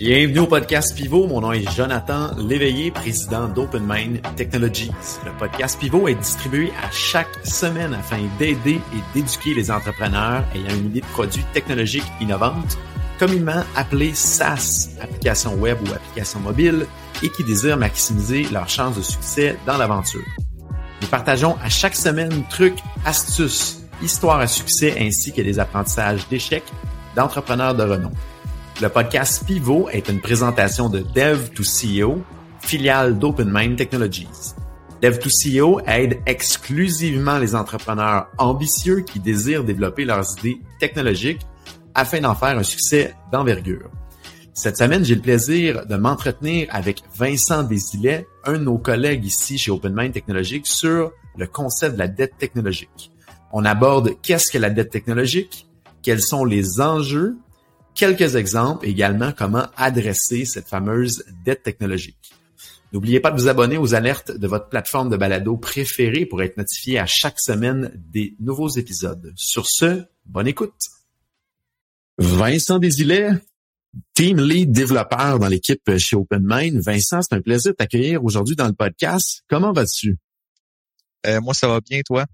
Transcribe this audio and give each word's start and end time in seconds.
Bienvenue 0.00 0.38
au 0.38 0.46
podcast 0.46 0.96
Pivot. 0.96 1.26
Mon 1.26 1.42
nom 1.42 1.52
est 1.52 1.70
Jonathan 1.76 2.30
Léveillé, 2.38 2.90
président 2.90 3.48
d'OpenMind 3.48 4.22
Technologies. 4.34 4.90
Le 5.26 5.32
podcast 5.32 5.78
Pivot 5.78 6.08
est 6.08 6.14
distribué 6.14 6.72
à 6.82 6.90
chaque 6.90 7.28
semaine 7.44 7.92
afin 7.92 8.16
d'aider 8.38 8.80
et 8.94 9.02
d'éduquer 9.12 9.52
les 9.52 9.70
entrepreneurs 9.70 10.42
ayant 10.54 10.74
une 10.74 10.86
idée 10.86 11.02
de 11.02 11.06
produit 11.08 11.44
technologique 11.52 12.06
innovante, 12.18 12.78
communément 13.18 13.62
appelé 13.76 14.14
SaaS, 14.14 14.88
application 15.02 15.52
web 15.56 15.76
ou 15.82 15.92
application 15.92 16.40
mobile, 16.40 16.86
et 17.22 17.28
qui 17.28 17.44
désirent 17.44 17.76
maximiser 17.76 18.44
leurs 18.44 18.70
chances 18.70 18.96
de 18.96 19.02
succès 19.02 19.58
dans 19.66 19.76
l'aventure. 19.76 20.24
Nous 21.02 21.08
partageons 21.08 21.58
à 21.62 21.68
chaque 21.68 21.94
semaine 21.94 22.42
trucs, 22.48 22.78
astuces, 23.04 23.82
histoires 24.02 24.40
à 24.40 24.46
succès 24.46 24.96
ainsi 24.98 25.30
que 25.34 25.42
des 25.42 25.58
apprentissages 25.58 26.26
d'échecs 26.30 26.72
d'entrepreneurs 27.14 27.74
de 27.74 27.82
renom. 27.82 28.12
Le 28.80 28.88
podcast 28.88 29.44
Pivot 29.46 29.90
est 29.90 30.08
une 30.08 30.22
présentation 30.22 30.88
de 30.88 31.00
Dev 31.00 31.50
to 31.50 31.62
CEO, 31.62 32.22
filiale 32.60 33.18
d'OpenMind 33.18 33.76
Technologies. 33.76 34.54
Dev 35.02 35.18
to 35.18 35.28
CEO 35.28 35.80
aide 35.86 36.18
exclusivement 36.24 37.36
les 37.36 37.54
entrepreneurs 37.54 38.28
ambitieux 38.38 39.00
qui 39.00 39.20
désirent 39.20 39.64
développer 39.64 40.06
leurs 40.06 40.24
idées 40.38 40.62
technologiques 40.78 41.42
afin 41.94 42.22
d'en 42.22 42.34
faire 42.34 42.56
un 42.56 42.62
succès 42.62 43.14
d'envergure. 43.30 43.90
Cette 44.54 44.78
semaine, 44.78 45.04
j'ai 45.04 45.16
le 45.16 45.20
plaisir 45.20 45.84
de 45.84 45.96
m'entretenir 45.96 46.66
avec 46.70 47.02
Vincent 47.14 47.64
Desilets, 47.64 48.26
un 48.44 48.54
de 48.54 48.64
nos 48.64 48.78
collègues 48.78 49.26
ici 49.26 49.58
chez 49.58 49.70
OpenMind 49.70 50.12
Technologies, 50.12 50.62
sur 50.64 51.12
le 51.36 51.46
concept 51.46 51.96
de 51.96 51.98
la 51.98 52.08
dette 52.08 52.38
technologique. 52.38 53.12
On 53.52 53.66
aborde 53.66 54.14
qu'est-ce 54.22 54.50
que 54.50 54.56
la 54.56 54.70
dette 54.70 54.90
technologique, 54.90 55.68
quels 56.02 56.22
sont 56.22 56.46
les 56.46 56.80
enjeux 56.80 57.36
quelques 57.94 58.36
exemples 58.36 58.86
également 58.86 59.32
comment 59.32 59.66
adresser 59.76 60.44
cette 60.44 60.68
fameuse 60.68 61.24
dette 61.44 61.62
technologique. 61.62 62.32
N'oubliez 62.92 63.20
pas 63.20 63.30
de 63.30 63.40
vous 63.40 63.48
abonner 63.48 63.78
aux 63.78 63.94
alertes 63.94 64.32
de 64.32 64.46
votre 64.48 64.68
plateforme 64.68 65.10
de 65.10 65.16
balado 65.16 65.56
préférée 65.56 66.26
pour 66.26 66.42
être 66.42 66.56
notifié 66.56 66.98
à 66.98 67.06
chaque 67.06 67.38
semaine 67.38 67.92
des 67.94 68.34
nouveaux 68.40 68.68
épisodes. 68.68 69.32
Sur 69.36 69.66
ce, 69.66 70.04
bonne 70.26 70.48
écoute. 70.48 70.74
Vincent 72.18 72.80
Desilets, 72.80 73.32
Team 74.14 74.40
Lead 74.40 74.72
développeur 74.72 75.38
dans 75.38 75.46
l'équipe 75.46 75.96
chez 75.98 76.16
OpenMind. 76.16 76.80
Vincent, 76.84 77.22
c'est 77.22 77.34
un 77.34 77.40
plaisir 77.40 77.72
de 77.72 77.76
t'accueillir 77.76 78.24
aujourd'hui 78.24 78.56
dans 78.56 78.66
le 78.66 78.72
podcast. 78.72 79.42
Comment 79.48 79.72
vas-tu? 79.72 80.18
Euh, 81.26 81.40
moi, 81.40 81.54
ça 81.54 81.68
va 81.68 81.80
bien, 81.80 82.00
toi? 82.04 82.26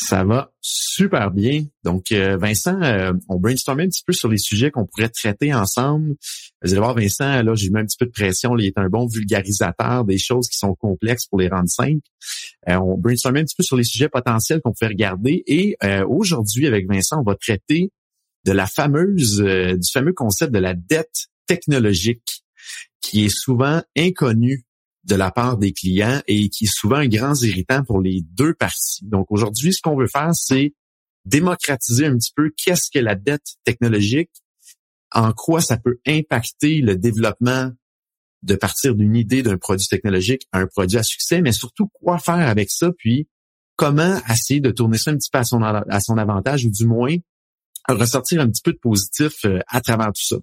Ça 0.00 0.22
va 0.22 0.52
super 0.60 1.32
bien. 1.32 1.64
Donc, 1.82 2.12
euh, 2.12 2.36
Vincent, 2.36 2.80
euh, 2.82 3.12
on 3.28 3.40
brainstormait 3.40 3.82
un 3.82 3.88
petit 3.88 4.04
peu 4.06 4.12
sur 4.12 4.28
les 4.28 4.38
sujets 4.38 4.70
qu'on 4.70 4.86
pourrait 4.86 5.08
traiter 5.08 5.52
ensemble. 5.52 6.14
Vous 6.62 6.70
allez 6.70 6.78
voir, 6.78 6.94
Vincent, 6.94 7.42
là, 7.42 7.54
j'ai 7.56 7.68
mis 7.68 7.80
un 7.80 7.84
petit 7.84 7.96
peu 7.98 8.06
de 8.06 8.12
pression. 8.12 8.56
il 8.56 8.66
est 8.66 8.78
un 8.78 8.88
bon 8.88 9.08
vulgarisateur 9.08 10.04
des 10.04 10.16
choses 10.16 10.48
qui 10.48 10.56
sont 10.56 10.76
complexes 10.76 11.26
pour 11.26 11.40
les 11.40 11.48
rendre 11.48 11.68
simples. 11.68 12.06
Euh, 12.68 12.76
on 12.76 12.96
brainstormait 12.96 13.40
un 13.40 13.44
petit 13.44 13.56
peu 13.56 13.64
sur 13.64 13.76
les 13.76 13.82
sujets 13.82 14.08
potentiels 14.08 14.60
qu'on 14.60 14.72
pouvait 14.72 14.92
regarder. 14.92 15.42
Et 15.48 15.76
aujourd'hui, 16.06 16.68
avec 16.68 16.86
Vincent, 16.88 17.18
on 17.18 17.24
va 17.24 17.34
traiter 17.34 17.90
de 18.46 18.52
la 18.52 18.68
fameuse, 18.68 19.40
du 19.40 19.90
fameux 19.92 20.12
concept 20.12 20.52
de 20.52 20.60
la 20.60 20.74
dette 20.74 21.26
technologique 21.48 22.44
qui 23.00 23.24
est 23.24 23.36
souvent 23.36 23.82
inconnu 23.96 24.64
de 25.08 25.14
la 25.14 25.30
part 25.30 25.56
des 25.56 25.72
clients 25.72 26.20
et 26.26 26.50
qui 26.50 26.64
est 26.64 26.72
souvent 26.72 26.96
un 26.96 27.08
grand 27.08 27.34
irritant 27.42 27.82
pour 27.82 28.00
les 28.00 28.20
deux 28.22 28.54
parties. 28.54 29.00
Donc 29.02 29.26
aujourd'hui, 29.30 29.72
ce 29.72 29.80
qu'on 29.80 29.96
veut 29.96 30.06
faire, 30.06 30.30
c'est 30.34 30.74
démocratiser 31.24 32.06
un 32.06 32.16
petit 32.16 32.32
peu 32.34 32.52
qu'est-ce 32.56 32.90
que 32.92 32.98
la 32.98 33.14
dette 33.14 33.56
technologique, 33.64 34.30
en 35.12 35.32
quoi 35.32 35.60
ça 35.60 35.78
peut 35.78 35.98
impacter 36.06 36.80
le 36.80 36.96
développement 36.96 37.72
de 38.42 38.54
partir 38.54 38.94
d'une 38.94 39.16
idée 39.16 39.42
d'un 39.42 39.56
produit 39.56 39.86
technologique 39.88 40.46
à 40.52 40.60
un 40.60 40.66
produit 40.66 40.98
à 40.98 41.02
succès, 41.02 41.40
mais 41.40 41.52
surtout 41.52 41.88
quoi 41.88 42.18
faire 42.18 42.46
avec 42.46 42.70
ça, 42.70 42.92
puis 42.96 43.28
comment 43.76 44.20
essayer 44.28 44.60
de 44.60 44.70
tourner 44.70 44.98
ça 44.98 45.10
un 45.10 45.16
petit 45.16 45.30
peu 45.30 45.38
à 45.38 45.44
son, 45.44 45.62
à 45.62 46.00
son 46.00 46.18
avantage 46.18 46.66
ou 46.66 46.70
du 46.70 46.86
moins 46.86 47.16
ressortir 47.88 48.42
un 48.42 48.48
petit 48.48 48.62
peu 48.62 48.72
de 48.72 48.78
positif 48.78 49.44
euh, 49.46 49.60
à 49.68 49.80
travers 49.80 50.08
tout 50.08 50.26
ça. 50.26 50.36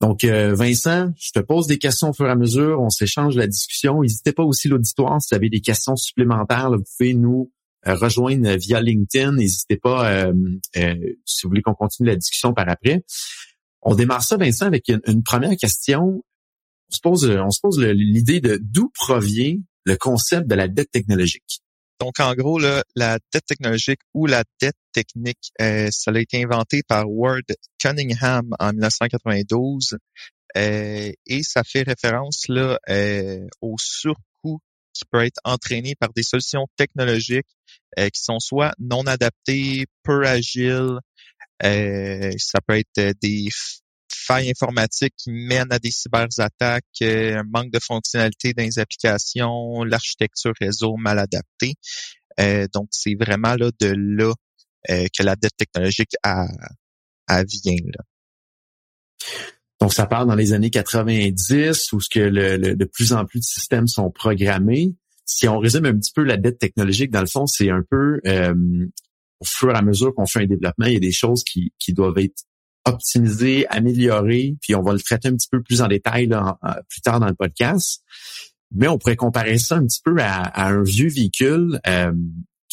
Donc, 0.00 0.24
euh, 0.24 0.54
Vincent, 0.54 1.10
je 1.16 1.30
te 1.32 1.40
pose 1.40 1.66
des 1.66 1.78
questions 1.78 2.10
au 2.10 2.12
fur 2.12 2.26
et 2.26 2.30
à 2.30 2.36
mesure, 2.36 2.80
on 2.80 2.90
s'échange 2.90 3.34
la 3.34 3.46
discussion. 3.46 4.02
N'hésitez 4.02 4.32
pas 4.32 4.42
aussi 4.42 4.68
l'auditoire, 4.68 5.20
si 5.22 5.28
vous 5.30 5.36
avez 5.36 5.48
des 5.48 5.60
questions 5.60 5.96
supplémentaires, 5.96 6.70
vous 6.70 6.84
pouvez 6.98 7.14
nous 7.14 7.50
euh, 7.86 7.94
rejoindre 7.94 8.50
via 8.56 8.80
LinkedIn. 8.80 9.32
N'hésitez 9.32 9.76
pas 9.76 10.10
euh, 10.10 10.32
si 11.24 11.42
vous 11.42 11.48
voulez 11.48 11.62
qu'on 11.62 11.74
continue 11.74 12.08
la 12.08 12.16
discussion 12.16 12.52
par 12.52 12.68
après. 12.68 13.04
On 13.80 13.94
démarre 13.94 14.22
ça, 14.22 14.36
Vincent, 14.36 14.66
avec 14.66 14.88
une, 14.88 15.22
première 15.22 15.56
question. 15.56 16.22
On 16.90 16.94
se 16.94 17.00
pose, 17.00 17.24
on 17.24 17.50
se 17.50 17.60
pose 17.60 17.80
l'idée 17.80 18.40
de 18.40 18.58
d'où 18.60 18.90
provient 18.94 19.56
le 19.84 19.96
concept 19.96 20.46
de 20.46 20.54
la 20.54 20.68
dette 20.68 20.90
technologique. 20.90 21.62
Donc, 21.98 22.20
en 22.20 22.34
gros, 22.34 22.58
là, 22.58 22.84
la 22.94 23.18
dette 23.32 23.46
technologique 23.46 24.00
ou 24.12 24.26
la 24.26 24.44
dette 24.60 24.76
technique, 24.92 25.50
euh, 25.60 25.88
ça 25.90 26.10
a 26.14 26.18
été 26.18 26.42
inventé 26.42 26.82
par 26.86 27.10
Ward 27.10 27.44
Cunningham 27.78 28.48
en 28.58 28.72
1992 28.72 29.96
euh, 30.56 31.12
et 31.26 31.42
ça 31.42 31.62
fait 31.64 31.82
référence 31.82 32.44
là 32.48 32.78
euh, 32.88 33.46
au 33.60 33.76
surcoût 33.78 34.60
qui 34.92 35.04
peut 35.10 35.24
être 35.24 35.40
entraîné 35.44 35.94
par 35.94 36.10
des 36.14 36.22
solutions 36.22 36.66
technologiques 36.76 37.48
qui 37.96 38.20
sont 38.20 38.40
soit 38.40 38.74
non 38.78 39.06
adaptées, 39.06 39.86
peu 40.02 40.26
agiles, 40.26 40.98
ça 41.60 42.60
peut 42.66 42.78
être 42.78 43.14
des 43.22 43.48
failles 44.26 44.50
informatiques 44.50 45.14
qui 45.16 45.30
mènent 45.30 45.72
à 45.72 45.78
des 45.78 45.90
cyberattaques, 45.90 46.84
euh, 47.02 47.38
un 47.38 47.44
manque 47.44 47.70
de 47.70 47.78
fonctionnalité 47.78 48.52
dans 48.52 48.64
les 48.64 48.78
applications, 48.78 49.84
l'architecture 49.84 50.52
réseau 50.60 50.96
mal 50.96 51.18
adaptée. 51.18 51.74
Euh, 52.40 52.66
donc, 52.72 52.88
c'est 52.90 53.14
vraiment 53.14 53.54
là 53.54 53.70
de 53.80 53.94
là 53.96 54.32
euh, 54.90 55.06
que 55.16 55.22
la 55.22 55.36
dette 55.36 55.56
technologique 55.56 56.12
a, 56.22 56.46
a 57.28 57.44
vient. 57.44 57.76
Là. 57.84 58.04
Donc, 59.80 59.92
ça 59.92 60.06
part 60.06 60.26
dans 60.26 60.34
les 60.34 60.52
années 60.52 60.70
90 60.70 61.92
où 61.92 62.00
ce 62.00 62.08
que 62.08 62.20
le, 62.20 62.74
de 62.74 62.84
plus 62.84 63.12
en 63.12 63.24
plus 63.24 63.40
de 63.40 63.44
systèmes 63.44 63.86
sont 63.86 64.10
programmés. 64.10 64.94
Si 65.24 65.48
on 65.48 65.58
résume 65.58 65.86
un 65.86 65.98
petit 65.98 66.12
peu 66.14 66.22
la 66.22 66.36
dette 66.36 66.58
technologique, 66.58 67.10
dans 67.10 67.20
le 67.20 67.26
fond, 67.26 67.46
c'est 67.46 67.70
un 67.70 67.82
peu 67.88 68.20
au 69.40 69.44
fur 69.44 69.70
et 69.70 69.74
à 69.74 69.82
mesure 69.82 70.14
qu'on 70.14 70.26
fait 70.26 70.42
un 70.42 70.46
développement, 70.46 70.86
il 70.86 70.94
y 70.94 70.96
a 70.96 71.00
des 71.00 71.12
choses 71.12 71.44
qui, 71.44 71.72
qui 71.78 71.92
doivent 71.92 72.18
être 72.18 72.44
optimiser, 72.86 73.66
améliorer, 73.68 74.56
puis 74.62 74.74
on 74.74 74.82
va 74.82 74.92
le 74.92 75.00
traiter 75.00 75.28
un 75.28 75.36
petit 75.36 75.48
peu 75.50 75.62
plus 75.62 75.82
en 75.82 75.88
détail 75.88 76.28
plus 76.88 77.00
tard 77.02 77.20
dans 77.20 77.26
le 77.26 77.34
podcast. 77.34 78.02
Mais 78.74 78.88
on 78.88 78.98
pourrait 78.98 79.16
comparer 79.16 79.58
ça 79.58 79.76
un 79.76 79.84
petit 79.84 80.00
peu 80.02 80.16
à, 80.20 80.66
un 80.66 80.82
vieux 80.82 81.08
véhicule 81.08 81.80
euh, 81.86 82.12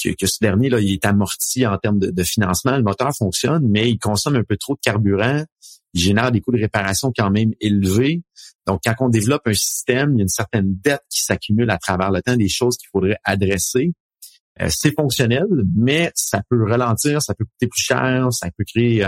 que, 0.03 0.25
ce 0.25 0.37
dernier 0.41 0.69
là, 0.69 0.79
il 0.79 0.91
est 0.91 1.05
amorti 1.05 1.65
en 1.65 1.77
termes 1.77 1.99
de, 1.99 2.23
financement. 2.23 2.75
Le 2.75 2.83
moteur 2.83 3.15
fonctionne, 3.15 3.67
mais 3.69 3.89
il 3.89 3.99
consomme 3.99 4.35
un 4.35 4.43
peu 4.43 4.57
trop 4.57 4.73
de 4.73 4.79
carburant. 4.81 5.43
Il 5.93 6.01
génère 6.01 6.31
des 6.31 6.41
coûts 6.41 6.51
de 6.51 6.59
réparation 6.59 7.13
quand 7.15 7.29
même 7.29 7.51
élevés. 7.61 8.23
Donc, 8.65 8.81
quand 8.83 8.95
on 8.99 9.09
développe 9.09 9.43
un 9.45 9.53
système, 9.53 10.13
il 10.13 10.17
y 10.17 10.21
a 10.21 10.23
une 10.23 10.29
certaine 10.29 10.75
dette 10.83 11.03
qui 11.09 11.21
s'accumule 11.21 11.69
à 11.69 11.77
travers 11.77 12.11
le 12.11 12.21
temps, 12.21 12.35
des 12.35 12.49
choses 12.49 12.77
qu'il 12.77 12.89
faudrait 12.91 13.17
adresser. 13.23 13.93
Euh, 14.61 14.67
c'est 14.69 14.93
fonctionnel, 14.95 15.45
mais 15.75 16.11
ça 16.15 16.41
peut 16.49 16.63
ralentir, 16.63 17.21
ça 17.21 17.33
peut 17.33 17.45
coûter 17.45 17.67
plus 17.67 17.83
cher, 17.83 18.27
ça 18.31 18.49
peut 18.57 18.63
créer 18.67 19.05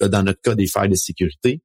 dans 0.00 0.22
notre 0.22 0.40
cas 0.40 0.54
des 0.54 0.66
failles 0.66 0.88
de 0.88 0.94
sécurité. 0.94 1.62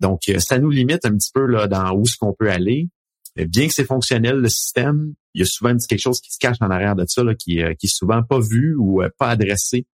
Donc, 0.00 0.28
euh, 0.28 0.38
ça 0.38 0.58
nous 0.58 0.70
limite 0.70 1.04
un 1.04 1.12
petit 1.16 1.30
peu 1.32 1.46
là, 1.46 1.66
dans 1.66 1.92
où 1.94 2.06
ce 2.06 2.16
qu'on 2.16 2.32
peut 2.32 2.50
aller. 2.50 2.88
Bien 3.36 3.68
que 3.68 3.74
c'est 3.74 3.84
fonctionnel, 3.84 4.36
le 4.36 4.48
système, 4.48 5.14
il 5.34 5.40
y 5.40 5.42
a 5.42 5.46
souvent 5.46 5.76
quelque 5.76 6.00
chose 6.00 6.20
qui 6.20 6.32
se 6.32 6.38
cache 6.38 6.56
en 6.60 6.70
arrière 6.70 6.96
de 6.96 7.04
ça, 7.06 7.22
là, 7.22 7.34
qui, 7.36 7.62
euh, 7.62 7.74
qui 7.74 7.86
est 7.86 7.94
souvent 7.94 8.22
pas 8.22 8.40
vu 8.40 8.74
ou 8.76 9.02
euh, 9.02 9.10
pas 9.18 9.30
adressé 9.30 9.86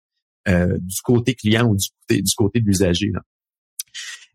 du 0.45 1.01
côté 1.05 1.35
client 1.35 1.69
ou 1.69 1.77
du 1.77 1.87
côté, 1.87 2.21
du 2.21 2.35
côté 2.35 2.59
de 2.59 2.65
l'usager. 2.65 3.13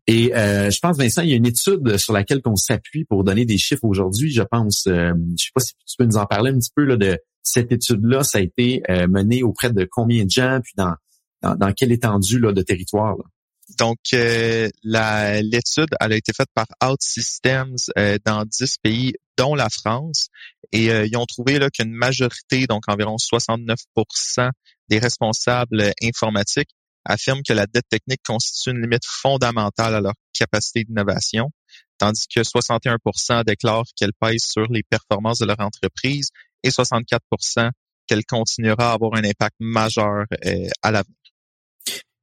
Et 0.07 0.31
je 0.33 0.79
pense, 0.81 0.97
Vincent, 0.97 1.21
il 1.21 1.29
y 1.29 1.33
a 1.35 1.37
une 1.37 1.45
étude 1.45 1.99
sur 1.99 2.15
laquelle 2.15 2.41
on 2.47 2.57
s'appuie 2.57 3.05
pour 3.05 3.25
donner 3.25 3.45
des 3.45 3.59
chiffres 3.59 3.85
aujourd'hui. 3.85 4.31
Je 4.33 4.41
pense, 4.41 4.85
je 4.87 5.13
sais 5.37 5.51
pas 5.55 5.61
si 5.61 5.75
tu 5.75 5.97
peux 5.99 6.07
nous 6.07 6.17
en 6.17 6.25
parler 6.25 6.51
un 6.51 6.59
petit 6.59 6.73
peu 6.75 6.85
là, 6.85 6.97
de 6.97 7.19
cette 7.43 7.73
étude-là. 7.73 8.23
Ça 8.23 8.39
a 8.39 8.41
été 8.41 8.81
mené 8.89 9.43
auprès 9.43 9.71
de 9.71 9.87
combien 9.91 10.25
de 10.25 10.31
gens, 10.31 10.61
puis 10.65 10.73
dans, 10.79 10.95
dans, 11.43 11.57
dans 11.57 11.75
quelle 11.75 11.93
étendue 11.93 12.39
là, 12.39 12.53
de 12.53 12.63
territoire? 12.63 13.19
Là? 13.19 13.25
Donc, 13.77 13.99
euh, 14.15 14.69
l'étude, 14.83 15.89
elle 16.01 16.13
a 16.13 16.17
été 16.17 16.33
faite 16.33 16.49
par 16.55 16.67
OutSystems 16.83 17.77
euh, 17.99 18.19
dans 18.25 18.45
10 18.45 18.77
pays, 18.83 19.13
dont 19.37 19.55
la 19.55 19.69
France. 19.69 20.29
Et 20.73 20.91
euh, 20.91 21.07
ils 21.07 21.17
ont 21.17 21.27
trouvé 21.27 21.59
qu'une 21.73 21.93
majorité, 21.93 22.67
donc 22.67 22.85
environ 22.89 23.17
69% 23.17 24.51
des 24.89 24.99
responsables 24.99 25.93
informatiques 26.03 26.71
affirment 27.05 27.43
que 27.47 27.53
la 27.53 27.67
dette 27.67 27.89
technique 27.89 28.21
constitue 28.27 28.71
une 28.71 28.83
limite 28.83 29.05
fondamentale 29.07 29.95
à 29.95 30.01
leur 30.01 30.15
capacité 30.33 30.85
d'innovation, 30.85 31.51
tandis 31.99 32.27
que 32.27 32.41
61% 32.41 33.45
déclarent 33.45 33.85
qu'elle 33.97 34.13
pèse 34.19 34.45
sur 34.45 34.67
les 34.71 34.83
performances 34.83 35.39
de 35.39 35.47
leur 35.47 35.61
entreprise 35.61 36.29
et 36.63 36.71
64% 36.71 37.71
qu'elle 38.07 38.25
continuera 38.25 38.91
à 38.91 38.95
avoir 38.95 39.15
un 39.15 39.25
impact 39.25 39.57
majeur 39.61 40.25
à 40.83 40.91
l'avenir. 40.91 41.18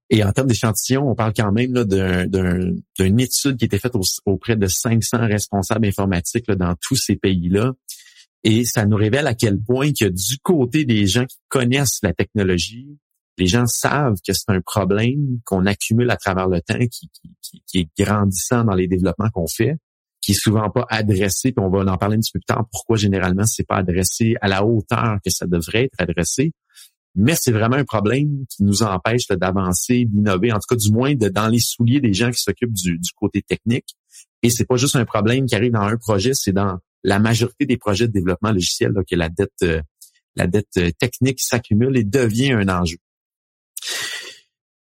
Et 0.09 0.23
en 0.23 0.31
termes 0.31 0.47
d'échantillons, 0.47 1.09
on 1.09 1.15
parle 1.15 1.33
quand 1.35 1.51
même 1.51 1.73
d'une 1.83 3.19
étude 3.19 3.57
qui 3.57 3.65
a 3.65 3.67
été 3.67 3.79
faite 3.79 3.93
auprès 4.25 4.55
de 4.55 4.67
500 4.67 5.27
responsables 5.27 5.87
informatiques 5.87 6.49
dans 6.51 6.75
tous 6.81 6.95
ces 6.95 7.15
pays-là. 7.15 7.73
Et 8.43 8.63
ça 8.63 8.85
nous 8.85 8.97
révèle 8.97 9.25
à 9.25 9.33
quel 9.33 9.59
point 9.59 9.91
que 9.91 10.05
du 10.05 10.37
côté 10.43 10.85
des 10.85 11.07
gens 11.07 11.25
qui 11.25 11.37
connaissent 11.49 11.99
la 12.03 12.13
technologie, 12.13 12.99
les 13.39 13.47
gens 13.47 13.65
savent 13.65 14.17
que 14.25 14.33
c'est 14.33 14.49
un 14.49 14.61
problème 14.61 15.39
qu'on 15.43 15.65
accumule 15.65 16.09
à 16.11 16.17
travers 16.17 16.47
le 16.47 16.61
temps, 16.61 16.77
qui, 16.91 17.09
qui, 17.65 17.79
est 17.79 17.89
grandissant 17.97 18.63
dans 18.63 18.75
les 18.75 18.87
développements 18.87 19.29
qu'on 19.33 19.47
fait, 19.47 19.75
qui 20.21 20.31
est 20.31 20.35
souvent 20.39 20.69
pas 20.69 20.85
adressé, 20.89 21.51
puis 21.51 21.65
on 21.65 21.69
va 21.69 21.91
en 21.91 21.97
parler 21.97 22.17
un 22.17 22.19
petit 22.19 22.31
peu 22.31 22.39
plus 22.39 22.45
tard, 22.45 22.65
pourquoi 22.71 22.97
généralement 22.97 23.45
c'est 23.45 23.65
pas 23.67 23.77
adressé 23.77 24.35
à 24.41 24.47
la 24.47 24.63
hauteur 24.63 25.17
que 25.25 25.31
ça 25.31 25.47
devrait 25.47 25.85
être 25.85 25.99
adressé 25.99 26.53
mais 27.15 27.35
c'est 27.39 27.51
vraiment 27.51 27.77
un 27.77 27.85
problème 27.85 28.45
qui 28.49 28.63
nous 28.63 28.83
empêche 28.83 29.27
d'avancer, 29.27 30.05
d'innover, 30.05 30.51
en 30.51 30.55
tout 30.55 30.67
cas 30.69 30.75
du 30.75 30.91
moins 30.91 31.15
de, 31.15 31.29
dans 31.29 31.47
les 31.47 31.59
souliers 31.59 32.01
des 32.01 32.13
gens 32.13 32.29
qui 32.29 32.41
s'occupent 32.41 32.73
du, 32.73 32.99
côté 33.15 33.41
technique. 33.41 33.95
Et 34.43 34.49
c'est 34.49 34.65
pas 34.65 34.75
juste 34.75 34.95
un 34.95 35.05
problème 35.05 35.45
qui 35.45 35.55
arrive 35.55 35.71
dans 35.71 35.81
un 35.81 35.97
projet, 35.97 36.31
c'est 36.33 36.51
dans 36.51 36.77
la 37.03 37.19
majorité 37.19 37.65
des 37.65 37.77
projets 37.77 38.07
de 38.07 38.11
développement 38.11 38.51
logiciel 38.51 38.91
que 39.09 39.15
la 39.15 39.29
dette, 39.29 39.51
euh, 39.63 39.81
la 40.35 40.47
dette 40.47 40.77
euh, 40.77 40.91
technique 40.99 41.39
s'accumule 41.39 41.97
et 41.97 42.03
devient 42.03 42.51
un 42.51 42.67
enjeu. 42.67 42.97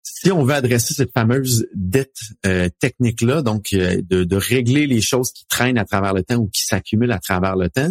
Si 0.03 0.33
on 0.33 0.45
veut 0.45 0.55
adresser 0.55 0.95
cette 0.95 1.13
fameuse 1.13 1.67
dette 1.75 2.17
euh, 2.47 2.69
technique-là, 2.81 3.43
donc 3.43 3.67
de, 3.73 4.25
de, 4.25 4.37
régler 4.37 4.87
les 4.87 5.03
choses 5.03 5.31
qui 5.31 5.45
traînent 5.47 5.79
à 5.79 5.85
travers 5.85 6.15
le 6.15 6.23
temps 6.23 6.37
ou 6.37 6.49
qui 6.49 6.63
s'accumulent 6.63 7.13
à 7.13 7.19
travers 7.19 7.55
le 7.55 7.69
temps, 7.69 7.91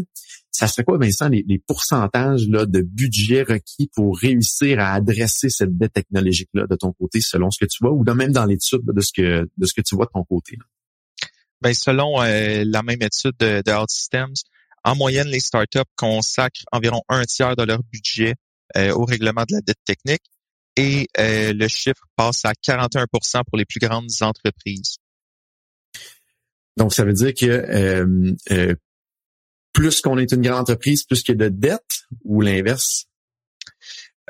ça 0.56 0.68
serait 0.68 0.86
quoi, 0.86 0.98
Vincent, 0.98 1.28
les, 1.28 1.44
les 1.46 1.60
pourcentages 1.60 2.48
là, 2.48 2.66
de 2.66 2.82
budget 2.82 3.44
requis 3.44 3.90
pour 3.94 4.18
réussir 4.18 4.80
à 4.80 4.94
adresser 4.94 5.50
cette 5.50 5.78
dette 5.78 5.92
technologique-là 5.92 6.66
de 6.66 6.76
ton 6.78 6.94
côté, 6.94 7.20
selon 7.20 7.52
ce 7.52 7.60
que 7.60 7.66
tu 7.66 7.80
vois, 7.82 7.92
ou 7.92 8.06
même 8.06 8.32
dans 8.32 8.46
l'étude 8.46 8.86
de 8.86 9.02
ce 9.02 9.12
que 9.12 9.50
de 9.58 9.66
ce 9.66 9.74
que 9.74 9.82
tu 9.82 9.96
vois 9.96 10.06
de 10.06 10.12
ton 10.14 10.24
côté? 10.24 10.58
Ben, 11.62 11.74
selon 11.74 12.22
euh, 12.22 12.64
la 12.66 12.84
même 12.84 13.02
étude 13.02 13.34
de, 13.38 13.62
de 13.66 13.86
Systems, 13.90 14.36
en 14.86 14.96
moyenne, 14.96 15.28
les 15.28 15.42
startups 15.42 15.92
consacrent 15.98 16.64
environ 16.72 17.02
un 17.10 17.26
tiers 17.26 17.58
de 17.58 17.64
leur 17.64 17.84
budget 17.92 18.36
euh, 18.78 18.94
au 18.94 19.04
règlement 19.04 19.44
de 19.50 19.56
la 19.56 19.62
dette 19.62 19.84
technique 19.84 20.24
et 20.78 21.08
euh, 21.20 21.52
le 21.52 21.68
chiffre 21.68 22.06
passe 22.16 22.46
à 22.46 22.54
41% 22.54 23.08
pour 23.46 23.58
les 23.58 23.66
plus 23.66 23.80
grandes 23.80 24.10
entreprises. 24.22 25.00
Donc, 26.78 26.94
ça 26.94 27.04
veut 27.04 27.14
dire 27.14 27.34
que 27.34 28.36
plus 29.76 30.00
qu'on 30.02 30.18
est 30.18 30.32
une 30.32 30.42
grande 30.42 30.62
entreprise, 30.62 31.04
plus 31.04 31.22
qu'il 31.22 31.38
y 31.38 31.44
a 31.44 31.50
de 31.50 31.56
dettes 31.56 32.06
ou 32.24 32.42
l'inverse? 32.42 33.06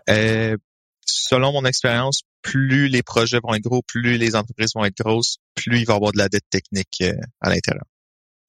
Euh, 0.09 0.57
selon 1.05 1.53
mon 1.53 1.65
expérience, 1.65 2.23
plus 2.41 2.87
les 2.87 3.03
projets 3.03 3.39
vont 3.41 3.53
être 3.53 3.63
gros, 3.63 3.83
plus 3.83 4.17
les 4.17 4.35
entreprises 4.35 4.71
vont 4.75 4.85
être 4.85 4.97
grosses, 4.97 5.37
plus 5.53 5.79
il 5.79 5.85
va 5.85 5.93
y 5.93 5.95
avoir 5.95 6.11
de 6.11 6.17
la 6.17 6.29
dette 6.29 6.49
technique 6.49 6.97
euh, 7.01 7.13
à 7.41 7.49
l'intérieur. 7.49 7.85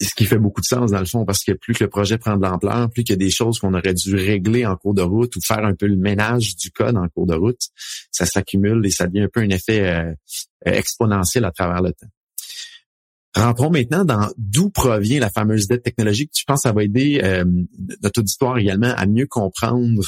Ce 0.01 0.15
qui 0.15 0.25
fait 0.25 0.39
beaucoup 0.39 0.61
de 0.61 0.67
sens 0.67 0.91
dans 0.91 0.99
le 0.99 1.07
fond, 1.07 1.25
parce 1.27 1.43
que 1.45 1.53
plus 1.53 1.75
que 1.75 1.85
le 1.85 1.91
projet 1.91 2.19
prend 2.19 2.37
de 2.37 2.43
l'ampleur, 2.43 2.91
plus 2.91 3.05
qu'il 3.05 3.13
y 3.13 3.15
a 3.15 3.25
des 3.25 3.31
choses 3.31 3.59
qu'on 3.59 3.75
aurait 3.75 3.95
dû 3.95 4.15
régler 4.15 4.65
en 4.67 4.77
cours 4.77 4.95
de 4.95 5.03
route 5.03 5.37
ou 5.37 5.41
faire 5.41 5.65
un 5.65 5.75
peu 5.75 5.87
le 5.87 5.97
ménage 5.97 6.57
du 6.57 6.71
code 6.71 6.97
en 6.97 7.09
cours 7.09 7.27
de 7.27 7.35
route, 7.35 7.61
ça 8.11 8.25
s'accumule 8.25 8.85
et 8.85 8.91
ça 8.91 9.07
devient 9.07 9.25
un 9.25 9.29
peu 9.29 9.41
un 9.41 9.51
effet 9.51 9.87
euh, 9.87 10.15
exponentiel 10.65 11.45
à 11.45 11.51
travers 11.51 11.83
le 11.83 11.93
temps. 11.93 12.09
Rentrons 13.37 13.69
maintenant 13.69 14.07
dans 14.07 14.33
d'où 14.39 14.71
provient 14.71 15.21
la 15.21 15.29
fameuse 15.29 15.69
dette 15.69 15.83
technologique. 15.83 16.31
Tu 16.33 16.47
penses 16.47 16.63
que 16.63 16.69
ça 16.71 16.73
va 16.73 16.83
aider 16.83 17.21
euh, 17.23 17.45
notre 18.03 18.21
auditoire 18.21 18.57
également 18.57 18.95
à 18.97 19.05
mieux 19.05 19.27
comprendre 19.27 20.03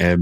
euh, 0.00 0.16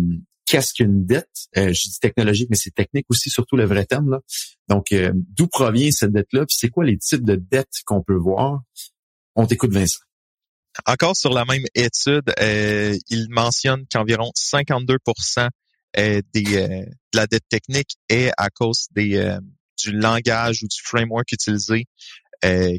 qu'est-ce 0.44 0.74
qu'une 0.74 1.06
dette? 1.06 1.30
Euh, 1.56 1.72
je 1.72 1.88
dis 1.88 1.98
technologique, 1.98 2.48
mais 2.50 2.56
c'est 2.56 2.74
technique 2.74 3.06
aussi, 3.08 3.30
surtout 3.30 3.56
le 3.56 3.64
vrai 3.64 3.86
terme. 3.86 4.10
Là. 4.10 4.20
Donc, 4.68 4.92
euh, 4.92 5.10
d'où 5.14 5.46
provient 5.46 5.90
cette 5.90 6.12
dette-là? 6.12 6.44
Puis 6.44 6.56
c'est 6.60 6.68
quoi 6.68 6.84
les 6.84 6.98
types 6.98 7.24
de 7.24 7.36
dettes 7.36 7.80
qu'on 7.86 8.02
peut 8.02 8.16
voir? 8.16 8.60
On 9.36 9.46
t'écoute, 9.46 9.72
Vincent. 9.72 10.00
Encore 10.84 11.16
sur 11.16 11.32
la 11.32 11.46
même 11.46 11.64
étude, 11.74 12.30
il 12.38 13.26
mentionne 13.30 13.86
qu'environ 13.90 14.30
52% 14.36 15.48
des, 15.96 16.22
de 16.34 16.86
la 17.14 17.26
dette 17.26 17.48
technique 17.48 17.96
est 18.08 18.30
à 18.36 18.50
cause 18.50 18.86
des, 18.92 19.38
du 19.82 19.92
langage 19.92 20.62
ou 20.62 20.68
du 20.68 20.76
framework 20.82 21.32
utilisé 21.32 21.86
euh, 21.86 22.29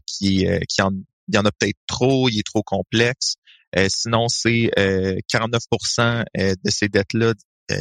qui, 0.05 0.47
euh, 0.47 0.59
qui 0.67 0.81
en, 0.81 0.91
il 1.27 1.35
y 1.35 1.37
en 1.37 1.45
a 1.45 1.51
peut-être 1.51 1.77
trop, 1.87 2.29
il 2.29 2.39
est 2.39 2.45
trop 2.45 2.63
complexe. 2.63 3.35
Euh, 3.77 3.87
sinon, 3.89 4.27
c'est 4.27 4.69
49% 4.77 6.25
de 6.35 6.69
ces 6.69 6.89
dettes-là, 6.89 7.33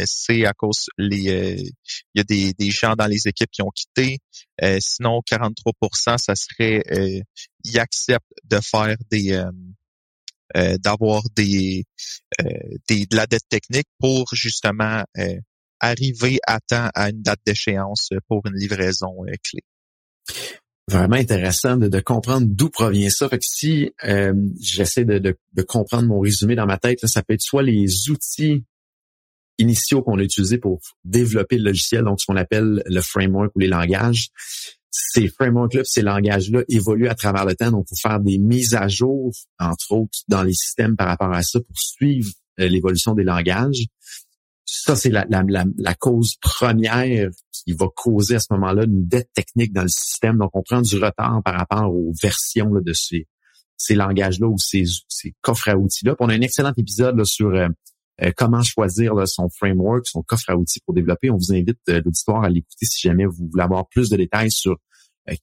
c'est 0.05 0.47
à 0.47 0.53
cause 0.53 0.87
les 0.99 1.73
il 2.15 2.19
y 2.19 2.21
a 2.21 2.23
des, 2.23 2.53
des 2.53 2.71
gens 2.71 2.95
dans 2.95 3.09
les 3.09 3.27
équipes 3.27 3.51
qui 3.51 3.63
ont 3.63 3.73
quitté. 3.75 4.19
sinon, 4.79 5.21
43%, 5.29 6.19
ça 6.19 6.35
serait 6.37 6.85
ils 7.65 7.79
acceptent 7.81 8.33
de 8.45 8.61
faire 8.63 8.97
des 9.11 9.43
d'avoir 10.55 11.23
des, 11.35 11.87
des 12.89 13.07
de 13.07 13.17
la 13.17 13.27
dette 13.27 13.49
technique 13.49 13.89
pour 13.99 14.29
justement 14.33 15.03
arriver 15.81 16.39
à 16.47 16.61
temps 16.61 16.89
à 16.95 17.11
une 17.11 17.23
date 17.23 17.41
d'échéance 17.45 18.11
pour 18.29 18.47
une 18.47 18.55
livraison 18.55 19.25
clé 19.43 19.65
vraiment 20.91 21.17
intéressant 21.17 21.77
de, 21.77 22.01
comprendre 22.01 22.47
d'où 22.49 22.69
provient 22.69 23.11
ça. 23.11 23.29
Fait 23.29 23.39
que 23.39 23.45
si 23.47 23.93
euh, 24.05 24.35
j'essaie 24.61 25.05
de, 25.05 25.37
comprendre 25.67 26.09
mon 26.09 26.21
résumé 26.21 26.55
dans 26.55 26.67
ma 26.67 26.79
tête, 26.79 27.07
ça 27.07 27.23
peut 27.23 27.35
être 27.35 27.43
soit 27.43 27.63
les 27.63 28.11
outils 28.11 28.65
initiaux 29.59 30.03
qu'on 30.03 30.19
a 30.19 30.23
utilisés 30.23 30.59
pour 30.59 30.81
développer 31.05 31.59
le 31.59 31.65
logiciel, 31.65 32.05
donc 32.05 32.21
ce 32.21 32.27
qu'on 32.27 32.37
appelle 32.37 32.83
le 32.87 33.01
framework 33.01 33.53
ou 33.55 33.59
les 33.59 33.69
langages. 33.69 34.29
Ces 34.91 35.29
frameworks-là, 35.29 35.83
ces 35.85 36.03
langages-là 36.03 36.63
évoluent 36.69 37.09
à 37.09 37.15
travers 37.15 37.45
le 37.45 37.55
temps, 37.55 37.71
donc 37.71 37.87
il 37.87 37.97
faut 37.97 38.09
faire 38.09 38.21
des 38.21 38.39
mises 38.39 38.75
à 38.75 38.89
jour, 38.89 39.33
entre 39.59 39.93
autres, 39.93 40.19
dans 40.29 40.43
les 40.43 40.55
systèmes 40.55 40.97
par 40.97 41.07
rapport 41.07 41.33
à 41.33 41.43
ça 41.43 41.61
pour 41.61 41.79
suivre 41.79 42.31
euh, 42.59 42.67
l'évolution 42.67 43.15
des 43.15 43.23
langages 43.23 43.85
ça, 44.73 44.95
c'est 44.95 45.11
la, 45.11 45.27
la, 45.29 45.65
la, 45.79 45.95
cause 45.95 46.37
première 46.41 47.31
qui 47.51 47.73
va 47.73 47.87
causer 47.95 48.37
à 48.37 48.39
ce 48.39 48.47
moment-là 48.53 48.85
une 48.85 49.07
dette 49.07 49.31
technique 49.35 49.73
dans 49.73 49.83
le 49.83 49.89
système. 49.89 50.39
Donc, 50.39 50.51
on 50.55 50.63
prend 50.63 50.81
du 50.81 50.95
retard 50.97 51.43
par 51.45 51.55
rapport 51.55 51.93
aux 51.93 52.13
versions 52.23 52.71
de 52.71 52.93
ces, 52.93 53.27
ces 53.77 53.97
langages-là 53.97 54.47
ou 54.47 54.59
ces, 54.59 54.85
ces 55.09 55.35
coffres 55.41 55.71
à 55.71 55.77
outils-là. 55.77 56.15
On 56.21 56.29
a 56.29 56.35
un 56.35 56.41
excellent 56.41 56.73
épisode 56.77 57.25
sur 57.25 57.49
euh, 57.49 57.67
euh, 58.23 58.31
comment 58.37 58.63
choisir 58.63 59.27
son 59.27 59.49
framework, 59.49 60.07
son 60.07 60.23
coffre 60.23 60.49
à 60.49 60.57
outils 60.57 60.81
pour 60.87 60.95
développer. 60.95 61.31
On 61.31 61.37
vous 61.37 61.53
invite 61.53 61.79
euh, 61.89 62.01
l'auditoire 62.05 62.45
à 62.45 62.49
l'écouter 62.49 62.87
si 62.87 63.09
jamais 63.09 63.27
vous 63.27 63.49
voulez 63.51 63.65
avoir 63.65 63.89
plus 63.89 64.09
de 64.09 64.17
détails 64.17 64.53
sur 64.53 64.77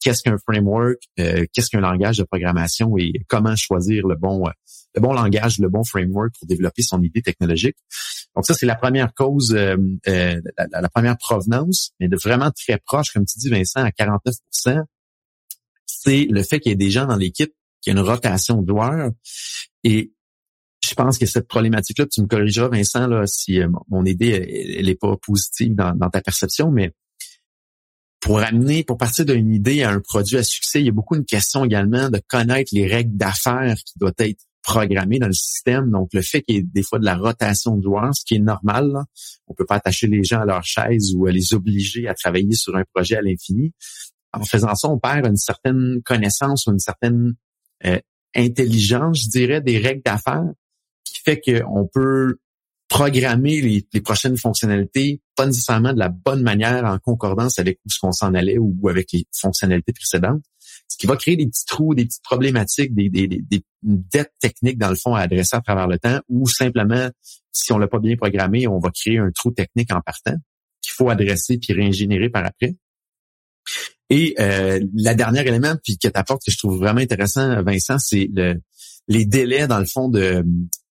qu'est-ce 0.02 0.24
qu'un 0.24 0.38
framework, 0.38 0.98
qu'est-ce 1.16 1.70
qu'un 1.70 1.80
langage 1.80 2.18
de 2.18 2.24
programmation 2.24 2.98
et 2.98 3.14
comment 3.30 3.56
choisir 3.56 4.06
le 4.08 4.16
bon 4.16 4.44
le 4.96 5.02
bon 5.02 5.14
langage, 5.14 5.60
le 5.60 5.70
bon 5.70 5.84
framework 5.84 6.34
pour 6.38 6.48
développer 6.48 6.82
son 6.82 7.02
idée 7.04 7.22
technologique. 7.22 7.78
Donc 8.38 8.46
ça, 8.46 8.54
c'est 8.54 8.68
la 8.68 8.76
première 8.76 9.16
cause, 9.16 9.56
euh, 9.56 9.76
euh, 10.08 10.40
la, 10.72 10.90
première 10.90 11.18
provenance, 11.18 11.94
mais 12.00 12.08
de 12.08 12.16
vraiment 12.24 12.52
très 12.52 12.78
proche, 12.78 13.12
comme 13.12 13.26
tu 13.26 13.40
dis, 13.40 13.50
Vincent, 13.50 13.84
à 13.84 13.90
49% 13.90 14.84
c'est 15.88 16.28
le 16.30 16.44
fait 16.44 16.60
qu'il 16.60 16.70
y 16.70 16.74
ait 16.74 16.76
des 16.76 16.92
gens 16.92 17.08
dans 17.08 17.16
l'équipe, 17.16 17.52
qui 17.82 17.90
y 17.90 17.94
une 17.94 18.00
rotation 18.00 18.62
de 18.62 18.68
joueurs. 18.68 19.10
Et 19.84 20.14
je 20.86 20.94
pense 20.94 21.18
que 21.18 21.26
cette 21.26 21.48
problématique-là, 21.48 22.06
tu 22.06 22.22
me 22.22 22.28
corrigeras, 22.28 22.68
Vincent, 22.68 23.08
là, 23.08 23.26
si 23.26 23.60
euh, 23.60 23.70
mon 23.90 24.06
idée, 24.06 24.76
elle 24.78 24.86
n'est 24.86 24.94
pas 24.94 25.18
positive 25.18 25.74
dans, 25.74 25.96
dans 25.96 26.12
ta 26.12 26.22
perception, 26.22 26.70
mais 26.70 26.94
pour 28.20 28.40
amener, 28.40 28.84
pour 28.84 28.98
partir 28.98 29.26
d'une 29.26 29.52
idée 29.52 29.82
à 29.82 29.90
un 29.90 30.00
produit 30.00 30.38
à 30.38 30.44
succès, 30.44 30.80
il 30.80 30.86
y 30.86 30.90
a 30.90 30.92
beaucoup 30.92 31.18
de 31.18 31.24
questions 31.24 31.66
également 31.66 32.12
de 32.12 32.22
connaître 32.28 32.70
les 32.72 32.86
règles 32.86 33.18
d'affaires 33.18 33.78
qui 33.84 33.98
doivent 33.98 34.14
être 34.20 34.44
programmé 34.68 35.18
dans 35.18 35.28
le 35.28 35.34
système. 35.34 35.90
Donc, 35.90 36.10
le 36.12 36.22
fait 36.22 36.42
qu'il 36.42 36.56
y 36.56 36.60
ait 36.60 36.62
des 36.62 36.84
fois 36.84 37.00
de 37.00 37.06
la 37.06 37.16
rotation 37.16 37.78
de 37.78 37.84
joueurs, 37.84 38.14
ce 38.14 38.26
qui 38.26 38.36
est 38.36 38.40
normal, 38.40 38.92
là. 38.92 39.06
on 39.48 39.54
peut 39.54 39.66
pas 39.66 39.76
attacher 39.76 40.08
les 40.08 40.24
gens 40.26 40.42
à 40.42 40.46
leur 40.46 40.64
chaise 40.64 41.16
ou 41.16 41.26
à 41.26 41.32
les 41.32 41.54
obliger 41.54 42.08
à 42.10 42.14
travailler 42.14 42.54
sur 42.54 42.76
un 42.76 42.84
projet 42.94 43.16
à 43.16 43.22
l'infini. 43.22 43.72
En 44.34 44.44
faisant 44.44 44.76
ça, 44.76 44.90
on 44.90 45.00
perd 45.00 45.26
une 45.26 45.38
certaine 45.38 46.02
connaissance 46.04 46.68
ou 46.68 46.72
une 46.72 46.80
certaine 46.80 47.36
euh, 47.86 48.00
intelligence, 48.36 49.24
je 49.24 49.30
dirais, 49.30 49.62
des 49.62 49.78
règles 49.78 50.04
d'affaires 50.04 50.52
qui 51.06 51.22
fait 51.24 51.40
qu'on 51.40 51.88
peut 51.88 52.38
programmer 52.90 53.62
les, 53.62 54.02
prochaines 54.02 54.38
fonctionnalités 54.38 55.22
pas 55.36 55.46
nécessairement 55.46 55.94
de 55.94 56.00
la 56.00 56.10
bonne 56.10 56.42
manière 56.42 56.84
en 56.84 57.00
concordance 57.00 57.58
avec 57.60 57.80
où 57.86 57.90
ce 57.90 58.00
qu'on 58.00 58.12
s'en 58.12 58.34
allait 58.34 58.58
ou 58.58 58.90
avec 58.90 59.12
les 59.14 59.26
fonctionnalités 59.32 59.94
précédentes 59.94 60.44
ce 60.88 60.98
qui 60.98 61.08
va 61.08 61.16
créer 61.16 61.36
des 61.36 61.48
petits 61.48 61.66
trous, 61.66 61.94
des 61.94 62.06
petites 62.06 62.24
problématiques, 62.24 62.96
des, 62.96 63.10
des, 63.10 63.28
des, 63.28 63.64
dettes 63.84 64.34
techniques 64.40 64.78
dans 64.78 64.90
le 64.90 64.96
fond 64.96 65.16
à 65.16 65.22
adresser 65.22 65.56
à 65.56 65.62
travers 65.62 65.88
le 65.88 66.00
temps, 66.00 66.20
ou 66.30 66.48
simplement, 66.48 67.10
si 67.52 67.72
on 67.72 67.78
l'a 67.78 67.88
pas 67.88 68.00
bien 68.00 68.16
programmé, 68.16 68.68
on 68.68 68.80
va 68.80 68.90
créer 68.92 69.18
un 69.18 69.32
trou 69.32 69.52
technique 69.52 69.92
en 69.92 70.02
partant 70.02 70.36
qu'il 70.82 70.94
faut 70.94 71.10
adresser 71.10 71.58
puis 71.58 71.74
réingénérer 71.74 72.30
par 72.30 72.46
après. 72.46 72.76
Et 74.10 74.36
euh, 74.40 74.80
la 74.94 75.14
dernière 75.16 75.46
élément 75.46 75.76
puis 75.84 75.98
que 75.98 76.08
apportes 76.14 76.42
que 76.46 76.52
je 76.52 76.58
trouve 76.58 76.78
vraiment 76.78 77.02
intéressant, 77.02 77.62
Vincent, 77.64 78.00
c'est 78.00 78.30
le, 78.34 78.62
les 79.08 79.26
délais 79.26 79.68
dans 79.68 79.80
le 79.80 79.86
fond 79.86 80.10
de 80.10 80.44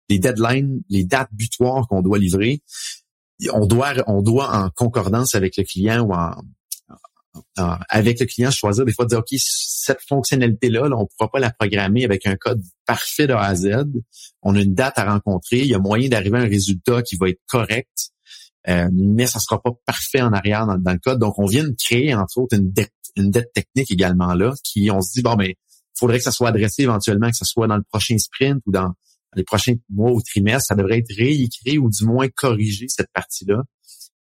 les 0.08 0.18
deadlines, 0.18 0.82
les 0.88 1.04
dates 1.04 1.30
butoirs 1.32 1.88
qu'on 1.88 2.02
doit 2.02 2.18
livrer. 2.18 2.62
on 3.52 3.66
doit, 3.66 3.94
on 4.06 4.22
doit 4.22 4.54
en 4.56 4.70
concordance 4.70 5.34
avec 5.34 5.56
le 5.56 5.64
client 5.64 6.02
ou 6.02 6.12
en, 6.12 6.34
avec 7.88 8.20
le 8.20 8.26
client 8.26 8.50
choisir 8.50 8.84
des 8.84 8.92
fois 8.92 9.04
de 9.04 9.10
dire 9.10 9.18
ok 9.18 9.38
cette 9.86 10.00
fonctionnalité 10.08 10.68
là, 10.68 10.84
on 10.84 11.06
pourra 11.06 11.30
pas 11.30 11.38
la 11.38 11.50
programmer 11.50 12.04
avec 12.04 12.26
un 12.26 12.36
code 12.36 12.60
parfait 12.86 13.26
de 13.26 13.32
A 13.32 13.42
à 13.42 13.54
Z. 13.54 13.84
On 14.42 14.56
a 14.56 14.60
une 14.60 14.74
date 14.74 14.98
à 14.98 15.10
rencontrer. 15.12 15.60
Il 15.60 15.66
y 15.66 15.74
a 15.74 15.78
moyen 15.78 16.08
d'arriver 16.08 16.38
à 16.38 16.42
un 16.42 16.48
résultat 16.48 17.02
qui 17.02 17.16
va 17.16 17.28
être 17.28 17.40
correct. 17.48 18.10
Euh, 18.68 18.88
mais 18.92 19.26
ça 19.26 19.38
sera 19.38 19.62
pas 19.62 19.70
parfait 19.84 20.20
en 20.20 20.32
arrière 20.32 20.66
dans, 20.66 20.92
le 20.92 20.98
code. 20.98 21.20
Donc 21.20 21.38
on 21.38 21.46
vient 21.46 21.64
de 21.64 21.74
créer 21.78 22.14
entre 22.14 22.38
autres 22.38 22.56
une 22.56 22.72
dette 22.72 22.92
une 23.14 23.30
dette 23.30 23.52
technique 23.54 23.90
également 23.90 24.34
là 24.34 24.52
qui 24.62 24.90
on 24.90 25.00
se 25.00 25.12
dit 25.12 25.22
bon 25.22 25.36
ben 25.36 25.52
faudrait 25.98 26.18
que 26.18 26.24
ça 26.24 26.32
soit 26.32 26.48
adressé 26.48 26.82
éventuellement 26.82 27.30
que 27.30 27.36
ce 27.36 27.44
soit 27.44 27.66
dans 27.66 27.76
le 27.76 27.84
prochain 27.84 28.18
sprint 28.18 28.60
ou 28.66 28.72
dans 28.72 28.92
les 29.34 29.44
prochains 29.44 29.74
mois 29.88 30.10
ou 30.10 30.20
trimestres. 30.20 30.66
Ça 30.66 30.74
devrait 30.74 30.98
être 30.98 31.14
réécrit 31.16 31.78
ou 31.78 31.88
du 31.88 32.04
moins 32.04 32.26
corrigé 32.28 32.86
cette 32.88 33.10
partie 33.14 33.44
là 33.46 33.62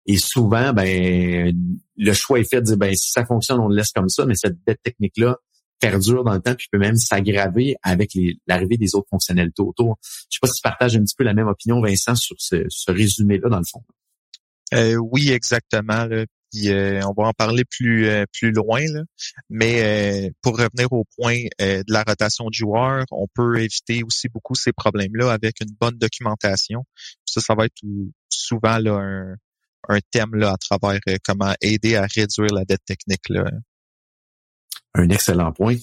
et 0.10 0.18
souvent, 0.18 0.74
ben, 0.74 1.56
le 1.96 2.13
choix 2.13 2.39
est 2.39 2.50
fait 2.50 2.62
de 2.62 2.66
dire, 2.66 2.78
ben, 2.78 2.96
si 2.96 3.12
ça 3.12 3.28
fonctionne, 3.28 3.60
on 3.60 3.68
le 3.68 3.75
laisse 3.75 3.92
comme 3.92 4.10
ça, 4.10 4.25
mais 4.25 4.34
cette 4.34 4.58
dette 4.66 4.82
technique-là 4.82 5.38
perdure 5.80 6.24
dans 6.24 6.34
le 6.34 6.42
temps, 6.42 6.56
puis 6.56 6.68
peut 6.72 6.80
même 6.80 6.96
s'aggraver 6.96 7.75
avec 7.84 8.10
l'arrivée 8.48 8.78
des 8.78 8.96
autres 8.96 9.08
fonctionnalités 9.12 9.62
autour. 9.62 10.00
Je 10.04 10.10
sais 10.36 10.39
pas 10.42 10.48
si 10.48 10.56
tu 10.56 10.62
partages 10.63 10.96
un 10.96 11.01
petit 11.01 11.13
peu 11.16 11.24
la 11.24 11.36
même 11.36 11.48
opinion, 11.48 11.80
Vincent, 11.80 12.16
sur 12.16 12.36
ce, 12.39 12.66
résumé-là, 12.88 13.50
dans 13.50 13.60
le 13.60 13.66
fond. 13.72 13.84
Euh, 14.74 14.96
oui, 14.96 15.30
exactement. 15.30 16.08
Puis, 16.51 16.70
euh, 16.70 17.01
on 17.06 17.13
va 17.13 17.28
en 17.28 17.34
parler 17.34 17.63
plus 17.63 18.08
euh, 18.08 18.25
plus 18.34 18.51
loin. 18.51 18.82
Mais 19.51 20.32
pour 20.42 20.58
revenir 20.58 20.92
au 20.92 21.06
point 21.20 21.44
de 21.60 21.84
la 21.88 22.01
rotation 22.01 22.48
de 22.48 22.54
joueurs, 22.56 23.06
on 23.12 23.28
peut 23.32 23.60
éviter 23.60 24.01
aussi 24.01 24.28
beaucoup 24.28 24.56
ces 24.56 24.74
problèmes-là 24.74 25.32
avec 25.32 25.62
une 25.62 25.75
bonne 25.80 26.00
documentation. 26.00 26.84
Ça, 27.25 27.42
ça 27.42 27.54
va 27.54 27.66
être 27.66 27.78
souvent 28.30 28.80
là, 28.80 28.96
un, 28.96 29.36
un 29.88 30.00
thème 30.12 30.36
là, 30.36 30.53
à 30.53 30.57
travers 30.57 31.00
euh, 31.07 31.17
comment 31.24 31.53
aider 31.62 31.95
à 31.95 32.05
réduire 32.05 32.53
la 32.53 32.65
dette 32.65 32.83
technique. 32.86 33.27
Là. 33.29 33.45
Un 34.93 35.09
excellent 35.09 35.51
point. 35.51 35.77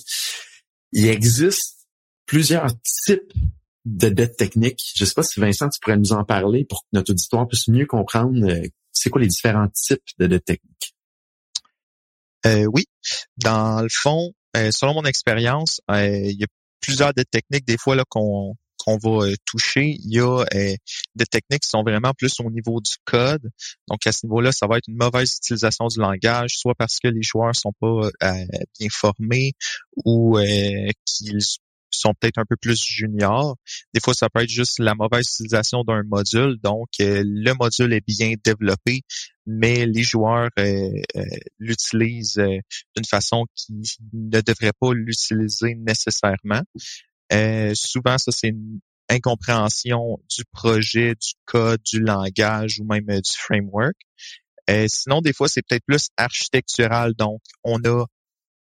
Il 0.93 1.07
existe 1.07 1.87
plusieurs 2.27 2.69
types 3.05 3.33
de 3.85 4.09
dette 4.09 4.37
technique. 4.37 4.81
Je 4.95 5.05
ne 5.05 5.07
sais 5.07 5.15
pas 5.15 5.23
si 5.23 5.41
Vincent, 5.41 5.69
tu 5.69 5.81
pourrais 5.81 5.97
nous 5.97 6.13
en 6.13 6.25
parler 6.25 6.65
pour 6.65 6.83
que 6.83 6.89
notre 6.93 7.13
auditoire 7.13 7.47
puisse 7.47 7.69
mieux 7.69 7.87
comprendre 7.87 8.45
euh, 8.49 8.67
c'est 8.93 9.11
quoi 9.11 9.21
les 9.21 9.29
différents 9.29 9.69
types 9.69 10.03
de 10.19 10.27
dette 10.27 10.45
technique. 10.45 10.95
Euh, 12.47 12.65
oui. 12.67 12.85
Dans 13.37 13.83
le 13.83 13.89
fond, 13.91 14.33
selon 14.55 14.95
mon 14.95 15.05
expérience, 15.05 15.81
il 15.91 16.37
y 16.39 16.45
a 16.45 16.47
plusieurs 16.81 17.13
dettes 17.13 17.31
techniques 17.31 17.67
des 17.67 17.77
fois 17.77 17.95
là 17.95 18.05
qu'on 18.09 18.55
qu'on 18.87 18.99
va 18.99 19.27
euh, 19.27 19.35
toucher, 19.45 19.97
il 19.99 20.15
y 20.15 20.21
a 20.21 20.45
euh, 20.55 20.75
des 21.15 21.27
techniques 21.27 21.63
qui 21.63 21.69
sont 21.69 21.83
vraiment 21.83 22.13
plus 22.17 22.39
au 22.41 22.51
niveau 22.51 22.81
du 22.81 22.95
code. 23.05 23.51
Donc 23.89 24.07
à 24.07 24.13
ce 24.13 24.27
niveau-là, 24.27 24.53
ça 24.53 24.67
va 24.67 24.79
être 24.79 24.89
une 24.89 24.97
mauvaise 24.97 25.37
utilisation 25.37 25.89
du 25.89 25.99
langage, 25.99 26.57
soit 26.57 26.75
parce 26.77 26.99
que 27.03 27.09
les 27.09 27.23
joueurs 27.23 27.55
sont 27.55 27.73
pas 27.81 28.09
euh, 28.23 28.45
bien 28.79 28.89
formés 28.91 29.53
ou 30.05 30.39
qu'ils 31.05 31.41
sont 31.91 32.13
peut-être 32.21 32.39
un 32.39 32.45
peu 32.49 32.57
plus 32.57 32.83
juniors. 32.85 33.57
Des 33.95 34.01
fois, 34.01 34.15
ça 34.15 34.29
peut 34.29 34.43
être 34.43 34.51
juste 34.51 34.79
la 34.79 34.95
mauvaise 34.95 35.27
utilisation 35.27 35.83
d'un 35.83 36.03
module. 36.05 36.59
Donc, 36.63 36.89
le 36.99 37.53
module 37.55 37.93
est 37.93 38.07
bien 38.07 38.35
développé, 38.45 39.01
mais 39.47 39.87
les 39.87 40.03
joueurs 40.03 40.51
l'utilisent 41.59 42.37
d'une 42.37 43.05
façon 43.09 43.47
qui 43.55 43.73
ne 44.13 44.41
devrait 44.41 44.73
pas 44.79 44.93
l'utiliser 44.93 45.75
nécessairement. 45.75 46.63
Euh, 47.33 47.73
souvent, 47.75 48.19
ça, 48.19 48.31
c'est 48.33 48.49
une 48.49 48.81
incompréhension 49.09 50.19
du 50.29 50.45
projet, 50.53 51.15
du 51.15 51.35
code, 51.45 51.81
du 51.85 52.01
langage 52.01 52.81
ou 52.81 52.85
même 52.85 53.09
euh, 53.11 53.21
du 53.21 53.33
framework. 53.37 53.97
Euh, 54.69 54.87
sinon, 54.89 55.21
des 55.21 55.33
fois, 55.33 55.49
c'est 55.49 55.63
peut-être 55.63 55.85
plus 55.87 56.09
architectural. 56.17 57.15
Donc, 57.15 57.41
on 57.63 57.79
a 57.85 58.05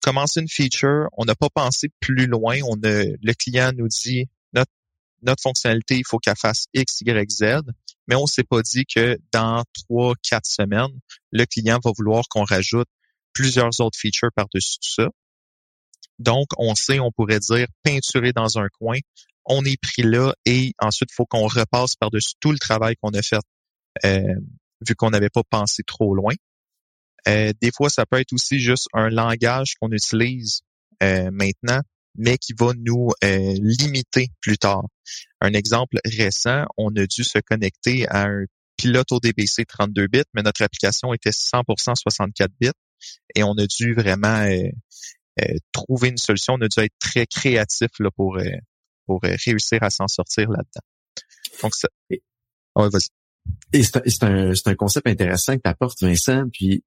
commencé 0.02 0.42
une 0.42 0.50
feature, 0.50 1.08
on 1.18 1.26
n'a 1.26 1.36
pas 1.36 1.50
pensé 1.54 1.90
plus 2.00 2.26
loin. 2.26 2.58
On 2.68 2.76
a, 2.84 3.04
le 3.04 3.34
client 3.34 3.72
nous 3.78 3.88
dit 3.88 4.28
notre, 4.54 5.42
fonctionnalité, 5.44 5.98
il 5.98 6.04
faut 6.04 6.18
qu'elle 6.18 6.36
fasse 6.36 6.66
X, 6.74 7.02
Y, 7.02 7.30
Z, 7.30 7.44
mais 8.08 8.16
on 8.16 8.26
s'est 8.26 8.44
pas 8.44 8.64
dit 8.64 8.86
que 8.86 9.20
dans 9.32 9.64
trois, 9.72 10.16
quatre 10.24 10.48
semaines, 10.48 11.00
le 11.32 11.46
client 11.46 11.78
va 11.84 11.92
vouloir 11.96 12.24
qu'on 12.28 12.44
rajoute 12.44 12.88
plusieurs 13.32 13.80
autres 13.82 14.00
features 14.00 14.32
par-dessus 14.36 14.80
tout 14.80 15.04
ça. 15.04 15.10
Donc, 16.22 16.48
on 16.58 16.76
sait, 16.76 17.00
on 17.00 17.12
pourrait 17.12 17.40
dire, 17.40 17.68
peinturer 17.84 18.32
dans 18.32 18.58
un 18.58 18.68
coin. 18.80 18.98
On 19.46 19.66
est 19.66 19.78
pris 19.82 20.04
là 20.04 20.34
et 20.46 20.74
ensuite, 20.80 21.10
il 21.12 21.16
faut 21.16 21.26
qu'on 21.26 21.48
repasse 21.48 21.96
par-dessus 21.96 22.34
tout 22.40 22.52
le 22.52 22.60
travail 22.60 22.96
qu'on 23.02 23.10
a 23.12 23.22
fait, 23.22 23.40
euh, 24.06 24.36
vu 24.88 24.96
qu'on 24.96 25.10
n'avait 25.10 25.30
pas 25.30 25.42
pensé 25.50 25.84
trop 25.84 26.14
loin. 26.14 26.34
Euh, 27.28 27.52
des 27.62 27.72
fois, 27.76 27.90
ça 27.90 28.06
peut 28.06 28.20
être 28.20 28.34
aussi 28.34 28.60
juste 28.60 28.88
un 28.94 29.10
langage 29.10 29.74
qu'on 29.80 29.92
utilise 29.92 30.62
euh, 31.02 31.30
maintenant, 31.32 31.82
mais 32.16 32.38
qui 32.38 32.54
va 32.54 32.74
nous 32.78 33.10
limiter 33.24 34.28
plus 34.42 34.58
tard. 34.58 34.84
Un 35.40 35.54
exemple 35.54 35.98
récent, 36.06 36.66
on 36.78 36.90
a 36.96 37.06
dû 37.08 37.24
se 37.24 37.40
connecter 37.40 38.08
à 38.10 38.26
un 38.26 38.46
pilote 38.78 39.12
ODBC 39.12 39.66
32 39.68 40.08
bits, 40.08 40.24
mais 40.34 40.42
notre 40.42 40.64
application 40.64 41.14
était 41.14 41.32
100% 41.32 41.96
64 41.96 42.52
bits 42.60 42.72
et 43.36 43.44
on 43.44 43.54
a 43.54 43.66
dû 43.68 43.94
vraiment 43.94 44.42
euh, 44.42 44.70
trouver 45.72 46.10
une 46.10 46.18
solution. 46.18 46.54
On 46.54 46.62
a 46.62 46.68
dû 46.68 46.80
être 46.80 46.98
très 47.00 47.26
créatif 47.26 47.90
là, 48.00 48.10
pour, 48.16 48.38
euh, 48.38 48.44
pour 49.06 49.20
euh, 49.24 49.36
réussir 49.46 49.80
à 49.82 49.90
s'en 49.90 50.08
sortir 50.08 50.50
là-dedans. 50.50 50.86
Donc, 51.62 51.76
ça... 51.76 51.88
Ouais, 52.10 52.90
vas-y. 52.90 53.10
Et 53.74 53.84
c'est 53.84 54.24
un, 54.24 54.54
un, 54.66 54.76
concept 54.76 55.08
intéressant 55.08 55.56
que 55.56 55.62
tu 55.64 55.70
apportes, 55.70 56.02
Vincent. 56.02 56.46
Puis, 56.54 56.84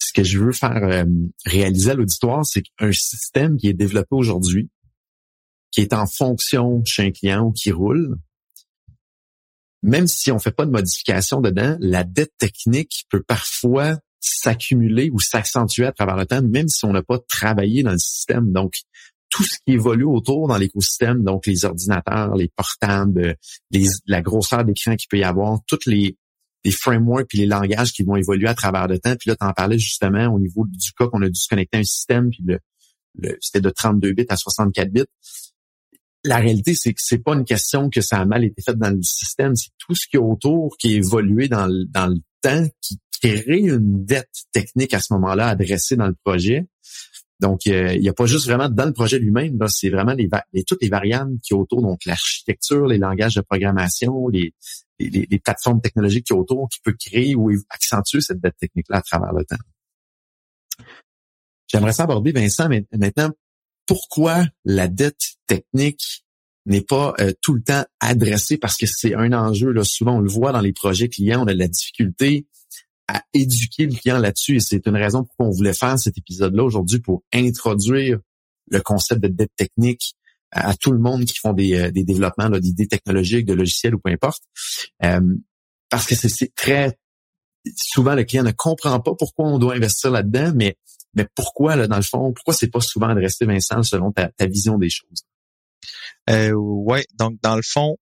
ce 0.00 0.12
que 0.12 0.24
je 0.24 0.38
veux 0.38 0.52
faire 0.52 1.04
réaliser 1.44 1.90
à 1.90 1.94
l'auditoire, 1.94 2.44
c'est 2.44 2.62
qu'un 2.62 2.92
système 2.92 3.56
qui 3.56 3.68
est 3.68 3.74
développé 3.74 4.08
aujourd'hui, 4.10 4.70
qui 5.70 5.82
est 5.82 5.92
en 5.92 6.06
fonction 6.06 6.82
chez 6.84 7.02
un 7.02 7.10
client 7.10 7.46
ou 7.46 7.52
qui 7.52 7.70
roule, 7.70 8.16
même 9.84 10.06
si 10.06 10.32
on 10.32 10.38
fait 10.38 10.50
pas 10.50 10.64
de 10.64 10.70
modification 10.70 11.42
dedans, 11.42 11.76
la 11.78 12.04
dette 12.04 12.32
technique 12.38 13.04
peut 13.10 13.22
parfois 13.22 13.98
s'accumuler 14.24 15.10
ou 15.12 15.20
s'accentuer 15.20 15.86
à 15.86 15.92
travers 15.92 16.16
le 16.16 16.26
temps, 16.26 16.42
même 16.42 16.68
si 16.68 16.84
on 16.84 16.92
n'a 16.92 17.02
pas 17.02 17.18
travaillé 17.28 17.82
dans 17.82 17.92
le 17.92 17.98
système. 17.98 18.52
Donc, 18.52 18.74
tout 19.30 19.42
ce 19.42 19.56
qui 19.66 19.74
évolue 19.74 20.04
autour 20.04 20.48
dans 20.48 20.56
l'écosystème, 20.56 21.24
donc 21.24 21.46
les 21.46 21.64
ordinateurs, 21.64 22.36
les 22.36 22.48
portables, 22.54 23.36
les, 23.70 23.86
la 24.06 24.22
grosseur 24.22 24.64
d'écran 24.64 24.96
qu'il 24.96 25.08
peut 25.08 25.18
y 25.18 25.24
avoir, 25.24 25.58
toutes 25.66 25.86
les, 25.86 26.16
frameworks 26.70 27.34
et 27.34 27.38
les 27.38 27.46
langages 27.46 27.92
qui 27.92 28.04
vont 28.04 28.16
évoluer 28.16 28.48
à 28.48 28.54
travers 28.54 28.86
le 28.86 28.98
temps. 28.98 29.14
Puis 29.16 29.28
là, 29.28 29.36
tu 29.36 29.44
en 29.44 29.52
parlais 29.52 29.78
justement 29.78 30.28
au 30.28 30.38
niveau 30.38 30.64
du 30.66 30.92
cas 30.98 31.08
qu'on 31.08 31.20
a 31.20 31.28
dû 31.28 31.38
se 31.38 31.48
connecter 31.48 31.76
à 31.76 31.80
un 31.80 31.84
système, 31.84 32.30
puis 32.30 32.42
le, 32.46 32.58
c'était 33.40 33.60
de 33.60 33.68
32 33.68 34.12
bits 34.12 34.26
à 34.28 34.36
64 34.36 34.90
bits. 34.90 35.02
La 36.24 36.36
réalité, 36.36 36.74
c'est 36.74 36.94
que 36.94 37.00
c'est 37.02 37.18
pas 37.18 37.34
une 37.34 37.44
question 37.44 37.90
que 37.90 38.00
ça 38.00 38.18
a 38.18 38.24
mal 38.24 38.44
été 38.44 38.62
fait 38.62 38.78
dans 38.78 38.88
le 38.88 39.02
système, 39.02 39.54
c'est 39.56 39.72
tout 39.78 39.94
ce 39.94 40.08
qui 40.08 40.16
est 40.16 40.20
autour 40.20 40.76
qui 40.78 40.94
est 40.94 40.96
évolué 40.96 41.48
dans 41.48 41.66
le, 41.66 41.84
dans 41.84 42.06
le 42.06 42.20
temps 42.40 42.66
qui 42.80 42.98
créer 43.24 43.60
une 43.60 44.04
dette 44.04 44.44
technique 44.52 44.94
à 44.94 45.00
ce 45.00 45.12
moment-là 45.14 45.48
adressée 45.48 45.96
dans 45.96 46.06
le 46.06 46.16
projet. 46.24 46.66
Donc, 47.40 47.66
il 47.66 48.00
n'y 48.00 48.08
a 48.08 48.12
pas 48.12 48.26
juste 48.26 48.46
vraiment 48.46 48.68
dans 48.68 48.84
le 48.84 48.92
projet 48.92 49.18
lui-même, 49.18 49.58
c'est 49.68 49.90
vraiment 49.90 50.12
les, 50.12 50.28
toutes 50.64 50.82
les 50.82 50.88
variables 50.88 51.38
qui 51.42 51.52
autour, 51.52 51.82
donc 51.82 52.04
l'architecture, 52.04 52.86
les 52.86 52.98
langages 52.98 53.34
de 53.34 53.40
programmation, 53.40 54.28
les, 54.28 54.54
les, 54.98 55.38
plateformes 55.40 55.80
technologiques 55.80 56.26
qui 56.26 56.32
autour, 56.32 56.68
qui 56.68 56.80
peut 56.80 56.94
créer 56.98 57.34
ou 57.34 57.50
accentuer 57.70 58.20
cette 58.20 58.40
dette 58.40 58.56
technique-là 58.58 58.98
à 58.98 59.02
travers 59.02 59.32
le 59.32 59.44
temps. 59.44 59.56
J'aimerais 61.66 61.92
savoir, 61.92 62.22
Vincent, 62.22 62.68
maintenant, 62.92 63.30
pourquoi 63.86 64.44
la 64.64 64.88
dette 64.88 65.34
technique 65.46 66.24
n'est 66.66 66.82
pas 66.82 67.14
euh, 67.20 67.32
tout 67.42 67.54
le 67.54 67.62
temps 67.62 67.84
adressée? 68.00 68.58
Parce 68.58 68.76
que 68.76 68.86
c'est 68.86 69.14
un 69.14 69.32
enjeu. 69.32 69.72
Là, 69.72 69.82
souvent, 69.84 70.16
on 70.16 70.20
le 70.20 70.30
voit 70.30 70.52
dans 70.52 70.60
les 70.60 70.72
projets 70.72 71.08
clients, 71.08 71.42
on 71.42 71.46
a 71.46 71.52
de 71.52 71.58
la 71.58 71.68
difficulté 71.68 72.46
à 73.08 73.22
éduquer 73.32 73.86
le 73.86 73.94
client 73.94 74.18
là-dessus. 74.18 74.56
Et 74.56 74.60
c'est 74.60 74.86
une 74.86 74.96
raison 74.96 75.24
pour 75.24 75.36
qu'on 75.36 75.50
voulait 75.50 75.74
faire 75.74 75.98
cet 75.98 76.16
épisode-là 76.18 76.64
aujourd'hui 76.64 77.00
pour 77.00 77.22
introduire 77.32 78.18
le 78.70 78.80
concept 78.80 79.22
de 79.22 79.28
dette 79.28 79.54
technique 79.56 80.14
à, 80.50 80.74
tout 80.74 80.92
le 80.92 80.98
monde 80.98 81.24
qui 81.24 81.38
font 81.38 81.52
des, 81.52 81.74
euh, 81.74 81.90
des 81.90 82.04
développements 82.04 82.48
d'idées 82.48 82.86
technologiques, 82.86 83.44
de 83.44 83.54
logiciels 83.54 83.94
ou 83.94 83.98
peu 83.98 84.10
importe. 84.10 84.42
Euh, 85.04 85.20
parce 85.90 86.06
que 86.06 86.14
c'est 86.14 86.54
très 86.54 86.98
souvent 87.76 88.14
le 88.14 88.24
client 88.24 88.42
ne 88.42 88.52
comprend 88.52 89.00
pas 89.00 89.14
pourquoi 89.14 89.46
on 89.46 89.58
doit 89.58 89.74
investir 89.74 90.10
là-dedans, 90.10 90.52
mais 90.54 90.76
mais 91.14 91.26
pourquoi 91.34 91.76
là 91.76 91.86
dans 91.86 91.96
le 91.96 92.02
fond, 92.02 92.32
pourquoi 92.32 92.54
c'est 92.54 92.70
pas 92.70 92.80
souvent 92.80 93.08
adressé 93.08 93.44
Vincent 93.46 93.82
selon 93.82 94.12
ta, 94.12 94.30
vision 94.46 94.78
des 94.78 94.90
choses? 94.90 95.24
Euh, 96.28 96.52
ouais, 96.52 97.06
donc 97.14 97.40
dans 97.42 97.56
le 97.56 97.62
fond, 97.62 97.96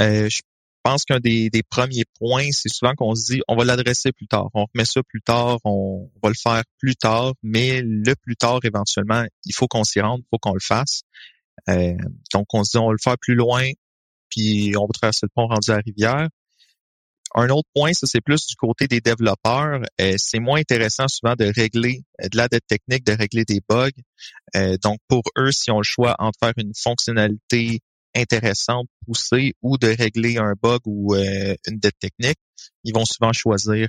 euh, 0.00 0.28
je 0.28 0.40
pense 0.82 1.04
qu'un 1.04 1.20
des, 1.20 1.50
premiers 1.68 2.04
points, 2.18 2.48
c'est 2.52 2.68
souvent 2.68 2.94
qu'on 2.94 3.14
se 3.14 3.32
dit 3.32 3.40
on 3.48 3.56
va 3.56 3.64
l'adresser 3.64 4.12
plus 4.12 4.26
tard, 4.26 4.48
on 4.54 4.66
remet 4.72 4.84
ça 4.84 5.02
plus 5.02 5.22
tard, 5.22 5.58
on 5.64 6.10
va 6.22 6.28
le 6.28 6.34
faire 6.34 6.62
plus 6.78 6.96
tard, 6.96 7.34
mais 7.42 7.82
le 7.82 8.14
plus 8.16 8.36
tard 8.36 8.60
éventuellement, 8.64 9.24
il 9.44 9.54
faut 9.54 9.66
qu'on 9.66 9.84
s'y 9.84 10.00
rende, 10.00 10.20
il 10.20 10.28
faut 10.30 10.38
qu'on 10.38 10.54
le 10.54 10.60
fasse. 10.60 11.02
Euh, 11.68 11.94
donc 12.32 12.46
on 12.52 12.64
se 12.64 12.72
dit 12.72 12.78
on 12.78 12.86
va 12.86 12.92
le 12.92 13.02
faire 13.02 13.16
plus 13.18 13.34
loin, 13.34 13.64
puis 14.30 14.74
on 14.76 14.82
va 14.82 14.92
traverser 14.92 15.20
le 15.26 15.30
pont 15.34 15.46
rendu 15.46 15.70
à 15.70 15.76
la 15.76 15.82
rivière. 15.84 16.28
Un 17.34 17.50
autre 17.50 17.68
point, 17.74 17.92
ça 17.92 18.06
c'est 18.06 18.22
plus 18.22 18.46
du 18.46 18.56
côté 18.56 18.86
des 18.86 19.00
développeurs. 19.00 19.82
Euh, 20.00 20.14
c'est 20.16 20.40
moins 20.40 20.60
intéressant 20.60 21.08
souvent 21.08 21.34
de 21.34 21.52
régler 21.54 22.02
de 22.22 22.36
la 22.36 22.48
dette 22.48 22.66
technique, 22.66 23.04
de 23.04 23.12
régler 23.12 23.44
des 23.44 23.60
bugs. 23.68 23.90
donc 24.82 24.98
pour 25.08 25.22
eux, 25.36 25.52
si 25.52 25.70
on 25.70 25.78
le 25.78 25.82
choix 25.82 26.14
entre 26.18 26.38
faire 26.40 26.54
une 26.56 26.72
fonctionnalité 26.74 27.80
intéressante, 28.14 28.86
poussée, 29.06 29.54
ou 29.62 29.78
de 29.78 29.88
régler 29.88 30.38
un 30.38 30.54
bug 30.60 30.80
ou 30.86 31.14
une 31.14 31.78
dette 31.78 31.98
technique, 31.98 32.38
ils 32.84 32.94
vont 32.94 33.04
souvent 33.04 33.32
choisir 33.32 33.88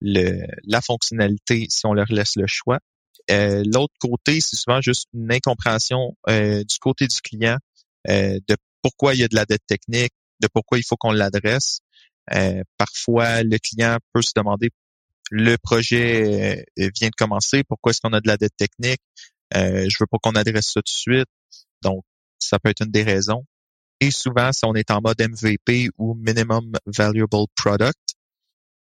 le, 0.00 0.46
la 0.64 0.80
fonctionnalité 0.80 1.66
si 1.68 1.86
on 1.86 1.92
leur 1.92 2.10
laisse 2.10 2.36
le 2.36 2.46
choix. 2.46 2.78
Euh, 3.30 3.62
l'autre 3.66 3.94
côté, 3.98 4.40
c'est 4.40 4.56
souvent 4.56 4.80
juste 4.80 5.08
une 5.12 5.32
incompréhension 5.32 6.16
euh, 6.28 6.62
du 6.62 6.78
côté 6.78 7.06
du 7.06 7.20
client 7.20 7.56
euh, 8.08 8.38
de 8.46 8.56
pourquoi 8.82 9.14
il 9.14 9.20
y 9.20 9.24
a 9.24 9.28
de 9.28 9.34
la 9.34 9.44
dette 9.44 9.66
technique, 9.66 10.12
de 10.40 10.48
pourquoi 10.52 10.78
il 10.78 10.84
faut 10.84 10.96
qu'on 10.96 11.12
l'adresse. 11.12 11.80
parfois, 12.76 13.42
le 13.42 13.58
client 13.58 13.98
peut 14.12 14.22
se 14.22 14.32
demander 14.36 14.70
le 15.32 15.56
projet 15.56 16.64
vient 16.76 17.08
de 17.08 17.16
commencer, 17.16 17.64
pourquoi 17.64 17.90
est-ce 17.90 18.00
qu'on 18.00 18.12
a 18.12 18.20
de 18.20 18.28
la 18.28 18.36
dette 18.36 18.56
technique? 18.56 19.00
je 19.52 19.96
veux 19.98 20.06
pas 20.06 20.18
qu'on 20.22 20.36
adresse 20.36 20.66
ça 20.66 20.82
tout 20.82 20.82
de 20.82 20.88
suite. 20.88 21.28
Donc, 21.82 22.04
ça 22.38 22.58
peut 22.58 22.70
être 22.70 22.82
une 22.84 22.90
des 22.90 23.02
raisons. 23.02 23.44
Et 24.00 24.10
souvent, 24.10 24.52
si 24.52 24.64
on 24.64 24.74
est 24.74 24.90
en 24.90 25.00
mode 25.00 25.20
MVP 25.20 25.88
ou 25.98 26.14
Minimum 26.14 26.72
Valuable 26.86 27.46
Product, 27.56 27.98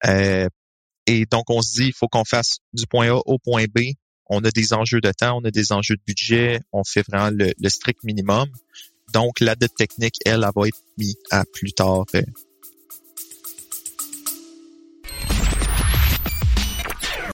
et 0.06 1.26
donc 1.32 1.50
on 1.50 1.62
se 1.62 1.82
dit, 1.82 1.88
il 1.88 1.94
faut 1.94 2.08
qu'on 2.08 2.26
fasse 2.26 2.60
du 2.74 2.86
point 2.86 3.10
A 3.10 3.20
au 3.26 3.40
point 3.40 3.66
B 3.66 3.94
on 4.30 4.44
a 4.44 4.52
des 4.52 4.74
enjeux 4.74 5.02
de 5.02 5.12
temps, 5.12 5.40
on 5.42 5.44
a 5.44 5.52
des 5.52 5.72
enjeux 5.72 5.96
de 5.96 6.04
budget, 6.06 6.62
on 6.72 6.84
fait 6.84 7.04
vraiment 7.08 7.36
le, 7.36 7.70
strict 7.70 8.04
minimum. 8.04 8.48
Donc, 9.12 9.40
la 9.40 9.56
dette 9.56 9.74
technique, 9.76 10.18
elle, 10.24 10.46
elle 10.46 10.52
va 10.56 10.68
être 10.68 10.78
mise 10.98 11.16
à 11.32 11.44
plus 11.52 11.74
tard 11.74 12.06
euh, 12.14 12.22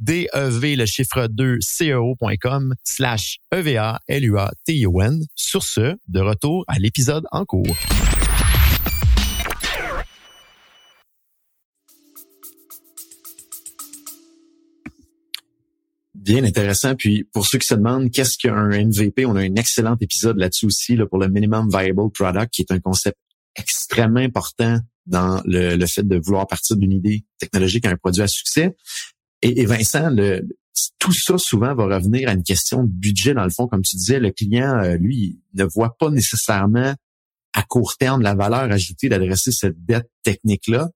DEV, 0.00 0.76
le 0.76 0.86
chiffre 0.86 1.26
2, 1.26 1.58
CEO.com 1.60 2.74
slash 2.84 3.38
E-V-A-L-U-A-T-I-O-N. 3.52 5.26
Sur 5.34 5.62
ce, 5.62 5.94
de 6.08 6.20
retour 6.20 6.64
à 6.68 6.78
l'épisode 6.78 7.24
en 7.30 7.44
cours. 7.44 7.76
Bien 16.14 16.44
intéressant. 16.44 16.94
Puis 16.94 17.24
pour 17.24 17.46
ceux 17.46 17.58
qui 17.58 17.66
se 17.66 17.74
demandent 17.74 18.10
qu'est-ce 18.10 18.38
qu'un 18.38 18.68
MVP, 18.68 19.26
on 19.26 19.36
a 19.36 19.40
un 19.40 19.54
excellent 19.56 19.96
épisode 20.00 20.38
là-dessus 20.38 20.66
aussi 20.66 20.96
là, 20.96 21.06
pour 21.06 21.18
le 21.18 21.28
Minimum 21.28 21.68
Viable 21.70 22.10
Product, 22.12 22.50
qui 22.50 22.62
est 22.62 22.72
un 22.72 22.80
concept 22.80 23.18
extrêmement 23.56 24.20
important 24.20 24.78
dans 25.04 25.42
le, 25.44 25.76
le 25.76 25.86
fait 25.86 26.06
de 26.06 26.18
vouloir 26.22 26.46
partir 26.46 26.76
d'une 26.76 26.92
idée 26.92 27.24
technologique 27.38 27.84
à 27.84 27.90
un 27.90 27.96
produit 27.96 28.22
à 28.22 28.28
succès. 28.28 28.76
Et, 29.42 29.64
Vincent, 29.64 30.10
le, 30.10 30.46
tout 30.98 31.12
ça 31.12 31.38
souvent 31.38 31.74
va 31.74 31.84
revenir 31.84 32.28
à 32.28 32.32
une 32.32 32.42
question 32.42 32.84
de 32.84 32.90
budget 32.90 33.34
dans 33.34 33.44
le 33.44 33.50
fond, 33.50 33.66
comme 33.66 33.82
tu 33.82 33.96
disais, 33.96 34.20
le 34.20 34.30
client, 34.30 34.74
euh, 34.82 34.96
lui, 34.96 35.40
ne 35.54 35.64
voit 35.64 35.96
pas 35.98 36.10
nécessairement 36.10 36.94
à 37.52 37.62
court 37.62 37.96
terme 37.96 38.22
la 38.22 38.34
valeur 38.34 38.70
ajoutée 38.70 39.08
d'adresser 39.08 39.50
cette 39.50 39.84
dette 39.84 40.08
technique-là. 40.22 40.90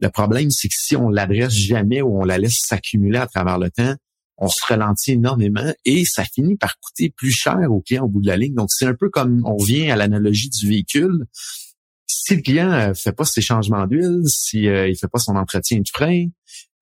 Le 0.00 0.08
problème, 0.08 0.50
c'est 0.50 0.68
que 0.68 0.74
si 0.76 0.96
on 0.96 1.08
l'adresse 1.08 1.52
jamais 1.52 2.02
ou 2.02 2.20
on 2.20 2.24
la 2.24 2.38
laisse 2.38 2.58
s'accumuler 2.58 3.18
à 3.18 3.26
travers 3.26 3.58
le 3.58 3.70
temps, 3.70 3.94
on 4.40 4.48
se 4.48 4.64
ralentit 4.66 5.12
énormément 5.12 5.72
et 5.84 6.04
ça 6.04 6.24
finit 6.24 6.56
par 6.56 6.78
coûter 6.80 7.10
plus 7.10 7.30
cher 7.30 7.58
au 7.70 7.80
client 7.80 8.04
au 8.04 8.08
bout 8.08 8.22
de 8.22 8.26
la 8.26 8.38
ligne. 8.38 8.54
Donc, 8.54 8.70
c'est 8.70 8.86
un 8.86 8.94
peu 8.94 9.10
comme 9.10 9.42
on 9.44 9.62
vient 9.62 9.92
à 9.92 9.96
l'analogie 9.96 10.48
du 10.48 10.66
véhicule. 10.66 11.26
Si 12.06 12.36
le 12.36 12.42
client 12.42 12.72
euh, 12.72 12.94
fait 12.94 13.12
pas 13.12 13.24
ses 13.24 13.42
changements 13.42 13.86
d'huile, 13.86 14.22
si 14.26 14.66
euh, 14.66 14.88
il 14.88 14.96
fait 14.96 15.08
pas 15.08 15.18
son 15.18 15.36
entretien 15.36 15.78
de 15.78 15.88
frein, 15.92 16.26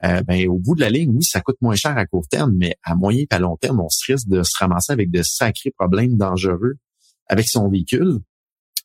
euh, 0.05 0.23
ben, 0.23 0.49
au 0.49 0.59
bout 0.59 0.75
de 0.75 0.81
la 0.81 0.91
ligne, 0.91 1.11
oui, 1.11 1.25
ça 1.25 1.41
coûte 1.41 1.57
moins 1.61 1.75
cher 1.75 1.97
à 1.97 2.07
court 2.07 2.27
terme, 2.29 2.55
mais 2.57 2.77
à 2.83 2.95
moyen 2.95 3.23
et 3.23 3.35
à 3.35 3.39
long 3.39 3.57
terme, 3.57 3.81
on 3.81 3.89
se 3.89 4.13
risque 4.13 4.29
de 4.29 4.43
se 4.43 4.57
ramasser 4.59 4.93
avec 4.93 5.11
de 5.11 5.23
sacrés 5.23 5.73
problèmes 5.77 6.17
dangereux 6.17 6.75
avec 7.27 7.49
son 7.49 7.69
véhicule. 7.69 8.21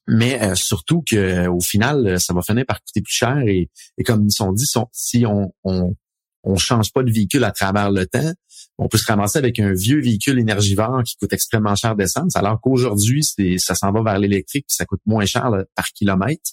Mais 0.08 0.42
euh, 0.42 0.56
surtout 0.56 1.04
que 1.10 1.48
au 1.48 1.62
final, 1.62 2.20
ça 2.20 2.34
va 2.34 2.42
finir 2.42 2.66
par 2.66 2.82
coûter 2.84 3.02
plus 3.02 3.14
cher. 3.14 3.38
Et, 3.48 3.70
comme 4.06 4.26
ils 4.26 4.34
sont 4.34 4.52
dit, 4.52 4.66
si 4.92 5.26
on, 5.26 5.54
on, 5.64 5.96
on 6.44 6.56
change 6.58 6.92
pas 6.92 7.04
de 7.04 7.12
véhicule 7.12 7.44
à 7.44 7.52
travers 7.52 7.90
le 7.90 8.06
temps, 8.06 8.34
on 8.78 8.88
peut 8.88 8.98
se 8.98 9.06
ramasser 9.06 9.38
avec 9.38 9.60
un 9.60 9.74
vieux 9.74 10.02
véhicule 10.02 10.40
énergivore 10.40 11.04
qui 11.04 11.16
coûte 11.16 11.32
extrêmement 11.32 11.76
cher 11.76 11.96
d'essence, 11.96 12.36
alors 12.36 12.60
qu'aujourd'hui, 12.60 13.24
c'est, 13.24 13.58
ça 13.58 13.76
s'en 13.76 13.92
va 13.92 14.02
vers 14.02 14.20
l'électrique, 14.20 14.66
ça 14.68 14.86
coûte 14.86 15.02
moins 15.06 15.26
cher 15.26 15.50
par 15.76 15.86
kilomètre. 15.94 16.52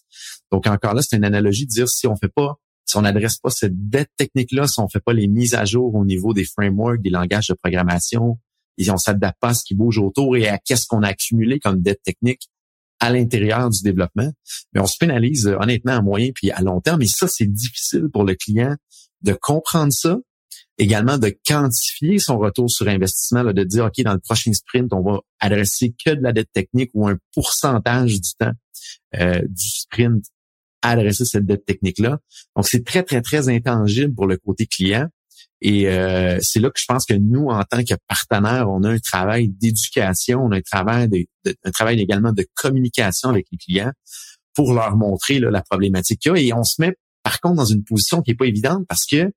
Donc 0.53 0.67
encore 0.67 0.95
là, 0.95 1.03
c'est 1.03 1.17
une 1.17 1.25
analogie 1.25 1.67
de 1.67 1.71
dire 1.71 1.89
si 1.89 2.07
on 2.07 2.17
fait 2.17 2.29
pas 2.29 2.57
si 2.91 2.97
on 2.97 3.03
n'adresse 3.03 3.39
pas 3.39 3.51
cette 3.51 3.89
dette 3.89 4.11
technique-là, 4.17 4.67
si 4.67 4.81
on 4.81 4.89
fait 4.89 5.01
pas 5.01 5.13
les 5.13 5.29
mises 5.29 5.55
à 5.55 5.65
jour 5.65 5.95
au 5.95 6.05
niveau 6.05 6.35
des 6.35 6.45
frameworks, 6.45 7.01
des 7.01 7.11
langages 7.11 7.49
de 7.49 7.55
programmation, 7.55 8.39
et 8.79 8.91
on 8.91 8.97
s'adapte 8.97 9.39
pas 9.41 9.51
à 9.51 9.55
ce 9.55 9.63
qui 9.65 9.75
bouge 9.75 9.99
autour 9.99 10.37
et 10.37 10.49
à 10.49 10.59
qu'est-ce 10.59 10.87
qu'on 10.87 11.03
a 11.03 11.09
accumulé 11.09 11.61
comme 11.61 11.83
dette 11.83 12.03
technique 12.03 12.49
à 12.99 13.11
l'intérieur 13.11 13.71
du 13.71 13.83
développement, 13.83 14.31
mais 14.73 14.81
on 14.81 14.87
se 14.87 14.97
pénalise 14.99 15.47
euh, 15.47 15.57
honnêtement 15.59 15.93
à 15.93 16.03
moyen 16.03 16.31
puis 16.35 16.51
à 16.51 16.61
long 16.61 16.81
terme. 16.81 17.01
Et 17.01 17.07
ça, 17.07 17.29
c'est 17.29 17.47
difficile 17.47 18.09
pour 18.13 18.25
le 18.25 18.35
client 18.35 18.77
de 19.23 19.33
comprendre 19.33 19.93
ça, 19.93 20.19
également 20.77 21.17
de 21.17 21.35
quantifier 21.47 22.19
son 22.19 22.39
retour 22.39 22.71
sur 22.71 22.89
investissement, 22.89 23.45
de 23.45 23.65
dire, 23.65 23.87
OK, 23.87 24.03
dans 24.03 24.13
le 24.13 24.19
prochain 24.19 24.53
sprint, 24.53 24.93
on 24.93 25.03
va 25.03 25.21
adresser 25.39 25.95
que 26.05 26.11
de 26.11 26.21
la 26.21 26.33
dette 26.33 26.53
technique 26.53 26.91
ou 26.93 27.09
un 27.09 27.17
pourcentage 27.33 28.21
du 28.21 28.35
temps 28.39 28.53
euh, 29.19 29.41
du 29.41 29.69
sprint 29.69 30.25
adresser 30.83 31.25
cette 31.25 31.47
dette 31.47 31.65
technique-là. 31.65 32.19
Donc, 32.57 32.67
c'est 32.67 32.85
très, 32.85 33.03
très, 33.03 33.23
très 33.23 33.49
intangible 33.49 34.15
pour 34.15 34.27
le 34.27 34.37
côté 34.37 34.67
client. 34.67 35.09
Et 35.63 35.89
euh, 35.89 36.39
c'est 36.41 36.59
là 36.59 36.71
que 36.71 36.81
je 36.81 36.87
pense 36.87 37.05
que 37.05 37.15
nous, 37.15 37.49
en 37.49 37.63
tant 37.65 37.85
que 37.85 37.95
partenaire, 38.09 38.71
on 38.71 38.83
a 38.83 38.91
un 38.91 38.99
travail 38.99 39.49
d'éducation, 39.49 40.41
on 40.43 40.53
a 40.53 40.57
un 40.57 40.63
travail, 40.63 41.09
de, 41.09 41.27
un 41.65 41.71
travail 41.71 42.01
également 42.01 42.33
de 42.33 42.47
communication 42.55 43.29
avec 43.29 43.47
les 43.53 43.59
clients 43.59 43.93
pour 44.55 44.73
leur 44.73 44.97
montrer 44.97 45.39
la 45.39 45.63
problématique 45.63 46.21
qu'il 46.21 46.33
y 46.33 46.35
a. 46.35 46.41
Et 46.41 46.53
on 46.55 46.65
se 46.65 46.81
met, 46.81 46.95
par 47.23 47.41
contre, 47.41 47.57
dans 47.57 47.67
une 47.67 47.85
position 47.85 48.23
qui 48.23 48.31
est 48.31 48.35
pas 48.35 48.47
évidente 48.47 48.87
parce 48.89 49.05
que 49.05 49.31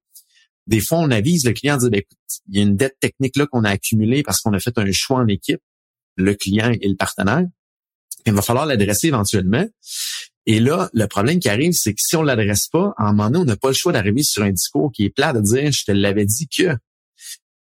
des 0.68 0.80
fois, 0.80 1.00
on 1.00 1.12
avise 1.12 1.46
le 1.46 1.52
client, 1.52 1.78
dit, 1.78 1.90
ben, 1.90 2.00
écoute, 2.00 2.18
il 2.48 2.58
y 2.58 2.60
a 2.60 2.64
une 2.64 2.78
dette 2.78 2.98
technique 3.02 3.36
là 3.36 3.46
qu'on 3.48 3.66
a 3.66 3.70
accumulée 3.70 4.24
parce 4.24 4.40
qu'on 4.40 4.54
a 4.54 4.60
fait 4.60 4.78
un 4.78 4.92
choix 4.92 5.20
en 5.20 5.28
équipe, 5.28 5.62
le 6.16 6.36
client 6.36 6.72
et 6.72 6.88
le 6.88 6.96
partenaire. 6.96 7.44
Il 8.26 8.34
va 8.34 8.42
falloir 8.42 8.66
l'adresser 8.66 9.08
éventuellement. 9.08 9.66
Et 10.46 10.60
là, 10.60 10.90
le 10.94 11.08
problème 11.08 11.40
qui 11.40 11.50
arrive, 11.50 11.72
c'est 11.72 11.94
que 11.94 12.02
si 12.02 12.16
on 12.16 12.22
l'adresse 12.22 12.68
pas, 12.68 12.94
à 12.98 13.08
un 13.08 13.14
moment 13.14 13.30
donné, 13.30 13.40
on 13.40 13.46
n'a 13.46 13.56
pas 13.56 13.70
le 13.70 13.74
choix 13.74 13.94
d'arriver 13.94 14.24
sur 14.24 14.44
un 14.44 14.52
discours 14.52 14.92
qui 14.92 15.06
est 15.06 15.10
plat 15.10 15.32
de 15.32 15.40
dire 15.40 15.72
je 15.72 15.86
te 15.86 15.92
l'avais 15.92 16.26
dit 16.26 16.48
que. 16.48 16.76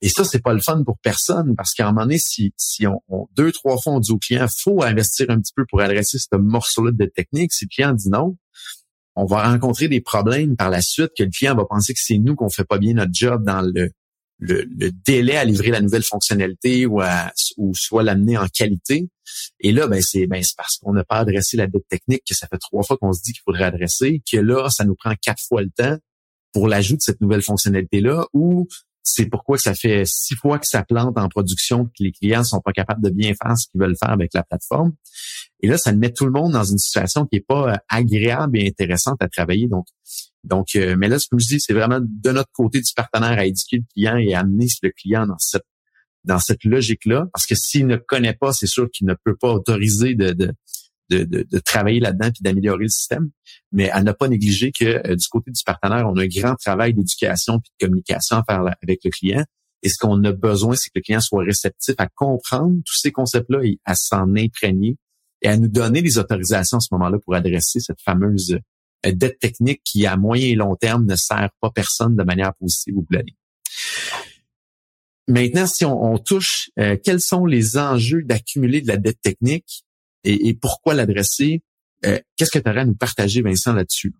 Et 0.00 0.08
ça, 0.08 0.24
c'est 0.24 0.40
pas 0.40 0.54
le 0.54 0.60
fun 0.60 0.84
pour 0.84 0.96
personne 1.02 1.56
parce 1.56 1.74
qu'à 1.74 1.88
un 1.88 1.92
moment 1.92 2.02
donné, 2.02 2.18
si, 2.18 2.52
si 2.56 2.86
on, 2.86 3.28
deux, 3.34 3.50
trois 3.50 3.78
fois 3.78 3.94
on 3.94 4.00
dit 4.00 4.12
au 4.12 4.18
client, 4.18 4.46
faut 4.62 4.84
investir 4.84 5.28
un 5.28 5.40
petit 5.40 5.52
peu 5.56 5.66
pour 5.68 5.80
adresser 5.80 6.18
ce 6.18 6.36
morceau-là 6.36 6.92
de 6.92 7.06
technique, 7.06 7.52
si 7.52 7.64
le 7.64 7.68
client 7.74 7.92
dit 7.94 8.08
non, 8.08 8.36
on 9.16 9.26
va 9.26 9.50
rencontrer 9.50 9.88
des 9.88 10.00
problèmes 10.00 10.54
par 10.54 10.70
la 10.70 10.80
suite 10.80 11.10
que 11.18 11.24
le 11.24 11.30
client 11.30 11.56
va 11.56 11.64
penser 11.64 11.94
que 11.94 11.98
c'est 12.00 12.18
nous 12.18 12.36
qu'on 12.36 12.48
fait 12.48 12.64
pas 12.64 12.78
bien 12.78 12.94
notre 12.94 13.10
job 13.12 13.44
dans 13.44 13.60
le, 13.60 13.90
le, 14.38 14.90
délai 15.04 15.36
à 15.36 15.44
livrer 15.44 15.70
la 15.70 15.80
nouvelle 15.80 16.02
fonctionnalité 16.02 16.86
ou, 16.86 17.02
soit 17.74 18.02
l'amener 18.02 18.36
en 18.38 18.46
qualité. 18.46 19.08
Et 19.60 19.72
là, 19.72 19.86
ben 19.86 20.00
c'est 20.00 20.26
ben, 20.26 20.42
parce 20.56 20.78
qu'on 20.78 20.92
n'a 20.92 21.04
pas 21.04 21.18
adressé 21.18 21.56
la 21.56 21.66
dette 21.66 21.86
technique 21.88 22.22
que 22.26 22.34
ça 22.34 22.46
fait 22.46 22.58
trois 22.58 22.82
fois 22.82 22.96
qu'on 22.96 23.12
se 23.12 23.22
dit 23.22 23.32
qu'il 23.32 23.42
faudrait 23.44 23.64
adresser, 23.64 24.22
que 24.30 24.38
là, 24.38 24.70
ça 24.70 24.84
nous 24.84 24.94
prend 24.94 25.14
quatre 25.20 25.42
fois 25.42 25.62
le 25.62 25.70
temps 25.70 25.98
pour 26.52 26.68
l'ajout 26.68 26.96
de 26.96 27.02
cette 27.02 27.20
nouvelle 27.20 27.42
fonctionnalité-là, 27.42 28.26
ou 28.32 28.66
c'est 29.02 29.26
pourquoi 29.26 29.58
ça 29.58 29.74
fait 29.74 30.04
six 30.06 30.34
fois 30.34 30.58
que 30.58 30.66
ça 30.66 30.82
plante 30.82 31.16
en 31.18 31.28
production, 31.28 31.86
que 31.86 32.02
les 32.02 32.12
clients 32.12 32.44
sont 32.44 32.60
pas 32.60 32.72
capables 32.72 33.02
de 33.02 33.10
bien 33.10 33.32
faire 33.34 33.56
ce 33.56 33.66
qu'ils 33.68 33.80
veulent 33.80 33.96
faire 33.96 34.10
avec 34.10 34.32
la 34.34 34.42
plateforme. 34.42 34.92
Et 35.60 35.68
là, 35.68 35.76
ça 35.78 35.92
met 35.92 36.12
tout 36.12 36.24
le 36.24 36.30
monde 36.30 36.52
dans 36.52 36.64
une 36.64 36.78
situation 36.78 37.26
qui 37.26 37.36
est 37.36 37.46
pas 37.46 37.72
euh, 37.72 37.76
agréable 37.88 38.58
et 38.58 38.66
intéressante 38.68 39.16
à 39.20 39.28
travailler. 39.28 39.66
Donc, 39.68 39.86
donc, 40.44 40.68
euh, 40.76 40.96
mais 40.96 41.08
là, 41.08 41.18
comme 41.28 41.40
je 41.40 41.46
dis, 41.46 41.60
c'est 41.60 41.72
vraiment 41.72 41.98
de 42.00 42.30
notre 42.30 42.50
côté 42.52 42.80
du 42.80 42.92
partenaire 42.94 43.38
à 43.38 43.44
éduquer 43.44 43.78
le 43.78 43.84
client 43.92 44.16
et 44.16 44.34
amener 44.34 44.66
le 44.82 44.90
client 44.90 45.26
dans 45.26 45.38
cette 45.38 45.64
dans 46.24 46.38
cette 46.38 46.64
logique-là, 46.64 47.26
parce 47.32 47.46
que 47.46 47.54
s'il 47.54 47.86
ne 47.86 47.96
connaît 47.96 48.34
pas, 48.34 48.52
c'est 48.52 48.66
sûr 48.66 48.90
qu'il 48.90 49.06
ne 49.06 49.14
peut 49.24 49.36
pas 49.36 49.52
autoriser 49.52 50.14
de, 50.14 50.32
de, 50.32 50.52
de, 51.10 51.24
de, 51.24 51.58
travailler 51.60 52.00
là-dedans 52.00 52.30
puis 52.30 52.42
d'améliorer 52.42 52.82
le 52.82 52.88
système. 52.88 53.30
Mais 53.72 53.88
à 53.90 54.02
ne 54.02 54.12
pas 54.12 54.28
négliger 54.28 54.70
que 54.72 55.00
euh, 55.06 55.16
du 55.16 55.26
côté 55.28 55.50
du 55.50 55.62
partenaire, 55.64 56.06
on 56.06 56.16
a 56.16 56.24
un 56.24 56.26
grand 56.26 56.54
travail 56.56 56.92
d'éducation 56.92 57.60
puis 57.60 57.70
de 57.80 57.86
communication 57.86 58.36
à 58.36 58.44
faire 58.46 58.60
avec 58.82 59.00
le 59.04 59.10
client 59.10 59.44
Et 59.82 59.88
ce 59.88 59.96
qu'on 59.98 60.22
a 60.24 60.32
besoin, 60.32 60.74
c'est 60.74 60.90
que 60.90 60.98
le 60.98 61.02
client 61.02 61.20
soit 61.20 61.44
réceptif 61.44 61.94
à 61.98 62.08
comprendre 62.08 62.74
tous 62.84 62.98
ces 62.98 63.12
concepts-là 63.12 63.60
et 63.64 63.78
à 63.86 63.94
s'en 63.94 64.34
imprégner 64.36 64.96
et 65.42 65.48
à 65.48 65.56
nous 65.56 65.68
donner 65.68 66.00
les 66.00 66.18
autorisations 66.18 66.78
à 66.78 66.80
ce 66.80 66.88
moment-là 66.92 67.18
pour 67.18 67.34
adresser 67.34 67.80
cette 67.80 68.00
fameuse 68.00 68.58
euh, 69.06 69.12
dette 69.12 69.38
technique 69.38 69.82
qui, 69.84 70.06
à 70.06 70.16
moyen 70.16 70.48
et 70.48 70.54
long 70.54 70.74
terme, 70.76 71.06
ne 71.06 71.16
sert 71.16 71.50
pas 71.60 71.70
personne 71.70 72.16
de 72.16 72.22
manière 72.22 72.54
positive 72.54 72.96
ou 72.96 73.02
planning. 73.02 73.34
Maintenant, 75.28 75.66
si 75.66 75.84
on, 75.84 76.18
touche, 76.18 76.70
euh, 76.78 76.96
quels 77.02 77.20
sont 77.20 77.44
les 77.44 77.76
enjeux 77.76 78.22
d'accumuler 78.22 78.80
de 78.80 78.88
la 78.88 78.96
dette 78.96 79.20
technique 79.20 79.84
et, 80.24 80.54
pourquoi 80.54 80.94
l'adresser? 80.94 81.62
Euh, 82.04 82.18
qu'est-ce 82.36 82.50
que 82.50 82.58
tu 82.58 82.68
aurais 82.68 82.80
à 82.80 82.84
nous 82.84 82.94
partager, 82.94 83.42
Vincent, 83.42 83.72
là-dessus? 83.72 84.14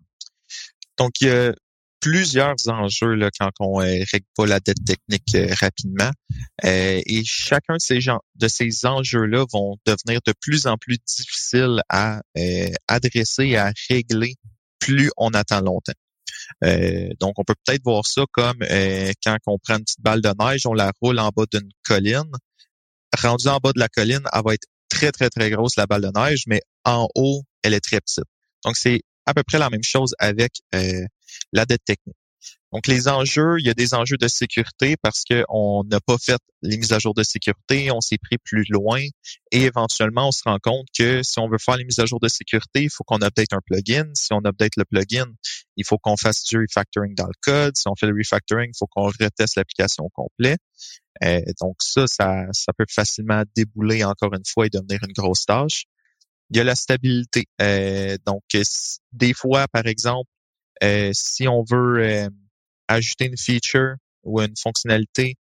Donc, 0.97 1.19
il 1.21 1.53
plusieurs 1.99 2.55
enjeux 2.67 3.13
là, 3.15 3.29
quand 3.37 3.51
on 3.59 3.81
ne 3.81 3.85
règle 4.11 4.25
pas 4.35 4.45
la 4.45 4.59
dette 4.59 4.83
technique 4.85 5.35
rapidement. 5.59 6.11
et 6.63 7.23
chacun 7.25 7.75
de 7.75 7.81
ces, 7.81 8.01
gens, 8.01 8.19
de 8.35 8.47
ces 8.47 8.85
enjeux-là 8.85 9.45
vont 9.51 9.77
devenir 9.85 10.19
de 10.25 10.33
plus 10.39 10.65
en 10.67 10.77
plus 10.77 10.97
difficiles 11.05 11.81
à 11.89 12.21
adresser 12.87 13.45
et 13.45 13.57
à 13.57 13.71
régler 13.89 14.35
plus 14.79 15.11
on 15.17 15.29
attend 15.31 15.61
longtemps. 15.61 15.93
Euh, 16.63 17.09
donc, 17.19 17.33
on 17.37 17.43
peut 17.43 17.55
peut-être 17.65 17.83
voir 17.83 18.05
ça 18.05 18.23
comme 18.31 18.57
euh, 18.63 19.11
quand 19.23 19.37
on 19.47 19.57
prend 19.59 19.75
une 19.75 19.83
petite 19.83 20.01
balle 20.01 20.21
de 20.21 20.31
neige, 20.39 20.65
on 20.65 20.73
la 20.73 20.91
roule 21.01 21.19
en 21.19 21.29
bas 21.29 21.45
d'une 21.51 21.69
colline. 21.83 22.31
Rendue 23.21 23.47
en 23.47 23.57
bas 23.57 23.73
de 23.73 23.79
la 23.79 23.89
colline, 23.89 24.23
elle 24.33 24.41
va 24.43 24.53
être 24.53 24.67
très, 24.89 25.11
très, 25.11 25.29
très 25.29 25.49
grosse, 25.49 25.75
la 25.77 25.85
balle 25.85 26.01
de 26.01 26.11
neige, 26.15 26.43
mais 26.47 26.61
en 26.85 27.07
haut, 27.15 27.43
elle 27.63 27.73
est 27.73 27.79
très 27.79 27.99
petite. 27.99 28.25
Donc, 28.65 28.77
c'est 28.77 29.01
à 29.25 29.33
peu 29.33 29.43
près 29.43 29.59
la 29.59 29.69
même 29.69 29.83
chose 29.83 30.15
avec 30.19 30.51
euh, 30.73 31.05
la 31.51 31.65
dette 31.65 31.83
technique. 31.85 32.17
Donc, 32.71 32.87
les 32.87 33.07
enjeux, 33.07 33.55
il 33.59 33.65
y 33.65 33.69
a 33.69 33.73
des 33.73 33.93
enjeux 33.93 34.17
de 34.17 34.27
sécurité 34.27 34.95
parce 35.01 35.23
qu'on 35.23 35.83
n'a 35.85 35.99
pas 35.99 36.17
fait 36.17 36.39
les 36.61 36.77
mises 36.77 36.93
à 36.93 36.99
jour 36.99 37.13
de 37.13 37.23
sécurité, 37.23 37.91
on 37.91 37.99
s'est 37.99 38.17
pris 38.17 38.37
plus 38.37 38.63
loin 38.69 39.01
et 39.51 39.63
éventuellement, 39.63 40.27
on 40.27 40.31
se 40.31 40.43
rend 40.45 40.59
compte 40.61 40.85
que 40.97 41.23
si 41.23 41.39
on 41.39 41.49
veut 41.49 41.57
faire 41.57 41.77
les 41.77 41.85
mises 41.85 41.99
à 41.99 42.05
jour 42.05 42.19
de 42.19 42.27
sécurité, 42.27 42.83
il 42.83 42.89
faut 42.89 43.03
qu'on 43.03 43.21
update 43.21 43.53
un 43.53 43.61
plugin. 43.65 44.09
Si 44.13 44.33
on 44.33 44.41
update 44.45 44.75
le 44.77 44.85
plugin, 44.85 45.25
il 45.77 45.85
faut 45.85 45.97
qu'on 45.97 46.15
fasse 46.15 46.43
du 46.43 46.57
refactoring 46.57 47.15
dans 47.15 47.27
le 47.27 47.33
code. 47.41 47.75
Si 47.75 47.87
on 47.87 47.95
fait 47.95 48.07
le 48.07 48.15
refactoring, 48.15 48.69
il 48.69 48.77
faut 48.77 48.87
qu'on 48.87 49.07
reteste 49.07 49.55
l'application 49.55 50.05
au 50.05 50.09
complet. 50.09 50.57
Euh, 51.23 51.41
donc 51.59 51.75
ça, 51.79 52.05
ça, 52.07 52.73
peut 52.77 52.85
facilement 52.89 53.43
débouler 53.55 54.03
encore 54.03 54.33
une 54.33 54.45
fois 54.45 54.67
et 54.67 54.69
devenir 54.69 54.99
une 55.03 55.13
grosse 55.13 55.45
tâche. 55.45 55.85
Il 56.51 56.57
y 56.57 56.59
a 56.59 56.63
la 56.63 56.75
stabilité. 56.75 57.45
Euh, 57.61 58.17
donc, 58.25 58.43
des 59.11 59.33
fois, 59.33 59.67
par 59.67 59.85
exemple, 59.85 60.29
si 61.13 61.47
on 61.47 61.63
veut 61.69 62.29
ajouter 62.87 63.25
une 63.25 63.37
feature 63.37 63.95
ou 64.23 64.41
une 64.41 64.55
fonctionnalité, 64.57 65.35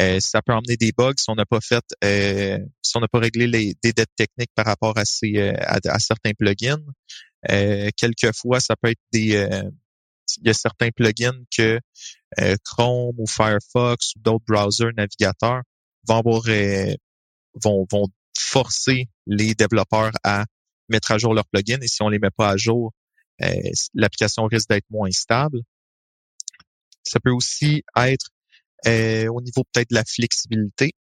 euh, 0.00 0.18
ça 0.20 0.40
peut 0.40 0.52
emmener 0.52 0.76
des 0.76 0.92
bugs 0.92 1.12
si 1.18 1.28
on 1.28 1.34
n'a 1.34 1.44
pas 1.44 1.60
fait, 1.60 1.84
euh, 2.02 2.58
si 2.80 2.96
on 2.96 3.00
n'a 3.00 3.08
pas 3.08 3.18
réglé 3.18 3.46
les, 3.46 3.74
des 3.82 3.92
dettes 3.92 4.14
techniques 4.16 4.50
par 4.54 4.64
rapport 4.64 4.96
à, 4.96 5.04
ces, 5.04 5.36
euh, 5.36 5.52
à, 5.58 5.98
certains 5.98 6.32
plugins. 6.32 6.82
quelquefois, 7.96 8.60
ça 8.60 8.74
peut 8.80 8.90
être 8.90 9.00
des, 9.12 9.48
il 10.38 10.46
y 10.46 10.50
a 10.50 10.54
certains 10.54 10.90
plugins 10.90 11.44
que 11.54 11.78
Chrome 12.64 13.16
ou 13.18 13.26
Firefox 13.26 14.14
ou 14.16 14.20
d'autres 14.20 14.44
browsers 14.46 14.92
navigateurs 14.96 15.62
vont 16.08 16.18
avoir, 16.18 16.42
vont, 17.62 17.86
vont 17.90 18.06
forcer 18.38 19.08
les 19.26 19.54
développeurs 19.54 20.12
à 20.24 20.46
mettre 20.88 21.12
à 21.12 21.18
jour 21.18 21.34
leurs 21.34 21.46
plugins 21.46 21.80
et 21.82 21.88
si 21.88 22.02
on 22.02 22.08
les 22.08 22.18
met 22.18 22.30
pas 22.30 22.50
à 22.50 22.56
jour, 22.56 22.92
l'application 23.94 24.44
risque 24.44 24.68
d'être 24.68 24.90
moins 24.90 25.10
stable. 25.10 25.60
Ça 27.04 27.18
peut 27.20 27.30
aussi 27.30 27.82
être 27.96 28.30
euh, 28.86 29.28
au 29.28 29.40
niveau 29.40 29.64
peut-être 29.72 29.90
de 29.90 29.94
la 29.94 30.04
flexibilité. 30.04 30.92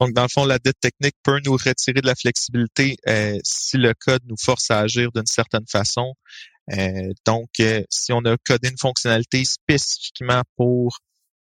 Donc, 0.00 0.12
dans 0.12 0.22
le 0.22 0.28
fond, 0.28 0.44
la 0.44 0.58
dette 0.58 0.78
technique 0.80 1.16
peut 1.22 1.40
nous 1.44 1.52
retirer 1.52 2.00
de 2.00 2.06
la 2.06 2.14
flexibilité 2.14 2.96
euh, 3.08 3.38
si 3.44 3.76
le 3.76 3.94
code 3.94 4.22
nous 4.26 4.36
force 4.40 4.70
à 4.70 4.80
agir 4.80 5.10
d'une 5.12 5.26
certaine 5.26 5.66
façon. 5.68 6.14
Euh, 6.72 7.12
donc, 7.26 7.48
si 7.90 8.12
on 8.12 8.20
a 8.24 8.36
codé 8.46 8.68
une 8.68 8.78
fonctionnalité 8.78 9.44
spécifiquement 9.44 10.42
pour 10.56 10.98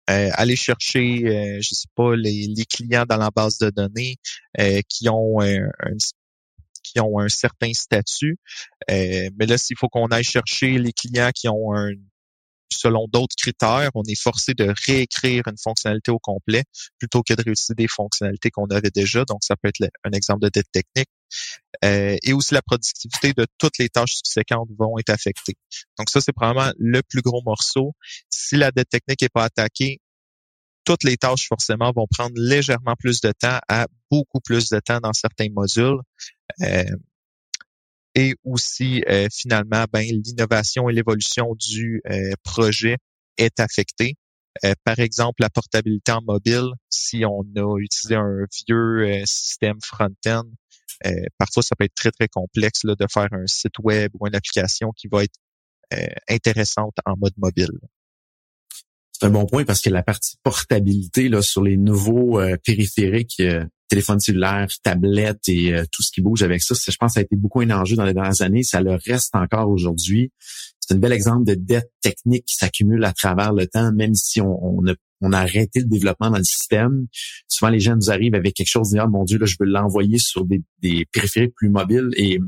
aller 0.07 0.57
chercher, 0.57 1.61
je 1.63 1.69
sais 1.73 1.87
pas, 1.95 2.17
les, 2.17 2.49
les, 2.49 2.65
clients 2.65 3.05
dans 3.09 3.17
la 3.17 3.31
base 3.31 3.59
de 3.59 3.71
données 3.71 4.17
qui 4.89 5.09
ont 5.09 5.41
un, 5.41 5.69
qui 6.93 7.01
ont 7.01 7.19
un 7.19 7.29
certain 7.29 7.73
statut. 7.73 8.39
mais 8.89 9.47
là, 9.47 9.59
s'il 9.59 9.77
faut 9.79 9.89
qu'on 9.89 10.07
aille 10.07 10.25
chercher 10.25 10.79
les 10.79 10.93
clients 10.93 11.31
qui 11.35 11.49
ont 11.49 11.75
un 11.75 11.93
selon 12.73 13.07
d'autres 13.09 13.35
critères, 13.37 13.91
on 13.95 14.03
est 14.05 14.21
forcé 14.21 14.55
de 14.55 14.73
réécrire 14.87 15.43
une 15.47 15.59
fonctionnalité 15.59 16.11
au 16.11 16.19
complet 16.19 16.65
plutôt 16.99 17.23
que 17.23 17.35
de 17.35 17.43
réutiliser 17.43 17.75
des 17.75 17.89
fonctionnalités 17.89 18.51
qu'on 18.51 18.67
avait 18.67 18.91
déjà. 18.91 19.25
Donc, 19.25 19.41
ça 19.43 19.57
peut 19.57 19.69
être 19.69 19.91
un 20.05 20.11
exemple 20.13 20.43
de 20.43 20.51
dette 20.53 20.71
technique. 20.73 21.09
Euh, 21.85 22.17
et 22.23 22.33
aussi 22.33 22.55
la 22.55 22.63
productivité 22.63 23.33
de 23.33 23.47
toutes 23.59 23.79
les 23.79 23.89
tâches 23.89 24.15
subséquentes 24.15 24.69
vont 24.79 24.99
être 24.99 25.11
affectées. 25.11 25.57
Donc, 25.99 26.11
ça, 26.11 26.21
c'est 26.21 26.33
probablement 26.33 26.73
le 26.79 27.03
plus 27.03 27.23
gros 27.23 27.43
morceau. 27.45 27.93
Si 28.31 28.57
la 28.57 28.71
dette 28.71 28.89
technique 28.89 29.23
n'est 29.23 29.29
pas 29.29 29.45
attaquée, 29.45 29.99
toutes 30.85 31.05
les 31.05 31.17
tâches 31.17 31.47
forcément 31.47 31.93
vont 31.95 32.07
prendre 32.11 32.35
légèrement 32.37 32.95
plus 32.99 33.21
de 33.21 33.33
temps 33.33 33.59
à 33.69 33.87
beaucoup 34.11 34.41
plus 34.41 34.69
de 34.71 34.81
temps 34.81 35.01
dans 35.01 35.13
certains 35.13 35.49
modules. 35.51 36.01
Euh, 36.63 36.85
et 38.15 38.35
aussi 38.45 39.03
euh, 39.09 39.29
finalement 39.33 39.85
ben, 39.93 40.03
l'innovation 40.03 40.89
et 40.89 40.93
l'évolution 40.93 41.55
du 41.55 42.03
euh, 42.11 42.33
projet 42.43 42.97
est 43.37 43.61
affectée. 43.61 44.17
Euh, 44.65 44.75
par 44.85 44.99
exemple, 44.99 45.41
la 45.41 45.51
portabilité 45.51 46.13
en 46.13 46.23
mobile, 46.23 46.71
si 46.89 47.25
on 47.25 47.43
a 47.57 47.79
utilisé 47.79 48.17
un 48.17 48.47
vieux 48.67 49.23
système 49.25 49.79
front-end, 49.83 50.45
parfois 51.39 51.63
ça 51.63 51.77
peut 51.77 51.85
être 51.85 51.95
très 51.95 52.11
très 52.11 52.29
complexe 52.29 52.85
là, 52.85 52.95
de 52.95 53.07
faire 53.11 53.29
un 53.33 53.47
site 53.47 53.79
web 53.79 54.11
ou 54.19 54.27
une 54.27 54.35
application 54.35 54.91
qui 54.91 55.09
va 55.09 55.25
être 55.25 55.39
intéressante 56.29 56.95
en 57.07 57.15
mode 57.17 57.33
mobile. 57.39 57.71
C'est 59.13 59.27
un 59.27 59.31
bon 59.31 59.47
point 59.47 59.65
parce 59.65 59.81
que 59.81 59.89
la 59.89 60.03
partie 60.03 60.37
portabilité 60.43 61.29
là, 61.29 61.43
sur 61.43 61.63
les 61.63 61.77
nouveaux 61.77 62.41
périphériques 62.65 63.41
téléphone 63.91 64.21
cellulaire, 64.21 64.69
tablette 64.83 65.49
et 65.49 65.75
euh, 65.75 65.85
tout 65.93 66.03
ce 66.03 66.11
qui 66.13 66.23
bouge 66.23 66.43
avec 66.43 66.63
ça. 66.63 66.75
Je 66.75 66.97
pense 66.97 67.11
que 67.11 67.15
ça 67.15 67.21
a 67.21 67.23
été 67.25 67.37
beaucoup 67.37 67.61
un 67.61 67.71
enjeu 67.71 67.97
dans 67.97 68.05
les 68.05 68.15
dernières 68.15 68.41
années. 68.41 68.63
Ça 68.63 68.81
le 68.81 68.97
reste 69.05 69.35
encore 69.35 69.69
aujourd'hui. 69.69 70.33
C'est 70.79 70.95
un 70.95 70.99
bel 70.99 71.13
exemple 71.13 71.45
de 71.45 71.55
dette 71.55 71.91
technique 72.01 72.47
qui 72.47 72.55
s'accumule 72.55 73.05
à 73.05 73.13
travers 73.13 73.53
le 73.53 73.67
temps, 73.67 73.93
même 73.93 74.15
si 74.15 74.41
on, 74.41 74.83
a, 74.87 75.39
arrêté 75.39 75.81
le 75.81 75.87
développement 75.87 76.31
dans 76.31 76.39
le 76.39 76.45
système. 76.45 77.07
Souvent, 77.47 77.71
les 77.71 77.81
gens 77.81 77.95
nous 77.95 78.11
arrivent 78.11 78.35
avec 78.35 78.55
quelque 78.55 78.69
chose, 78.69 78.91
disent, 78.91 79.03
oh, 79.05 79.09
mon 79.09 79.25
Dieu, 79.25 79.39
là, 79.39 79.47
je 79.47 79.57
veux 79.61 79.67
l'envoyer 79.67 80.19
sur 80.19 80.45
des, 80.47 80.63
périphériques 81.13 81.55
plus 81.55 81.69
mobiles. 81.69 82.11
Et 82.17 82.39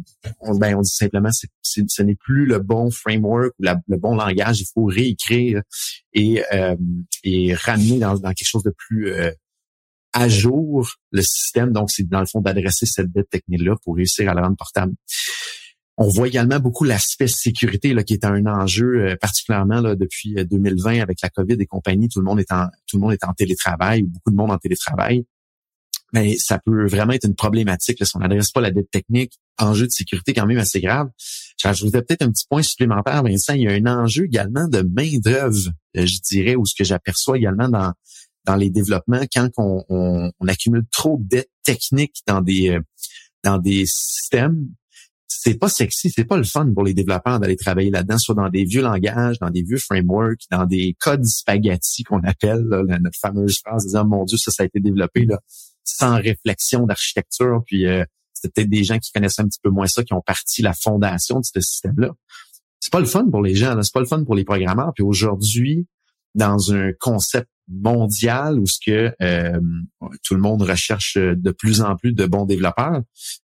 on, 0.40 0.56
ben, 0.56 0.76
on 0.76 0.80
dit 0.80 0.90
simplement, 0.90 1.30
ce 1.62 2.02
n'est 2.02 2.16
plus 2.16 2.46
le 2.46 2.58
bon 2.60 2.90
framework 2.90 3.52
ou 3.60 3.64
le 3.64 3.96
bon 3.96 4.14
langage. 4.16 4.60
Il 4.60 4.66
faut 4.72 4.84
réécrire 4.84 5.62
et, 6.12 6.42
euh, 6.52 6.76
et 7.24 7.54
ramener 7.54 7.98
dans, 7.98 8.14
dans, 8.14 8.32
quelque 8.32 8.48
chose 8.48 8.64
de 8.64 8.74
plus... 8.76 9.12
Euh, 9.12 9.32
à 10.12 10.28
jour 10.28 10.88
le 11.10 11.22
système. 11.22 11.72
Donc, 11.72 11.90
c'est 11.90 12.08
dans 12.08 12.20
le 12.20 12.26
fond 12.26 12.40
d'adresser 12.40 12.86
cette 12.86 13.10
dette 13.12 13.30
technique-là 13.30 13.76
pour 13.84 13.96
réussir 13.96 14.30
à 14.30 14.34
la 14.34 14.42
rendre 14.42 14.56
portable. 14.56 14.94
On 15.98 16.08
voit 16.08 16.26
également 16.26 16.58
beaucoup 16.58 16.84
l'aspect 16.84 17.28
sécurité 17.28 17.92
là, 17.92 18.02
qui 18.02 18.14
est 18.14 18.24
un 18.24 18.46
enjeu 18.46 19.10
euh, 19.10 19.16
particulièrement 19.20 19.80
là, 19.80 19.94
depuis 19.94 20.34
2020 20.34 20.96
euh, 20.98 21.02
avec 21.02 21.18
la 21.22 21.28
COVID 21.28 21.56
et 21.60 21.66
compagnie. 21.66 22.08
Tout 22.08 22.20
le 22.20 22.24
monde 22.24 22.40
est 22.40 22.50
en 22.50 22.66
tout 22.86 22.96
le 22.96 23.02
monde 23.02 23.12
est 23.12 23.24
en 23.24 23.32
télétravail 23.34 24.02
ou 24.02 24.06
beaucoup 24.06 24.30
de 24.30 24.36
monde 24.36 24.50
en 24.50 24.58
télétravail. 24.58 25.24
Mais 26.14 26.36
ça 26.38 26.58
peut 26.58 26.86
vraiment 26.86 27.12
être 27.12 27.26
une 27.26 27.34
problématique 27.34 27.98
là, 28.00 28.06
si 28.06 28.16
on 28.16 28.20
n'adresse 28.20 28.50
pas 28.50 28.60
la 28.60 28.70
dette 28.70 28.90
technique. 28.90 29.38
Enjeu 29.58 29.86
de 29.86 29.92
sécurité 29.92 30.34
quand 30.34 30.46
même 30.46 30.58
assez 30.58 30.80
grave. 30.80 31.08
J'ajouterais 31.58 32.02
peut-être 32.02 32.22
un 32.22 32.30
petit 32.30 32.46
point 32.48 32.62
supplémentaire, 32.62 33.22
Vincent. 33.22 33.54
Il 33.54 33.62
y 33.62 33.68
a 33.68 33.72
un 33.72 33.86
enjeu 33.86 34.24
également 34.24 34.68
de 34.68 34.82
main 34.82 35.18
d'œuvre, 35.18 35.70
euh, 35.96 36.06
je 36.06 36.18
dirais, 36.20 36.54
ou 36.54 36.66
ce 36.66 36.74
que 36.74 36.84
j'aperçois 36.84 37.38
également 37.38 37.68
dans 37.68 37.92
dans 38.44 38.56
les 38.56 38.70
développements 38.70 39.22
quand 39.32 39.48
on, 39.56 39.84
on, 39.88 40.32
on 40.38 40.48
accumule 40.48 40.84
trop 40.90 41.18
de 41.18 41.28
dettes 41.28 41.50
techniques 41.62 42.22
dans 42.26 42.40
des 42.40 42.70
euh, 42.70 42.80
dans 43.44 43.58
des 43.58 43.86
systèmes 43.86 44.68
c'est 45.44 45.54
pas 45.54 45.68
sexy, 45.68 46.10
c'est 46.10 46.24
pas 46.24 46.36
le 46.36 46.44
fun 46.44 46.72
pour 46.72 46.84
les 46.84 46.94
développeurs 46.94 47.40
d'aller 47.40 47.56
travailler 47.56 47.90
là-dedans, 47.90 48.18
soit 48.18 48.34
dans 48.34 48.48
des 48.48 48.64
vieux 48.64 48.82
langages, 48.82 49.38
dans 49.40 49.50
des 49.50 49.62
vieux 49.62 49.78
frameworks, 49.78 50.42
dans 50.50 50.66
des 50.66 50.94
codes 51.00 51.24
spaghetti 51.24 52.04
qu'on 52.04 52.20
appelle, 52.20 52.62
notre 53.00 53.18
fameuse 53.18 53.58
phrase 53.58 53.86
disant 53.86 54.06
mon 54.06 54.24
Dieu, 54.24 54.38
ça, 54.38 54.52
ça 54.52 54.62
a 54.62 54.66
été 54.66 54.78
développé 54.78 55.24
là, 55.24 55.40
sans 55.84 56.14
réflexion 56.16 56.86
d'architecture, 56.86 57.62
puis 57.66 57.86
euh, 57.86 58.04
c'est 58.32 58.52
peut-être 58.52 58.68
des 58.68 58.84
gens 58.84 58.98
qui 58.98 59.10
connaissent 59.10 59.38
un 59.38 59.46
petit 59.46 59.60
peu 59.60 59.70
moins 59.70 59.86
ça, 59.86 60.04
qui 60.04 60.12
ont 60.14 60.22
parti 60.22 60.62
la 60.62 60.74
fondation 60.74 61.40
de 61.40 61.44
ce 61.44 61.60
système-là. 61.60 62.10
C'est 62.78 62.92
pas 62.92 63.00
le 63.00 63.06
fun 63.06 63.28
pour 63.28 63.42
les 63.42 63.54
gens, 63.54 63.80
c'est 63.82 63.92
pas 63.92 64.00
le 64.00 64.06
fun 64.06 64.22
pour 64.24 64.34
les 64.34 64.44
programmeurs. 64.44 64.92
Puis 64.94 65.04
aujourd'hui, 65.04 65.86
dans 66.34 66.72
un 66.72 66.92
concept 66.98 67.48
mondial 67.68 68.58
où 68.58 68.66
ce 68.66 68.78
que 68.84 69.14
euh, 69.22 69.60
tout 70.24 70.34
le 70.34 70.40
monde 70.40 70.62
recherche 70.62 71.16
de 71.16 71.50
plus 71.50 71.80
en 71.80 71.96
plus 71.96 72.12
de 72.12 72.26
bons 72.26 72.44
développeurs, 72.44 73.02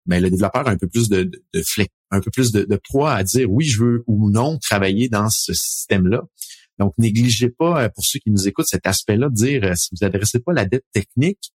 mais 0.06 0.19
le 0.19 0.30
développeur 0.30 0.67
a 0.67 0.71
un 0.71 0.78
peu 0.78 0.88
plus 0.88 1.10
de, 1.10 1.23
de, 1.23 1.41
de 1.54 1.63
un 2.12 2.21
peu 2.21 2.32
plus 2.32 2.51
de, 2.51 2.63
de, 2.63 2.80
poids 2.89 3.13
à 3.13 3.23
dire 3.23 3.51
oui, 3.51 3.65
je 3.65 3.84
veux 3.84 4.04
ou 4.08 4.32
non 4.32 4.58
travailler 4.58 5.10
dans 5.10 5.30
ce 5.30 5.54
système-là. 5.54 6.23
Donc, 6.80 6.93
négligez 6.97 7.49
pas, 7.49 7.89
pour 7.89 8.06
ceux 8.06 8.19
qui 8.19 8.32
nous 8.32 8.47
écoutent, 8.47 8.67
cet 8.67 8.86
aspect-là 8.86 9.30
de 9.30 9.34
dire, 9.34 9.78
si 9.78 9.89
vous 9.93 10.06
adressez 10.06 10.39
pas 10.39 10.51
la 10.54 10.65
dette 10.65 10.86
technique, 10.91 11.54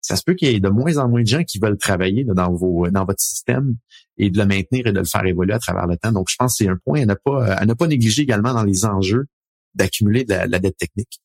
ça 0.00 0.16
se 0.16 0.22
peut 0.24 0.34
qu'il 0.34 0.50
y 0.50 0.54
ait 0.54 0.60
de 0.60 0.68
moins 0.68 0.96
en 0.98 1.08
moins 1.08 1.22
de 1.22 1.26
gens 1.26 1.42
qui 1.42 1.58
veulent 1.58 1.78
travailler 1.78 2.24
dans 2.24 2.52
vos 2.52 2.88
dans 2.88 3.04
votre 3.04 3.20
système 3.20 3.76
et 4.16 4.30
de 4.30 4.38
le 4.38 4.46
maintenir 4.46 4.86
et 4.86 4.92
de 4.92 4.98
le 4.98 5.04
faire 5.04 5.24
évoluer 5.24 5.54
à 5.54 5.58
travers 5.58 5.86
le 5.86 5.96
temps. 5.96 6.12
Donc, 6.12 6.28
je 6.30 6.36
pense 6.36 6.56
que 6.56 6.64
c'est 6.64 6.70
un 6.70 6.78
point 6.84 7.02
à 7.02 7.06
ne 7.06 7.14
pas 7.14 7.54
à 7.54 7.66
ne 7.66 7.74
pas 7.74 7.86
négliger 7.86 8.22
également 8.22 8.54
dans 8.54 8.64
les 8.64 8.84
enjeux 8.84 9.26
d'accumuler 9.74 10.24
de, 10.24 10.34
la, 10.34 10.58
dette 10.58 10.76
technique. 10.76 11.20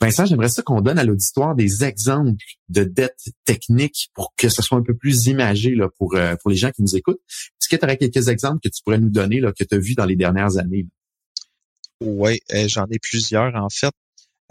Vincent, 0.00 0.26
j'aimerais 0.26 0.48
ça 0.48 0.62
qu'on 0.62 0.80
donne 0.80 0.98
à 0.98 1.04
l'auditoire 1.04 1.54
des 1.54 1.84
exemples 1.84 2.42
de 2.68 2.84
dette 2.84 3.20
technique 3.44 4.10
pour 4.14 4.34
que 4.36 4.48
ce 4.48 4.60
soit 4.60 4.76
un 4.76 4.82
peu 4.82 4.94
plus 4.94 5.26
imagé 5.26 5.74
là, 5.74 5.88
pour, 5.98 6.14
euh, 6.16 6.36
pour 6.36 6.50
les 6.50 6.56
gens 6.56 6.70
qui 6.70 6.82
nous 6.82 6.96
écoutent. 6.96 7.20
Est-ce 7.28 7.68
que 7.68 7.76
tu 7.76 7.84
aurais 7.84 7.96
quelques 7.96 8.28
exemples 8.28 8.58
que 8.62 8.68
tu 8.68 8.82
pourrais 8.82 8.98
nous 8.98 9.10
donner 9.10 9.40
là, 9.40 9.52
que 9.52 9.64
tu 9.64 9.74
as 9.74 9.78
vus 9.78 9.94
dans 9.94 10.04
les 10.04 10.16
dernières 10.16 10.58
années? 10.58 10.86
Oui, 12.00 12.40
euh, 12.52 12.66
j'en 12.68 12.86
ai 12.90 12.98
plusieurs 12.98 13.54
en 13.54 13.70
fait. 13.70 13.92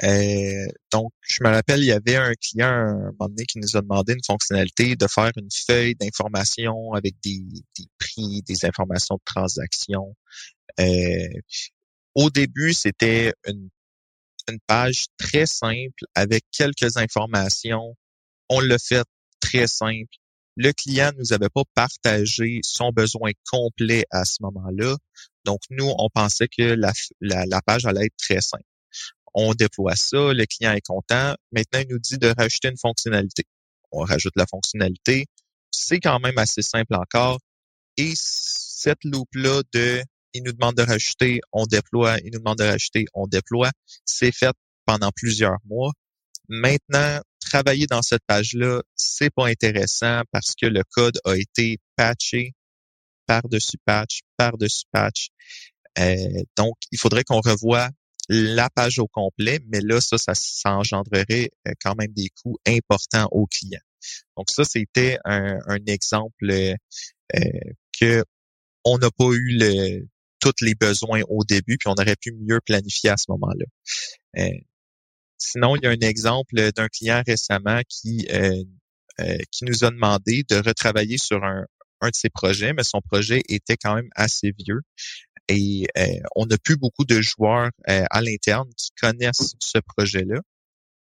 Euh, 0.01 0.65
donc, 0.91 1.11
je 1.21 1.43
me 1.43 1.49
rappelle, 1.49 1.81
il 1.81 1.85
y 1.85 1.91
avait 1.91 2.15
un 2.15 2.33
client 2.33 2.67
un 2.67 3.11
moment 3.11 3.29
donné 3.29 3.45
qui 3.45 3.59
nous 3.59 3.77
a 3.77 3.81
demandé 3.81 4.13
une 4.13 4.23
fonctionnalité 4.25 4.95
de 4.95 5.07
faire 5.07 5.31
une 5.37 5.49
feuille 5.51 5.95
d'information 5.95 6.93
avec 6.93 7.15
des, 7.23 7.43
prix, 7.99 8.41
des 8.41 8.65
informations 8.65 9.15
de 9.15 9.21
transaction. 9.23 10.15
Euh, 10.79 11.27
au 12.15 12.29
début, 12.31 12.73
c'était 12.73 13.33
une, 13.47 13.69
une 14.49 14.59
page 14.67 15.05
très 15.17 15.45
simple 15.45 16.05
avec 16.15 16.43
quelques 16.51 16.97
informations. 16.97 17.95
On 18.49 18.59
l'a 18.59 18.77
fait 18.77 19.05
très 19.39 19.67
simple. 19.67 20.15
Le 20.55 20.71
client 20.71 21.11
nous 21.17 21.33
avait 21.33 21.49
pas 21.49 21.63
partagé 21.73 22.59
son 22.63 22.91
besoin 22.91 23.31
complet 23.49 24.05
à 24.11 24.23
ce 24.25 24.37
moment-là. 24.41 24.95
Donc, 25.45 25.61
nous, 25.71 25.91
on 25.97 26.09
pensait 26.13 26.47
que 26.47 26.61
la, 26.61 26.93
la, 27.21 27.45
la 27.45 27.61
page 27.61 27.85
allait 27.85 28.05
être 28.05 28.17
très 28.17 28.41
simple 28.41 28.63
on 29.33 29.53
déploie 29.53 29.95
ça, 29.95 30.33
le 30.33 30.45
client 30.45 30.73
est 30.73 30.85
content. 30.85 31.35
Maintenant, 31.51 31.79
il 31.79 31.87
nous 31.89 31.99
dit 31.99 32.17
de 32.17 32.33
rajouter 32.37 32.69
une 32.69 32.77
fonctionnalité. 32.77 33.43
On 33.91 34.03
rajoute 34.03 34.33
la 34.35 34.45
fonctionnalité. 34.45 35.25
C'est 35.71 35.99
quand 35.99 36.19
même 36.19 36.37
assez 36.37 36.61
simple 36.61 36.95
encore. 36.95 37.39
Et 37.97 38.13
cette 38.15 39.03
loupe-là 39.03 39.61
de 39.73 40.03
il 40.33 40.43
nous 40.43 40.53
demande 40.53 40.75
de 40.75 40.83
rajouter, 40.83 41.41
on 41.51 41.65
déploie, 41.65 42.17
il 42.19 42.31
nous 42.33 42.39
demande 42.39 42.57
de 42.57 42.63
rajouter, 42.63 43.05
on 43.13 43.27
déploie, 43.27 43.71
c'est 44.05 44.31
fait 44.31 44.53
pendant 44.85 45.11
plusieurs 45.15 45.57
mois. 45.65 45.91
Maintenant, 46.49 47.21
travailler 47.39 47.87
dans 47.87 48.01
cette 48.01 48.23
page-là, 48.27 48.81
c'est 48.95 49.29
pas 49.29 49.47
intéressant 49.47 50.21
parce 50.31 50.53
que 50.59 50.65
le 50.65 50.83
code 50.91 51.19
a 51.25 51.35
été 51.35 51.77
patché 51.95 52.53
par-dessus 53.25 53.77
patch, 53.85 54.21
par-dessus 54.37 54.85
patch. 54.91 55.29
Euh, 55.99 56.43
donc, 56.57 56.75
il 56.91 56.99
faudrait 56.99 57.23
qu'on 57.23 57.41
revoie 57.41 57.89
la 58.29 58.69
page 58.69 58.99
au 58.99 59.07
complet, 59.07 59.59
mais 59.67 59.81
là, 59.81 59.99
ça, 60.01 60.17
ça, 60.17 60.71
engendrerait 60.71 61.49
euh, 61.67 61.73
quand 61.81 61.95
même 61.95 62.11
des 62.13 62.29
coûts 62.41 62.57
importants 62.67 63.27
aux 63.31 63.47
clients. 63.47 63.79
Donc 64.37 64.49
ça, 64.49 64.63
c'était 64.65 65.17
un, 65.25 65.59
exemple 65.87 66.51
euh, 66.51 66.75
que 67.99 68.23
on 68.83 68.97
n'a 68.97 69.09
pas 69.11 69.31
eu 69.31 69.57
le, 69.57 70.07
tous 70.43 70.65
les 70.65 70.75
besoins 70.75 71.21
au 71.29 71.43
début, 71.43 71.77
puis 71.77 71.87
on 71.87 72.01
aurait 72.01 72.17
pu 72.19 72.33
mieux 72.33 72.59
planifier 72.65 73.11
à 73.11 73.17
ce 73.17 73.25
moment-là. 73.29 73.65
Euh, 74.39 74.59
sinon, 75.37 75.75
il 75.75 75.83
y 75.83 75.87
a 75.87 75.91
un 75.91 76.07
exemple 76.07 76.71
d'un 76.71 76.87
client 76.89 77.23
récemment 77.25 77.81
qui 77.87 78.27
euh, 78.31 78.63
qui 79.51 79.65
nous 79.65 79.83
a 79.83 79.91
demandé 79.91 80.43
de 80.49 80.55
retravailler 80.55 81.19
sur 81.19 81.43
un, 81.43 81.65
un 82.01 82.09
de 82.09 82.15
ses 82.15 82.29
projets, 82.29 82.73
mais 82.73 82.83
son 82.83 82.99
projet 83.01 83.41
était 83.47 83.77
quand 83.77 83.95
même 83.95 84.09
assez 84.15 84.51
vieux. 84.57 84.81
Et 85.47 85.87
euh, 85.97 86.05
on 86.35 86.45
n'a 86.45 86.57
plus 86.57 86.77
beaucoup 86.77 87.05
de 87.05 87.21
joueurs 87.21 87.69
euh, 87.89 88.05
à 88.09 88.21
l'interne 88.21 88.69
qui 88.77 88.91
connaissent 88.99 89.55
ce 89.59 89.77
projet-là. 89.79 90.39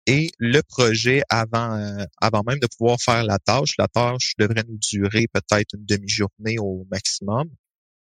Et 0.07 0.31
le 0.39 0.63
projet, 0.63 1.23
avant, 1.29 1.77
euh, 1.77 2.05
avant 2.21 2.43
même 2.47 2.59
de 2.61 2.69
pouvoir 2.79 2.99
faire 2.99 3.25
la 3.25 3.39
tâche, 3.39 3.75
la 3.79 3.89
tâche 3.89 4.33
devrait 4.39 4.65
nous 4.67 4.79
durer 4.79 5.27
peut-être 5.33 5.75
une 5.75 5.85
demi-journée 5.85 6.59
au 6.59 6.87
maximum. 6.91 7.51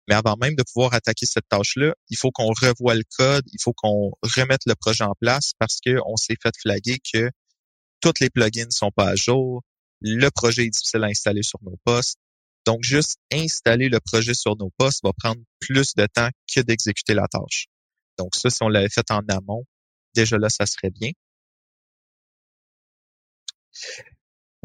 Mais 0.08 0.16
avant 0.16 0.36
même 0.38 0.56
de 0.56 0.64
pouvoir 0.64 0.94
attaquer 0.94 1.26
cette 1.26 1.48
tâche-là, 1.50 1.94
il 2.10 2.18
faut 2.18 2.32
qu'on 2.32 2.48
revoie 2.48 2.96
le 2.96 3.04
code, 3.18 3.44
il 3.54 3.60
faut 3.62 3.74
qu'on 3.74 4.12
remette 4.24 4.62
le 4.66 4.76
projet 4.76 5.04
en 5.04 5.14
place 5.20 5.52
parce 5.60 5.80
qu'on 5.80 6.16
s'est 6.18 6.38
fait 6.42 6.54
flaguer 6.60 6.98
que 7.14 7.30
toutes 8.02 8.20
les 8.20 8.30
plugins 8.30 8.66
ne 8.66 8.72
sont 8.72 8.92
pas 8.96 9.10
à 9.10 9.16
jour, 9.16 9.62
le 10.02 10.30
projet 10.30 10.66
est 10.66 10.70
difficile 10.70 11.04
à 11.04 11.08
installer 11.08 11.44
sur 11.44 11.60
nos 11.62 11.78
postes, 11.86 12.18
donc, 12.66 12.84
juste 12.84 13.18
installer 13.34 13.90
le 13.90 14.00
projet 14.00 14.34
sur 14.34 14.56
nos 14.58 14.70
postes 14.78 15.02
va 15.04 15.12
prendre 15.18 15.42
plus 15.60 15.96
de 15.96 16.06
temps 16.06 16.30
que 16.54 16.62
d'exécuter 16.62 17.14
la 17.14 17.28
tâche. 17.28 17.68
Donc, 18.20 18.36
ça, 18.36 18.50
si 18.50 18.62
on 18.64 18.70
l'avait 18.70 18.90
fait 18.90 19.10
en 19.12 19.22
amont, 19.30 19.66
déjà 20.16 20.38
là, 20.38 20.50
ça 20.50 20.66
serait 20.66 20.92
bien. 20.92 21.12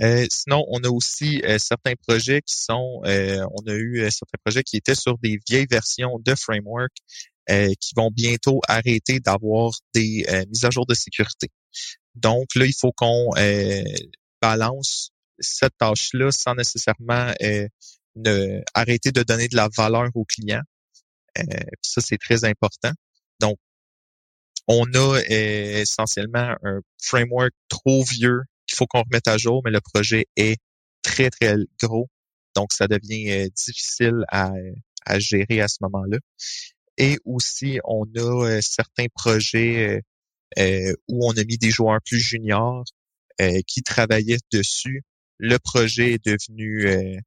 Euh, 0.02 0.26
sinon, 0.30 0.64
on 0.68 0.82
a 0.84 0.88
aussi 0.88 1.40
euh, 1.44 1.58
certains 1.58 1.94
projets 2.06 2.42
qui 2.42 2.54
sont, 2.54 3.00
euh, 3.06 3.44
on 3.52 3.66
a 3.66 3.74
eu 3.74 4.10
certains 4.10 4.38
projets 4.44 4.62
qui 4.62 4.76
étaient 4.76 4.94
sur 4.94 5.16
des 5.18 5.38
vieilles 5.48 5.66
versions 5.70 6.18
de 6.18 6.34
framework 6.34 6.92
qui 7.48 7.94
vont 7.94 8.10
bientôt 8.10 8.60
arrêter 8.66 9.20
d'avoir 9.20 9.70
des 9.94 10.26
mises 10.48 10.64
à 10.64 10.70
jour 10.70 10.84
de 10.84 10.94
sécurité. 10.94 11.48
Donc 12.16 12.56
là, 12.56 12.66
il 12.66 12.74
faut 12.74 12.90
qu'on 12.90 13.30
balance 14.42 15.12
cette 15.38 15.76
tâche-là 15.78 16.30
sans 16.30 16.54
nécessairement 16.54 17.32
euh, 17.42 17.68
ne, 18.16 18.62
arrêter 18.74 19.12
de 19.12 19.22
donner 19.22 19.48
de 19.48 19.56
la 19.56 19.68
valeur 19.76 20.08
au 20.14 20.24
client. 20.24 20.62
Euh, 21.38 21.42
ça, 21.82 22.00
c'est 22.00 22.18
très 22.18 22.44
important. 22.44 22.92
Donc, 23.40 23.58
on 24.68 24.84
a 24.94 25.18
euh, 25.18 25.80
essentiellement 25.80 26.56
un 26.62 26.80
framework 27.00 27.52
trop 27.68 28.02
vieux 28.04 28.42
faut 28.76 28.86
qu'on 28.86 29.02
remette 29.02 29.28
à 29.28 29.38
jour, 29.38 29.62
mais 29.64 29.70
le 29.70 29.80
projet 29.80 30.26
est 30.36 30.58
très, 31.02 31.30
très 31.30 31.56
gros. 31.82 32.08
Donc, 32.54 32.72
ça 32.72 32.88
devient 32.88 33.48
difficile 33.50 34.24
à, 34.28 34.50
à 35.04 35.18
gérer 35.18 35.60
à 35.60 35.68
ce 35.68 35.78
moment-là. 35.82 36.18
Et 36.98 37.18
aussi, 37.24 37.78
on 37.84 38.04
a 38.16 38.60
certains 38.62 39.06
projets 39.14 40.02
où 41.08 41.26
on 41.26 41.32
a 41.32 41.44
mis 41.44 41.58
des 41.58 41.70
joueurs 41.70 42.00
plus 42.04 42.18
juniors 42.18 42.84
qui 43.66 43.82
travaillaient 43.82 44.38
dessus 44.52 45.02
le 45.38 45.58
projet 45.58 46.12
est 46.12 46.24
devenu, 46.24 46.86
euh, 46.86 47.18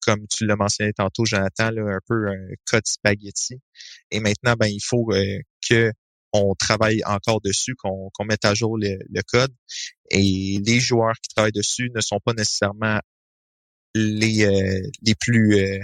comme 0.00 0.26
tu 0.28 0.46
l'as 0.46 0.56
mentionné 0.56 0.92
tantôt, 0.92 1.24
Jonathan, 1.24 1.70
un 1.76 1.98
peu 2.06 2.28
un 2.28 2.48
code 2.66 2.86
spaghetti. 2.86 3.60
Et 4.10 4.20
maintenant, 4.20 4.54
ben, 4.58 4.66
il 4.66 4.82
faut 4.82 5.12
euh, 5.12 5.40
que 5.68 5.92
on 6.32 6.54
travaille 6.54 7.02
encore 7.04 7.40
dessus, 7.40 7.74
qu'on 7.74 8.10
mette 8.24 8.44
à 8.44 8.54
jour 8.54 8.78
le, 8.78 9.22
code. 9.26 9.54
Et 10.10 10.60
les 10.64 10.80
joueurs 10.80 11.14
qui 11.22 11.34
travaillent 11.34 11.52
dessus 11.52 11.90
ne 11.94 12.00
sont 12.00 12.20
pas 12.24 12.32
nécessairement 12.32 13.00
les, 13.94 14.44
euh, 14.44 14.90
les 15.02 15.14
plus 15.14 15.80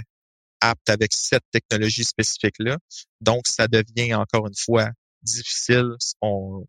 aptes 0.61 0.89
avec 0.89 1.13
cette 1.13 1.43
technologie 1.51 2.03
spécifique-là. 2.03 2.77
Donc, 3.21 3.47
ça 3.47 3.67
devient 3.67 4.15
encore 4.15 4.47
une 4.47 4.55
fois 4.55 4.89
difficile. 5.21 5.91
On, 6.21 6.65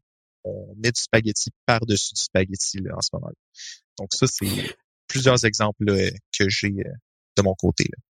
met 0.77 0.91
du 0.91 1.01
spaghetti 1.01 1.51
par-dessus 1.67 2.15
du 2.15 2.23
spaghetti 2.23 2.79
là, 2.79 2.97
en 2.97 3.03
ce 3.03 3.11
moment. 3.13 3.29
-là. 3.29 3.81
Donc 3.99 4.09
ça, 4.15 4.27
c'est 4.27 4.75
plusieurs 5.07 5.45
exemples 5.45 5.85
que 6.33 6.49
j'ai 6.49 6.69
euh, 6.69 6.93
de 7.37 7.43
mon 7.43 7.55
côté. 7.55 7.85
Là. 7.85 8.03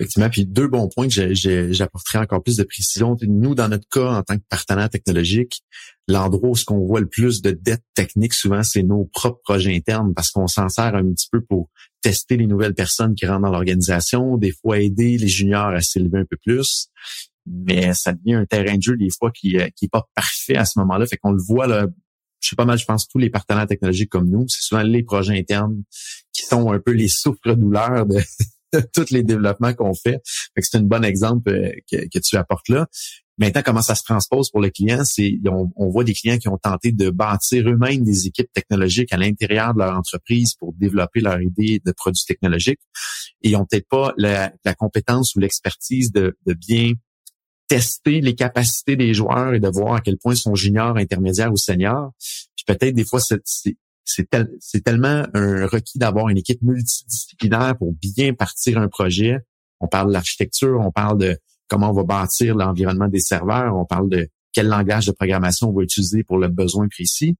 Effectivement, 0.00 0.30
puis 0.30 0.46
deux 0.46 0.66
bons 0.66 0.88
points 0.88 1.08
que 1.08 1.34
j'apporterai 1.34 2.18
encore 2.20 2.42
plus 2.42 2.56
de 2.56 2.62
précision. 2.62 3.18
Nous, 3.20 3.54
dans 3.54 3.68
notre 3.68 3.86
cas, 3.90 4.12
en 4.12 4.22
tant 4.22 4.38
que 4.38 4.42
partenaire 4.48 4.88
technologique, 4.88 5.62
l'endroit 6.08 6.48
où 6.48 6.56
ce 6.56 6.64
qu'on 6.64 6.86
voit 6.86 7.00
le 7.00 7.06
plus 7.06 7.42
de 7.42 7.50
dettes 7.50 7.84
techniques, 7.94 8.32
souvent, 8.32 8.62
c'est 8.62 8.82
nos 8.82 9.04
propres 9.12 9.42
projets 9.44 9.76
internes 9.76 10.14
parce 10.14 10.30
qu'on 10.30 10.46
s'en 10.46 10.70
sert 10.70 10.94
un 10.94 11.04
petit 11.12 11.28
peu 11.30 11.42
pour 11.42 11.68
tester 12.00 12.38
les 12.38 12.46
nouvelles 12.46 12.72
personnes 12.72 13.14
qui 13.14 13.26
rentrent 13.26 13.42
dans 13.42 13.50
l'organisation, 13.50 14.38
des 14.38 14.52
fois 14.52 14.78
aider 14.78 15.18
les 15.18 15.28
juniors 15.28 15.68
à 15.68 15.82
s'élever 15.82 16.20
un 16.20 16.24
peu 16.24 16.38
plus. 16.42 16.88
Mais 17.44 17.92
ça 17.92 18.14
devient 18.14 18.36
un 18.36 18.46
terrain 18.46 18.78
de 18.78 18.82
jeu 18.82 18.96
des 18.96 19.10
fois 19.18 19.30
qui, 19.30 19.58
euh, 19.58 19.68
qui 19.76 19.84
est 19.84 19.90
pas 19.90 20.08
parfait 20.14 20.56
à 20.56 20.64
ce 20.64 20.78
moment-là. 20.78 21.04
Fait 21.04 21.18
qu'on 21.18 21.32
le 21.32 21.42
voit 21.42 21.66
là, 21.66 21.86
je 22.40 22.48
sais 22.48 22.56
pas 22.56 22.64
mal, 22.64 22.78
je 22.78 22.86
pense, 22.86 23.06
tous 23.06 23.18
les 23.18 23.28
partenaires 23.28 23.66
technologiques 23.66 24.08
comme 24.08 24.30
nous, 24.30 24.46
c'est 24.48 24.62
souvent 24.62 24.82
les 24.82 25.02
projets 25.02 25.38
internes 25.38 25.82
qui 26.32 26.46
sont 26.46 26.72
un 26.72 26.78
peu 26.78 26.92
les 26.92 27.08
souffres-douleurs 27.08 28.06
de, 28.06 28.18
tous 28.94 29.10
les 29.10 29.22
développements 29.22 29.74
qu'on 29.74 29.94
fait. 29.94 30.20
fait 30.54 30.62
c'est 30.62 30.76
un 30.78 30.82
bon 30.82 31.04
exemple 31.04 31.50
euh, 31.50 31.70
que, 31.90 32.18
tu 32.18 32.36
apportes 32.36 32.68
là. 32.68 32.86
Maintenant, 33.38 33.62
comment 33.64 33.80
ça 33.80 33.94
se 33.94 34.02
transpose 34.02 34.50
pour 34.50 34.60
le 34.60 34.68
client? 34.68 35.02
C'est 35.04 35.38
on, 35.46 35.88
voit 35.88 36.04
des 36.04 36.12
clients 36.12 36.36
qui 36.36 36.48
ont 36.48 36.58
tenté 36.58 36.92
de 36.92 37.08
bâtir 37.08 37.66
eux-mêmes 37.66 38.04
des 38.04 38.26
équipes 38.26 38.52
technologiques 38.52 39.14
à 39.14 39.16
l'intérieur 39.16 39.72
de 39.72 39.78
leur 39.78 39.96
entreprise 39.96 40.54
pour 40.54 40.74
développer 40.74 41.20
leur 41.20 41.40
idée 41.40 41.80
de 41.82 41.92
produits 41.92 42.24
technologiques 42.26 42.80
et 43.42 43.48
ils 43.48 43.52
n'ont 43.52 43.64
peut-être 43.64 43.88
pas 43.88 44.12
la, 44.18 44.52
compétence 44.78 45.34
ou 45.34 45.40
l'expertise 45.40 46.12
de, 46.12 46.36
de 46.46 46.52
bien 46.52 46.92
tester 47.66 48.20
les 48.20 48.34
capacités 48.34 48.96
des 48.96 49.14
joueurs 49.14 49.54
et 49.54 49.60
de 49.60 49.68
voir 49.68 49.94
à 49.94 50.00
quel 50.00 50.18
point 50.18 50.34
ils 50.34 50.38
sont 50.38 50.54
juniors, 50.54 50.96
intermédiaires 50.96 51.52
ou 51.52 51.56
seniors. 51.56 52.10
Puis 52.56 52.64
peut-être 52.66 52.94
des 52.94 53.04
fois, 53.04 53.20
c'est 53.20 53.76
c'est 54.14 54.84
tellement 54.84 55.26
un 55.34 55.66
requis 55.66 55.98
d'avoir 55.98 56.28
une 56.28 56.38
équipe 56.38 56.62
multidisciplinaire 56.62 57.76
pour 57.78 57.92
bien 57.94 58.34
partir 58.34 58.78
un 58.78 58.88
projet. 58.88 59.38
On 59.80 59.88
parle 59.88 60.08
de 60.08 60.12
l'architecture, 60.12 60.80
on 60.80 60.90
parle 60.90 61.18
de 61.18 61.38
comment 61.68 61.90
on 61.90 61.94
va 61.94 62.04
bâtir 62.04 62.54
l'environnement 62.54 63.08
des 63.08 63.20
serveurs, 63.20 63.76
on 63.76 63.84
parle 63.84 64.08
de 64.08 64.28
quel 64.52 64.66
langage 64.66 65.06
de 65.06 65.12
programmation 65.12 65.68
on 65.68 65.72
va 65.72 65.82
utiliser 65.82 66.24
pour 66.24 66.38
le 66.38 66.48
besoin 66.48 66.88
précis. 66.88 67.36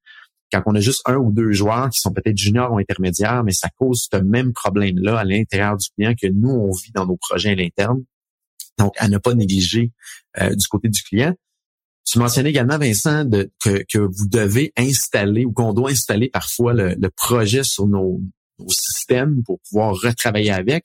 Quand 0.53 0.63
on 0.67 0.75
a 0.75 0.81
juste 0.81 1.03
un 1.07 1.17
ou 1.17 1.31
deux 1.33 1.53
joueurs 1.53 1.91
qui 1.91 2.01
sont 2.01 2.13
peut-être 2.13 2.37
juniors 2.37 2.73
ou 2.73 2.79
intermédiaires, 2.79 3.45
mais 3.45 3.53
ça 3.53 3.69
cause 3.77 4.09
ce 4.13 4.17
même 4.19 4.53
problème-là 4.53 5.19
à 5.19 5.25
l'intérieur 5.25 5.77
du 5.77 5.89
client 5.95 6.15
que 6.21 6.27
nous, 6.29 6.51
on 6.51 6.73
vit 6.73 6.91
dans 6.93 7.07
nos 7.07 7.17
projets 7.17 7.51
à 7.51 7.55
l'interne. 7.55 8.03
Donc, 8.79 8.95
à 8.99 9.09
ne 9.09 9.19
pas 9.19 9.35
négliger 9.35 9.93
euh, 10.41 10.55
du 10.55 10.67
côté 10.67 10.89
du 10.89 11.03
client. 11.03 11.35
Tu 12.07 12.19
mentionnais 12.19 12.51
également, 12.51 12.79
Vincent, 12.79 13.29
que, 13.63 13.85
que, 13.93 13.99
vous 13.99 14.27
devez 14.29 14.73
installer 14.77 15.45
ou 15.45 15.53
qu'on 15.53 15.73
doit 15.73 15.91
installer 15.91 16.29
parfois 16.29 16.73
le, 16.73 17.11
projet 17.11 17.63
sur 17.63 17.87
nos, 17.87 18.21
systèmes 18.69 19.43
pour 19.45 19.59
pouvoir 19.61 19.95
retravailler 19.95 20.51
avec. 20.51 20.85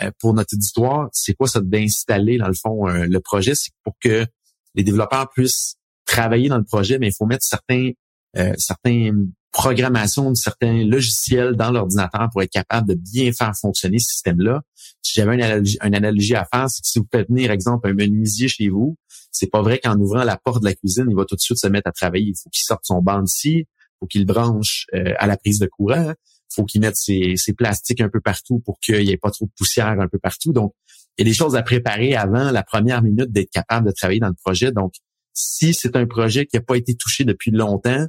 Euh, 0.00 0.10
pour 0.20 0.34
notre 0.34 0.54
auditoire, 0.54 1.08
c'est 1.12 1.34
quoi 1.34 1.48
ça 1.48 1.60
d'installer, 1.60 2.38
dans 2.38 2.48
le 2.48 2.54
fond, 2.54 2.88
euh, 2.88 3.06
le 3.06 3.20
projet? 3.20 3.54
C'est 3.54 3.72
pour 3.82 3.94
que 4.00 4.26
les 4.74 4.82
développeurs 4.82 5.28
puissent 5.30 5.76
travailler 6.06 6.48
dans 6.48 6.58
le 6.58 6.64
projet, 6.64 6.98
mais 6.98 7.08
il 7.08 7.14
faut 7.14 7.26
mettre 7.26 7.44
certains, 7.44 7.90
euh, 8.36 8.54
certaines 8.58 9.32
programmations, 9.52 10.34
certains 10.34 10.84
logiciels 10.84 11.54
dans 11.54 11.70
l'ordinateur 11.70 12.28
pour 12.32 12.42
être 12.42 12.50
capable 12.50 12.88
de 12.88 12.94
bien 12.94 13.32
faire 13.32 13.52
fonctionner 13.56 14.00
ce 14.00 14.12
système-là. 14.14 14.62
Si 15.00 15.14
j'avais 15.14 15.34
une 15.34 15.42
analogie, 15.42 15.78
une 15.82 15.94
analogie 15.94 16.34
à 16.34 16.44
faire, 16.52 16.68
c'est 16.68 16.82
que 16.82 16.88
si 16.88 16.98
vous 16.98 17.06
faites 17.12 17.28
venir, 17.28 17.52
exemple, 17.52 17.88
un 17.88 17.94
menuisier 17.94 18.48
chez 18.48 18.68
vous, 18.68 18.96
c'est 19.34 19.50
pas 19.50 19.62
vrai 19.62 19.80
qu'en 19.82 19.98
ouvrant 19.98 20.22
la 20.22 20.36
porte 20.36 20.62
de 20.62 20.68
la 20.68 20.74
cuisine, 20.74 21.06
il 21.10 21.16
va 21.16 21.24
tout 21.24 21.34
de 21.34 21.40
suite 21.40 21.58
se 21.58 21.66
mettre 21.66 21.88
à 21.88 21.92
travailler. 21.92 22.28
Il 22.28 22.36
faut 22.40 22.50
qu'il 22.50 22.62
sorte 22.62 22.84
son 22.84 23.02
banc 23.02 23.22
ici, 23.24 23.66
faut 23.98 24.06
qu'il 24.06 24.24
branche 24.26 24.86
euh, 24.94 25.12
à 25.18 25.26
la 25.26 25.36
prise 25.36 25.58
de 25.58 25.66
courant, 25.66 26.14
faut 26.54 26.64
qu'il 26.64 26.80
mette 26.80 26.96
ses, 26.96 27.36
plastiques 27.56 28.00
un 28.00 28.08
peu 28.08 28.20
partout 28.20 28.60
pour 28.60 28.78
qu'il 28.78 29.04
n'y 29.04 29.10
ait 29.10 29.16
pas 29.16 29.32
trop 29.32 29.46
de 29.46 29.50
poussière 29.56 29.88
un 29.88 30.08
peu 30.08 30.18
partout. 30.18 30.52
Donc, 30.52 30.72
il 31.18 31.26
y 31.26 31.28
a 31.28 31.30
des 31.30 31.34
choses 31.34 31.56
à 31.56 31.62
préparer 31.62 32.14
avant 32.14 32.52
la 32.52 32.62
première 32.62 33.02
minute 33.02 33.32
d'être 33.32 33.50
capable 33.50 33.88
de 33.88 33.92
travailler 33.92 34.20
dans 34.20 34.28
le 34.28 34.34
projet. 34.34 34.70
Donc, 34.70 34.94
si 35.32 35.74
c'est 35.74 35.96
un 35.96 36.06
projet 36.06 36.46
qui 36.46 36.56
n'a 36.56 36.62
pas 36.62 36.76
été 36.76 36.94
touché 36.94 37.24
depuis 37.24 37.50
longtemps, 37.50 38.06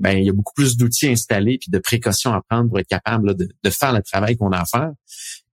ben 0.00 0.18
il 0.18 0.24
y 0.24 0.28
a 0.28 0.32
beaucoup 0.32 0.54
plus 0.56 0.76
d'outils 0.76 1.06
installés 1.06 1.58
puis 1.58 1.70
de 1.70 1.78
précautions 1.78 2.32
à 2.32 2.42
prendre 2.42 2.68
pour 2.68 2.80
être 2.80 2.88
capable 2.88 3.36
de, 3.36 3.48
de, 3.62 3.70
faire 3.70 3.92
le 3.92 4.02
travail 4.02 4.36
qu'on 4.36 4.50
a 4.50 4.58
à 4.58 4.64
faire. 4.64 4.90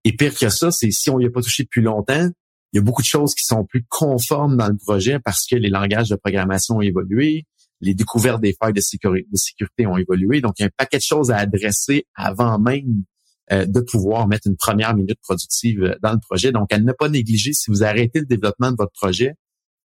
Et 0.02 0.16
pire 0.16 0.36
que 0.36 0.48
ça, 0.48 0.72
c'est 0.72 0.90
si 0.90 1.10
on 1.10 1.20
n'y 1.20 1.26
a 1.26 1.30
pas 1.30 1.42
touché 1.42 1.62
depuis 1.62 1.80
longtemps, 1.80 2.28
il 2.72 2.76
y 2.76 2.78
a 2.78 2.82
beaucoup 2.82 3.02
de 3.02 3.06
choses 3.06 3.34
qui 3.34 3.44
sont 3.44 3.64
plus 3.64 3.84
conformes 3.88 4.56
dans 4.56 4.68
le 4.68 4.76
projet 4.76 5.18
parce 5.18 5.46
que 5.46 5.56
les 5.56 5.68
langages 5.68 6.08
de 6.08 6.16
programmation 6.16 6.76
ont 6.76 6.80
évolué, 6.80 7.46
les 7.80 7.94
découvertes 7.94 8.40
des 8.40 8.54
failles 8.58 8.72
de 8.72 8.80
sécurité, 8.80 9.86
ont 9.86 9.98
évolué. 9.98 10.40
Donc, 10.40 10.54
il 10.58 10.62
y 10.62 10.64
a 10.64 10.66
un 10.66 10.76
paquet 10.76 10.98
de 10.98 11.02
choses 11.02 11.30
à 11.30 11.36
adresser 11.36 12.06
avant 12.14 12.58
même 12.58 13.04
euh, 13.50 13.66
de 13.66 13.80
pouvoir 13.80 14.26
mettre 14.26 14.46
une 14.46 14.56
première 14.56 14.94
minute 14.94 15.18
productive 15.20 15.82
euh, 15.82 15.94
dans 16.02 16.12
le 16.12 16.20
projet. 16.20 16.52
Donc, 16.52 16.72
à 16.72 16.78
ne 16.78 16.92
pas 16.92 17.08
négliger, 17.08 17.52
si 17.52 17.70
vous 17.70 17.82
arrêtez 17.82 18.20
le 18.20 18.26
développement 18.26 18.70
de 18.70 18.76
votre 18.78 18.92
projet, 18.92 19.34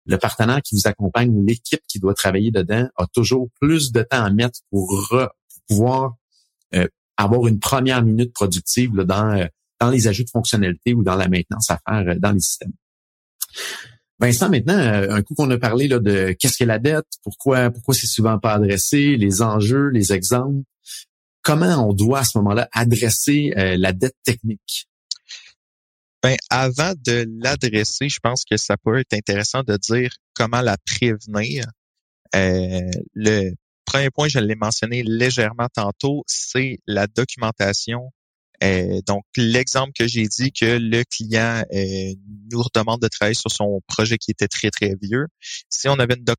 le 0.05 0.17
partenaire 0.17 0.61
qui 0.61 0.75
vous 0.75 0.87
accompagne 0.87 1.29
ou 1.31 1.43
l'équipe 1.43 1.81
qui 1.89 1.99
doit 1.99 2.13
travailler 2.13 2.51
dedans 2.51 2.87
a 2.95 3.07
toujours 3.07 3.49
plus 3.59 3.91
de 3.91 4.03
temps 4.03 4.23
à 4.23 4.29
mettre 4.29 4.59
pour, 4.69 5.11
pouvoir 5.67 6.15
euh, 6.75 6.87
avoir 7.17 7.47
une 7.47 7.59
première 7.59 8.01
minute 8.03 8.31
productive 8.31 8.93
dans 8.93 9.45
dans 9.79 9.89
les 9.89 10.07
ajouts 10.07 10.23
de 10.23 10.29
fonctionnalités 10.29 10.93
ou 10.93 11.03
dans 11.03 11.15
la 11.15 11.27
maintenance 11.27 11.69
à 11.69 11.79
faire 11.87 12.07
euh, 12.07 12.15
dans 12.19 12.31
les 12.31 12.39
systèmes. 12.39 12.73
Vincent, 14.19 14.49
maintenant, 14.49 14.77
euh, 14.77 15.11
un 15.11 15.21
coup 15.21 15.35
qu'on 15.35 15.49
a 15.51 15.57
parlé 15.57 15.87
là, 15.87 15.99
de 15.99 16.35
qu'est-ce 16.39 16.57
que 16.57 16.63
la 16.63 16.79
dette, 16.79 17.05
pourquoi 17.23 17.69
pourquoi 17.69 17.93
c'est 17.93 18.07
souvent 18.07 18.39
pas 18.39 18.53
adressé, 18.53 19.15
les 19.15 19.41
enjeux, 19.41 19.89
les 19.89 20.11
exemples, 20.11 20.63
comment 21.43 21.87
on 21.87 21.93
doit 21.93 22.19
à 22.19 22.23
ce 22.23 22.37
moment-là 22.39 22.67
adresser 22.71 23.53
euh, 23.57 23.75
la 23.77 23.93
dette 23.93 24.17
technique? 24.23 24.87
Ben, 26.23 26.35
avant 26.49 26.93
de 27.05 27.27
l'adresser, 27.39 28.09
je 28.09 28.19
pense 28.19 28.43
que 28.43 28.57
ça 28.57 28.75
peut 28.75 28.97
être 28.97 29.13
intéressant 29.13 29.61
de 29.61 29.77
dire 29.77 30.09
comment 30.33 30.61
la 30.61 30.77
prévenir. 30.77 31.65
le 32.33 33.53
premier 33.85 34.09
point, 34.09 34.27
je 34.27 34.39
l'ai 34.39 34.55
mentionné 34.55 35.03
légèrement 35.03 35.67
tantôt, 35.73 36.23
c'est 36.25 36.79
la 36.87 37.05
documentation 37.05 38.11
euh, 38.63 39.01
donc, 39.05 39.23
l'exemple 39.35 39.91
que 39.97 40.07
j'ai 40.07 40.27
dit 40.27 40.51
que 40.51 40.77
le 40.79 41.03
client 41.03 41.63
euh, 41.71 42.13
nous 42.51 42.61
redemande 42.61 43.01
de 43.01 43.07
travailler 43.07 43.35
sur 43.35 43.51
son 43.51 43.81
projet 43.87 44.17
qui 44.17 44.31
était 44.31 44.47
très, 44.47 44.71
très 44.71 44.95
vieux. 45.01 45.27
Si 45.69 45.87
on 45.87 45.93
avait 45.99 46.15
une 46.15 46.23
doc 46.23 46.37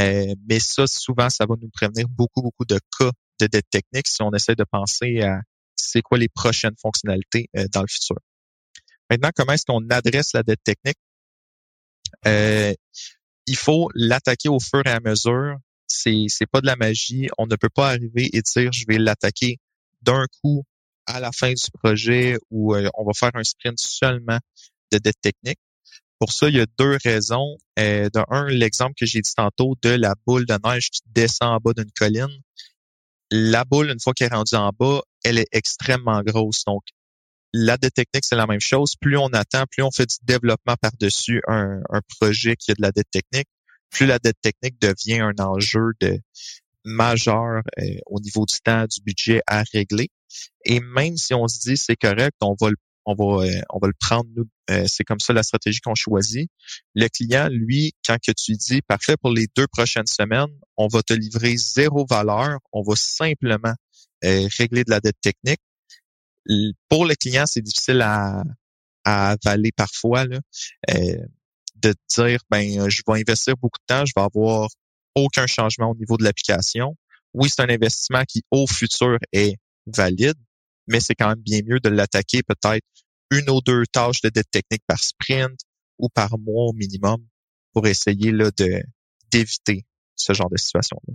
euh, 0.00 0.34
mais 0.48 0.58
ça, 0.58 0.86
souvent, 0.86 1.28
ça 1.28 1.44
va 1.46 1.54
nous 1.60 1.68
prévenir 1.68 2.08
beaucoup, 2.08 2.40
beaucoup 2.40 2.64
de 2.64 2.78
cas 2.98 3.10
de 3.40 3.46
dette 3.46 3.68
technique 3.70 4.08
si 4.08 4.22
on 4.22 4.32
essaie 4.32 4.54
de 4.54 4.64
penser 4.64 5.20
à 5.20 5.40
c'est 5.76 6.00
quoi 6.00 6.16
les 6.16 6.28
prochaines 6.28 6.74
fonctionnalités 6.80 7.48
dans 7.72 7.82
le 7.82 7.88
futur. 7.88 8.16
Maintenant, 9.10 9.30
comment 9.36 9.52
est-ce 9.52 9.66
qu'on 9.66 9.86
adresse 9.90 10.32
la 10.32 10.42
dette 10.42 10.62
technique? 10.64 10.96
il 12.24 13.56
faut 13.56 13.90
l'attaquer 13.94 14.48
au 14.48 14.60
fur 14.60 14.82
et 14.86 14.90
à 14.90 15.00
mesure. 15.00 15.56
C'est, 15.86 16.24
c'est 16.28 16.46
pas 16.46 16.60
de 16.62 16.66
la 16.66 16.76
magie. 16.76 17.28
On 17.36 17.46
ne 17.46 17.56
peut 17.56 17.68
pas 17.68 17.90
arriver 17.90 18.30
et 18.32 18.40
dire 18.40 18.72
je 18.72 18.84
vais 18.88 18.98
l'attaquer 18.98 19.58
d'un 20.02 20.26
coup 20.40 20.64
à 21.06 21.20
la 21.20 21.30
fin 21.32 21.52
du 21.52 21.70
projet 21.72 22.36
où 22.50 22.74
euh, 22.74 22.88
on 22.94 23.04
va 23.04 23.12
faire 23.14 23.30
un 23.34 23.44
sprint 23.44 23.78
seulement 23.78 24.38
de 24.92 24.98
dette 24.98 25.20
technique. 25.20 25.58
Pour 26.18 26.32
ça, 26.32 26.48
il 26.48 26.56
y 26.56 26.60
a 26.60 26.66
deux 26.78 26.98
raisons. 27.04 27.56
Euh, 27.78 28.08
l'exemple 28.48 28.94
que 28.96 29.06
j'ai 29.06 29.20
dit 29.20 29.34
tantôt 29.36 29.74
de 29.82 29.90
la 29.90 30.14
boule 30.26 30.46
de 30.46 30.56
neige 30.64 30.90
qui 30.90 31.00
descend 31.06 31.48
en 31.48 31.58
bas 31.58 31.72
d'une 31.72 31.90
colline. 31.98 32.40
La 33.30 33.64
boule, 33.64 33.90
une 33.90 33.98
fois 33.98 34.12
qu'elle 34.12 34.30
est 34.30 34.34
rendue 34.34 34.54
en 34.54 34.70
bas, 34.78 35.00
elle 35.24 35.38
est 35.38 35.48
extrêmement 35.52 36.22
grosse. 36.22 36.64
Donc, 36.64 36.82
la 37.52 37.76
dette 37.76 37.94
technique, 37.94 38.24
c'est 38.24 38.36
la 38.36 38.46
même 38.46 38.60
chose. 38.60 38.94
Plus 39.00 39.16
on 39.16 39.28
attend, 39.28 39.64
plus 39.70 39.82
on 39.82 39.90
fait 39.90 40.06
du 40.06 40.16
développement 40.22 40.76
par-dessus 40.80 41.42
un, 41.48 41.80
projet 42.20 42.56
qui 42.56 42.70
a 42.70 42.74
de 42.74 42.82
la 42.82 42.92
dette 42.92 43.10
technique, 43.10 43.48
plus 43.90 44.06
la 44.06 44.18
dette 44.18 44.40
technique 44.40 44.80
devient 44.80 45.20
un 45.20 45.44
enjeu 45.44 45.92
de 46.00 46.18
majeur 46.84 47.62
euh, 47.78 47.84
au 48.06 48.20
niveau 48.20 48.44
du 48.46 48.58
temps, 48.60 48.84
du 48.84 49.00
budget 49.02 49.42
à 49.46 49.62
régler. 49.72 50.08
Et 50.64 50.80
même 50.80 51.16
si 51.16 51.34
on 51.34 51.48
se 51.48 51.58
dit 51.60 51.76
c'est 51.76 51.96
correct, 51.96 52.36
on 52.40 52.54
va 52.60 52.70
le 52.70 52.76
on 53.04 53.14
va 53.14 53.44
euh, 53.44 53.60
on 53.70 53.78
va 53.78 53.88
le 53.88 53.94
prendre 53.98 54.28
nous 54.34 54.48
euh, 54.70 54.84
c'est 54.86 55.04
comme 55.04 55.20
ça 55.20 55.32
la 55.32 55.42
stratégie 55.42 55.80
qu'on 55.80 55.94
choisit. 55.94 56.50
Le 56.94 57.08
client 57.08 57.48
lui 57.50 57.92
quand 58.06 58.16
que 58.24 58.32
tu 58.32 58.52
dis 58.52 58.80
parfait 58.82 59.16
pour 59.16 59.30
les 59.30 59.46
deux 59.56 59.66
prochaines 59.66 60.06
semaines 60.06 60.50
on 60.76 60.88
va 60.88 61.02
te 61.02 61.12
livrer 61.12 61.56
zéro 61.56 62.06
valeur 62.08 62.58
on 62.72 62.82
va 62.82 62.94
simplement 62.96 63.74
euh, 64.24 64.48
régler 64.58 64.84
de 64.84 64.90
la 64.90 65.00
dette 65.00 65.20
technique. 65.20 65.60
Pour 66.88 67.06
le 67.06 67.14
client 67.14 67.44
c'est 67.46 67.62
difficile 67.62 68.00
à, 68.02 68.42
à 69.04 69.30
avaler 69.30 69.72
parfois 69.72 70.24
là, 70.26 70.38
de 70.88 71.94
dire 72.16 72.40
ben 72.50 72.88
je 72.88 73.02
vais 73.06 73.20
investir 73.20 73.56
beaucoup 73.56 73.78
de 73.78 73.94
temps 73.94 74.04
je 74.04 74.12
vais 74.16 74.22
avoir 74.22 74.68
aucun 75.14 75.46
changement 75.46 75.90
au 75.90 75.96
niveau 75.96 76.16
de 76.16 76.24
l'application. 76.24 76.96
Oui 77.34 77.48
c'est 77.48 77.62
un 77.62 77.68
investissement 77.68 78.22
qui 78.24 78.42
au 78.50 78.66
futur 78.66 79.18
est 79.32 79.56
valide, 79.86 80.38
mais 80.86 81.00
c'est 81.00 81.14
quand 81.14 81.28
même 81.28 81.42
bien 81.42 81.60
mieux 81.64 81.80
de 81.80 81.88
l'attaquer 81.88 82.42
peut-être 82.42 82.86
une 83.30 83.48
ou 83.50 83.60
deux 83.60 83.84
tâches 83.86 84.20
de 84.22 84.28
dette 84.28 84.50
technique 84.50 84.82
par 84.86 84.98
sprint 84.98 85.58
ou 85.98 86.08
par 86.08 86.38
mois 86.38 86.66
au 86.66 86.72
minimum 86.72 87.24
pour 87.72 87.86
essayer 87.86 88.32
là, 88.32 88.50
de 88.58 88.82
d'éviter 89.30 89.86
ce 90.14 90.34
genre 90.34 90.50
de 90.50 90.58
situation-là. 90.58 91.14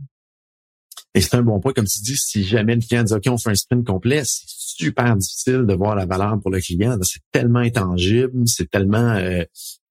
Et 1.13 1.21
c'est 1.21 1.35
un 1.35 1.43
bon 1.43 1.59
point, 1.59 1.73
comme 1.73 1.85
tu 1.85 2.01
dis, 2.01 2.17
si 2.17 2.43
jamais 2.43 2.75
le 2.75 2.81
client 2.81 3.03
dit 3.03 3.13
OK, 3.13 3.23
on 3.27 3.37
fait 3.37 3.51
un 3.51 3.55
sprint 3.55 3.85
complet, 3.85 4.23
c'est 4.25 4.45
super 4.47 5.15
difficile 5.15 5.65
de 5.67 5.73
voir 5.73 5.95
la 5.95 6.05
valeur 6.05 6.39
pour 6.39 6.51
le 6.51 6.59
client. 6.59 6.97
C'est 7.03 7.21
tellement 7.31 7.59
intangible, 7.59 8.47
c'est 8.47 8.69
tellement 8.69 9.15
euh, 9.15 9.43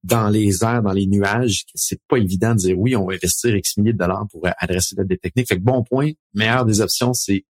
dans 0.05 0.29
les 0.29 0.63
airs, 0.63 0.83
dans 0.83 0.93
les 0.93 1.07
nuages, 1.07 1.65
que 1.65 1.73
c'est 1.75 2.01
pas 2.09 2.19
évident 2.19 2.53
de 2.55 2.59
dire 2.59 2.79
oui, 2.79 2.95
on 2.97 3.07
va 3.07 3.15
investir 3.15 3.57
X 3.57 3.77
milliers 3.77 3.93
de 3.93 3.99
dollars 3.99 4.27
pour 4.31 4.47
adresser 4.59 4.95
la 4.97 5.05
dette 5.05 5.21
technique. 5.21 5.49
Fait 5.49 5.57
que 5.57 5.63
bon 5.63 5.83
point, 5.83 6.13
meilleure 6.35 6.65
des 6.65 6.81
options, 6.81 7.13
c'est 7.13 7.45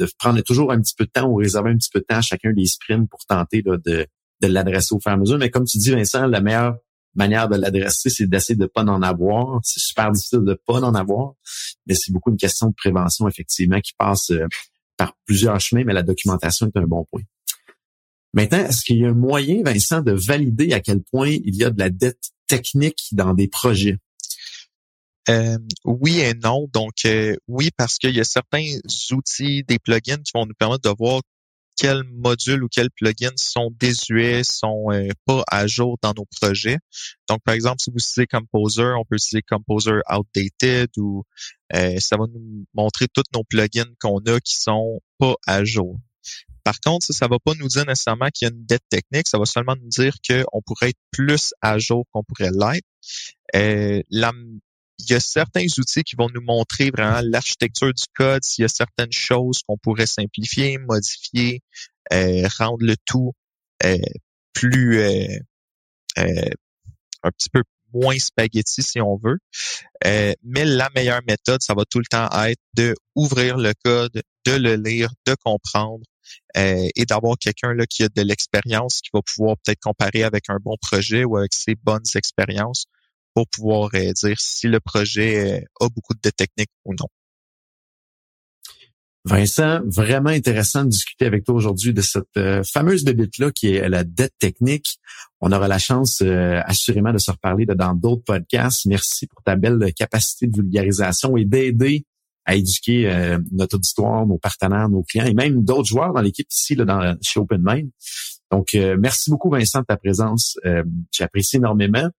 de 0.00 0.08
prendre 0.18 0.40
toujours 0.40 0.72
un 0.72 0.80
petit 0.80 0.94
peu 0.96 1.04
de 1.04 1.10
temps 1.10 1.28
ou 1.28 1.36
réserver 1.36 1.70
un 1.70 1.76
petit 1.76 1.90
peu 1.92 2.00
de 2.00 2.04
temps 2.04 2.16
à 2.16 2.22
chacun 2.22 2.52
des 2.52 2.66
sprints 2.66 3.08
pour 3.08 3.20
tenter 3.26 3.62
de, 3.62 3.76
de 3.84 4.06
l'adresser 4.46 4.94
au 4.94 5.00
fur 5.00 5.10
et 5.10 5.14
à 5.14 5.16
mesure. 5.18 5.38
Mais 5.38 5.50
comme 5.50 5.64
tu 5.64 5.78
dis, 5.78 5.90
Vincent, 5.90 6.26
la 6.26 6.40
meilleure 6.40 6.76
manière 7.14 7.48
de 7.48 7.56
l'adresser, 7.56 8.08
c'est 8.08 8.26
d'essayer 8.26 8.56
de 8.56 8.66
pas 8.66 8.82
en 8.82 9.02
avoir. 9.02 9.60
C'est 9.62 9.80
super 9.80 10.10
difficile 10.10 10.40
de 10.40 10.54
pas 10.54 10.80
en 10.80 10.94
avoir, 10.94 11.34
mais 11.86 11.94
c'est 11.94 12.12
beaucoup 12.12 12.30
une 12.30 12.38
question 12.38 12.68
de 12.68 12.74
prévention, 12.74 13.28
effectivement, 13.28 13.80
qui 13.80 13.92
passe 13.98 14.30
euh, 14.30 14.46
par 14.96 15.14
plusieurs 15.26 15.60
chemins, 15.60 15.84
mais 15.84 15.92
la 15.92 16.02
documentation 16.02 16.66
est 16.66 16.78
un 16.78 16.86
bon 16.86 17.06
point. 17.10 17.22
Maintenant, 18.32 18.58
est-ce 18.58 18.82
qu'il 18.82 18.98
y 18.98 19.04
a 19.04 19.08
un 19.08 19.14
moyen, 19.14 19.62
Vincent, 19.64 20.02
de 20.02 20.12
valider 20.12 20.72
à 20.72 20.80
quel 20.80 21.02
point 21.02 21.28
il 21.28 21.54
y 21.54 21.64
a 21.64 21.70
de 21.70 21.78
la 21.78 21.90
dette 21.90 22.30
technique 22.46 23.08
dans 23.12 23.34
des 23.34 23.48
projets? 23.48 23.98
Euh, 25.28 25.58
oui 25.84 26.20
et 26.20 26.34
non. 26.34 26.68
Donc, 26.72 27.04
euh, 27.04 27.36
oui, 27.46 27.70
parce 27.76 27.98
qu'il 27.98 28.14
y 28.14 28.20
a 28.20 28.24
certains 28.24 28.64
outils, 29.12 29.62
des 29.64 29.78
plugins 29.78 30.22
qui 30.22 30.32
vont 30.34 30.46
nous 30.46 30.54
permettre 30.54 30.88
de 30.88 30.94
voir 30.96 31.20
quels 31.76 32.04
modules 32.04 32.62
ou 32.62 32.68
quels 32.68 32.90
plugins 32.90 33.36
sont 33.36 33.70
désuets, 33.78 34.42
sont 34.44 34.86
euh, 34.90 35.08
pas 35.26 35.42
à 35.48 35.66
jour 35.66 35.96
dans 36.02 36.12
nos 36.14 36.26
projets. 36.40 36.78
Donc, 37.28 37.40
par 37.44 37.54
exemple, 37.54 37.76
si 37.80 37.90
vous 37.90 37.96
utilisez 37.98 38.26
Composer, 38.26 38.92
on 38.98 39.04
peut 39.04 39.16
utiliser 39.16 39.42
Composer 39.42 40.00
Outdated 40.10 40.90
ou 40.98 41.24
ça 41.72 42.16
va 42.16 42.26
nous 42.26 42.66
montrer 42.74 43.06
tous 43.08 43.22
nos 43.34 43.44
plugins 43.44 43.92
qu'on 44.00 44.18
a 44.26 44.40
qui 44.40 44.56
sont 44.56 45.00
pas 45.18 45.34
à 45.46 45.64
jour. 45.64 45.96
Par 46.64 46.78
contre, 46.80 47.06
ça, 47.06 47.26
ne 47.26 47.30
va 47.30 47.38
pas 47.38 47.54
nous 47.54 47.68
dire 47.68 47.86
nécessairement 47.86 48.28
qu'il 48.28 48.46
y 48.46 48.50
a 48.50 48.54
une 48.54 48.66
dette 48.66 48.84
technique, 48.90 49.26
ça 49.26 49.38
va 49.38 49.46
seulement 49.46 49.76
nous 49.80 49.88
dire 49.88 50.14
qu'on 50.28 50.60
pourrait 50.60 50.90
être 50.90 51.00
plus 51.10 51.54
à 51.62 51.78
jour 51.78 52.04
qu'on 52.12 52.22
pourrait 52.22 52.50
l'être. 52.50 54.04
la 54.10 54.32
il 55.00 55.10
y 55.10 55.14
a 55.14 55.20
certains 55.20 55.66
outils 55.78 56.04
qui 56.04 56.16
vont 56.16 56.28
nous 56.34 56.42
montrer 56.42 56.90
vraiment 56.90 57.20
l'architecture 57.22 57.92
du 57.92 58.04
code, 58.14 58.44
s'il 58.44 58.62
y 58.62 58.64
a 58.64 58.68
certaines 58.68 59.12
choses 59.12 59.62
qu'on 59.66 59.78
pourrait 59.78 60.06
simplifier, 60.06 60.78
modifier, 60.78 61.62
euh, 62.12 62.46
rendre 62.58 62.84
le 62.84 62.96
tout 63.06 63.32
euh, 63.84 63.96
plus 64.52 65.00
euh, 65.00 65.38
un 66.16 67.30
petit 67.30 67.50
peu 67.50 67.62
moins 67.92 68.18
spaghetti 68.18 68.82
si 68.82 69.00
on 69.00 69.16
veut. 69.16 69.38
mais 70.04 70.64
la 70.64 70.88
meilleure 70.94 71.22
méthode, 71.26 71.62
ça 71.62 71.74
va 71.74 71.84
tout 71.84 71.98
le 71.98 72.04
temps 72.04 72.28
être 72.44 72.60
de 72.74 72.94
ouvrir 73.16 73.56
le 73.56 73.72
code, 73.84 74.22
de 74.46 74.52
le 74.52 74.76
lire, 74.76 75.10
de 75.26 75.34
comprendre 75.34 76.04
et 76.54 77.04
d'avoir 77.06 77.36
quelqu'un 77.36 77.74
là 77.74 77.86
qui 77.86 78.04
a 78.04 78.08
de 78.08 78.22
l'expérience, 78.22 79.00
qui 79.00 79.10
va 79.12 79.20
pouvoir 79.22 79.56
peut-être 79.64 79.80
comparer 79.80 80.22
avec 80.22 80.44
un 80.48 80.58
bon 80.62 80.76
projet 80.80 81.24
ou 81.24 81.36
avec 81.36 81.52
ses 81.52 81.74
bonnes 81.74 82.06
expériences 82.14 82.86
pour 83.34 83.48
pouvoir 83.48 83.90
euh, 83.94 84.12
dire 84.12 84.38
si 84.38 84.66
le 84.66 84.80
projet 84.80 85.60
euh, 85.60 85.64
a 85.80 85.88
beaucoup 85.88 86.14
de 86.14 86.30
techniques 86.30 86.70
ou 86.84 86.94
non. 86.94 87.06
Vincent, 89.26 89.80
vraiment 89.84 90.30
intéressant 90.30 90.84
de 90.84 90.88
discuter 90.88 91.26
avec 91.26 91.44
toi 91.44 91.54
aujourd'hui 91.54 91.92
de 91.92 92.00
cette 92.00 92.24
euh, 92.38 92.62
fameuse 92.64 93.04
bébite-là 93.04 93.50
qui 93.50 93.74
est 93.74 93.86
la 93.86 94.02
dette 94.02 94.32
technique. 94.38 94.98
On 95.42 95.52
aura 95.52 95.68
la 95.68 95.78
chance 95.78 96.22
assurément 96.22 97.12
de 97.12 97.18
se 97.18 97.30
reparler 97.30 97.66
dans 97.66 97.94
d'autres 97.94 98.24
podcasts. 98.24 98.86
Merci 98.86 99.26
pour 99.26 99.42
ta 99.42 99.56
belle 99.56 99.92
capacité 99.94 100.46
de 100.46 100.56
vulgarisation 100.56 101.36
et 101.36 101.44
d'aider 101.44 102.04
à 102.46 102.56
éduquer 102.56 103.36
notre 103.52 103.76
auditoire, 103.76 104.26
nos 104.26 104.38
partenaires, 104.38 104.88
nos 104.88 105.02
clients 105.02 105.26
et 105.26 105.34
même 105.34 105.64
d'autres 105.64 105.88
joueurs 105.88 106.12
dans 106.12 106.20
l'équipe 106.22 106.48
ici 106.50 106.74
là, 106.74 106.84
dans, 106.84 107.16
chez 107.22 107.40
OpenMind. 107.40 107.90
Donc, 108.50 108.74
merci 108.98 109.30
beaucoup 109.30 109.50
Vincent 109.50 109.80
de 109.80 109.86
ta 109.86 109.96
présence. 109.96 110.58
J'apprécie 111.12 111.56
énormément. 111.56 112.10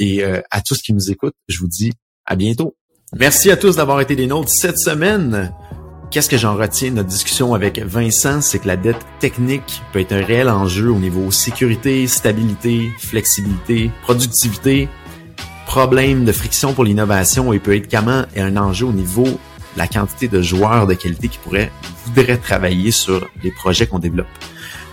Et 0.00 0.24
euh, 0.24 0.40
à 0.50 0.62
tous 0.62 0.82
qui 0.82 0.92
nous 0.92 1.10
écoutent, 1.10 1.36
je 1.46 1.58
vous 1.60 1.68
dis 1.68 1.92
à 2.24 2.34
bientôt. 2.34 2.74
Merci 3.16 3.50
à 3.50 3.56
tous 3.56 3.76
d'avoir 3.76 4.00
été 4.00 4.16
des 4.16 4.26
nôtres 4.26 4.48
cette 4.48 4.78
semaine. 4.78 5.52
Qu'est-ce 6.10 6.28
que 6.28 6.38
j'en 6.38 6.56
retiens 6.56 6.90
de 6.90 6.96
notre 6.96 7.08
discussion 7.08 7.54
avec 7.54 7.78
Vincent? 7.78 8.40
C'est 8.40 8.60
que 8.60 8.66
la 8.66 8.76
dette 8.76 9.04
technique 9.20 9.82
peut 9.92 10.00
être 10.00 10.12
un 10.12 10.24
réel 10.24 10.48
enjeu 10.48 10.90
au 10.90 10.98
niveau 10.98 11.30
sécurité, 11.30 12.06
stabilité, 12.08 12.90
flexibilité, 12.98 13.90
productivité, 14.02 14.88
problème 15.66 16.24
de 16.24 16.32
friction 16.32 16.72
pour 16.72 16.84
l'innovation 16.84 17.52
et 17.52 17.60
peut 17.60 17.76
être 17.76 17.88
comment 17.88 18.24
un 18.36 18.56
enjeu 18.56 18.86
au 18.86 18.92
niveau 18.92 19.26
la 19.76 19.86
quantité 19.86 20.26
de 20.26 20.42
joueurs 20.42 20.86
de 20.86 20.94
qualité 20.94 21.28
qui 21.28 21.38
pourraient, 21.38 21.70
voudraient 22.06 22.38
travailler 22.38 22.90
sur 22.90 23.28
les 23.44 23.52
projets 23.52 23.86
qu'on 23.86 24.00
développe. 24.00 24.26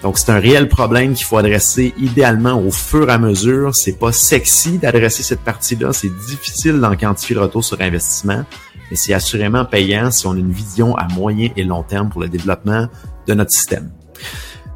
Donc, 0.07 0.17
c'est 0.17 0.31
un 0.31 0.39
réel 0.39 0.69
problème 0.69 1.15
qu'il 1.15 1.25
faut 1.25 1.35
adresser 1.35 1.93
idéalement 1.97 2.57
au 2.57 2.71
fur 2.71 3.09
et 3.09 3.11
à 3.11 3.17
mesure. 3.17 3.75
C'est 3.75 3.99
pas 3.99 4.13
sexy 4.13 4.77
d'adresser 4.77 5.21
cette 5.21 5.41
partie-là. 5.41 5.91
C'est 5.91 6.07
difficile 6.29 6.79
d'en 6.79 6.95
quantifier 6.95 7.35
le 7.35 7.41
retour 7.41 7.61
sur 7.61 7.81
investissement, 7.81 8.45
mais 8.89 8.95
c'est 8.95 9.13
assurément 9.13 9.65
payant 9.65 10.09
si 10.09 10.25
on 10.25 10.31
a 10.31 10.37
une 10.37 10.53
vision 10.53 10.95
à 10.95 11.09
moyen 11.09 11.49
et 11.57 11.65
long 11.65 11.83
terme 11.83 12.07
pour 12.07 12.21
le 12.21 12.29
développement 12.29 12.87
de 13.27 13.33
notre 13.33 13.51
système. 13.51 13.91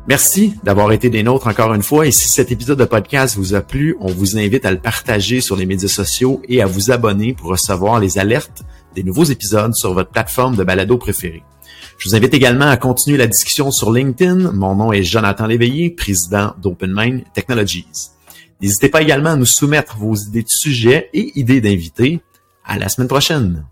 Merci 0.05 0.55
d'avoir 0.65 0.91
été 0.91 1.09
des 1.09 1.23
nôtres 1.23 1.47
encore 1.47 1.73
une 1.73 1.81
fois. 1.81 2.05
Et 2.05 2.11
si 2.11 2.27
cet 2.27 2.51
épisode 2.51 2.79
de 2.79 2.83
podcast 2.83 3.37
vous 3.37 3.55
a 3.55 3.61
plu, 3.61 3.95
on 4.01 4.11
vous 4.11 4.37
invite 4.37 4.65
à 4.65 4.71
le 4.71 4.79
partager 4.79 5.39
sur 5.39 5.55
les 5.55 5.65
médias 5.65 5.87
sociaux 5.87 6.41
et 6.49 6.61
à 6.61 6.65
vous 6.65 6.91
abonner 6.91 7.33
pour 7.33 7.51
recevoir 7.51 8.01
les 8.01 8.17
alertes 8.17 8.63
des 8.95 9.03
nouveaux 9.03 9.23
épisodes 9.23 9.73
sur 9.75 9.93
votre 9.93 10.09
plateforme 10.09 10.57
de 10.57 10.65
balado 10.65 10.97
préférée. 10.97 11.43
Je 12.01 12.09
vous 12.09 12.15
invite 12.15 12.33
également 12.33 12.65
à 12.65 12.77
continuer 12.77 13.15
la 13.15 13.27
discussion 13.27 13.69
sur 13.69 13.91
LinkedIn. 13.91 14.53
Mon 14.53 14.73
nom 14.73 14.91
est 14.91 15.03
Jonathan 15.03 15.45
Léveillé, 15.45 15.91
président 15.91 16.55
d'OpenMind 16.59 17.21
Technologies. 17.31 17.85
N'hésitez 18.59 18.89
pas 18.89 19.03
également 19.03 19.29
à 19.29 19.35
nous 19.35 19.45
soumettre 19.45 19.97
vos 19.97 20.15
idées 20.15 20.41
de 20.41 20.49
sujets 20.49 21.11
et 21.13 21.31
idées 21.39 21.61
d'invités. 21.61 22.19
À 22.65 22.79
la 22.79 22.89
semaine 22.89 23.07
prochaine. 23.07 23.65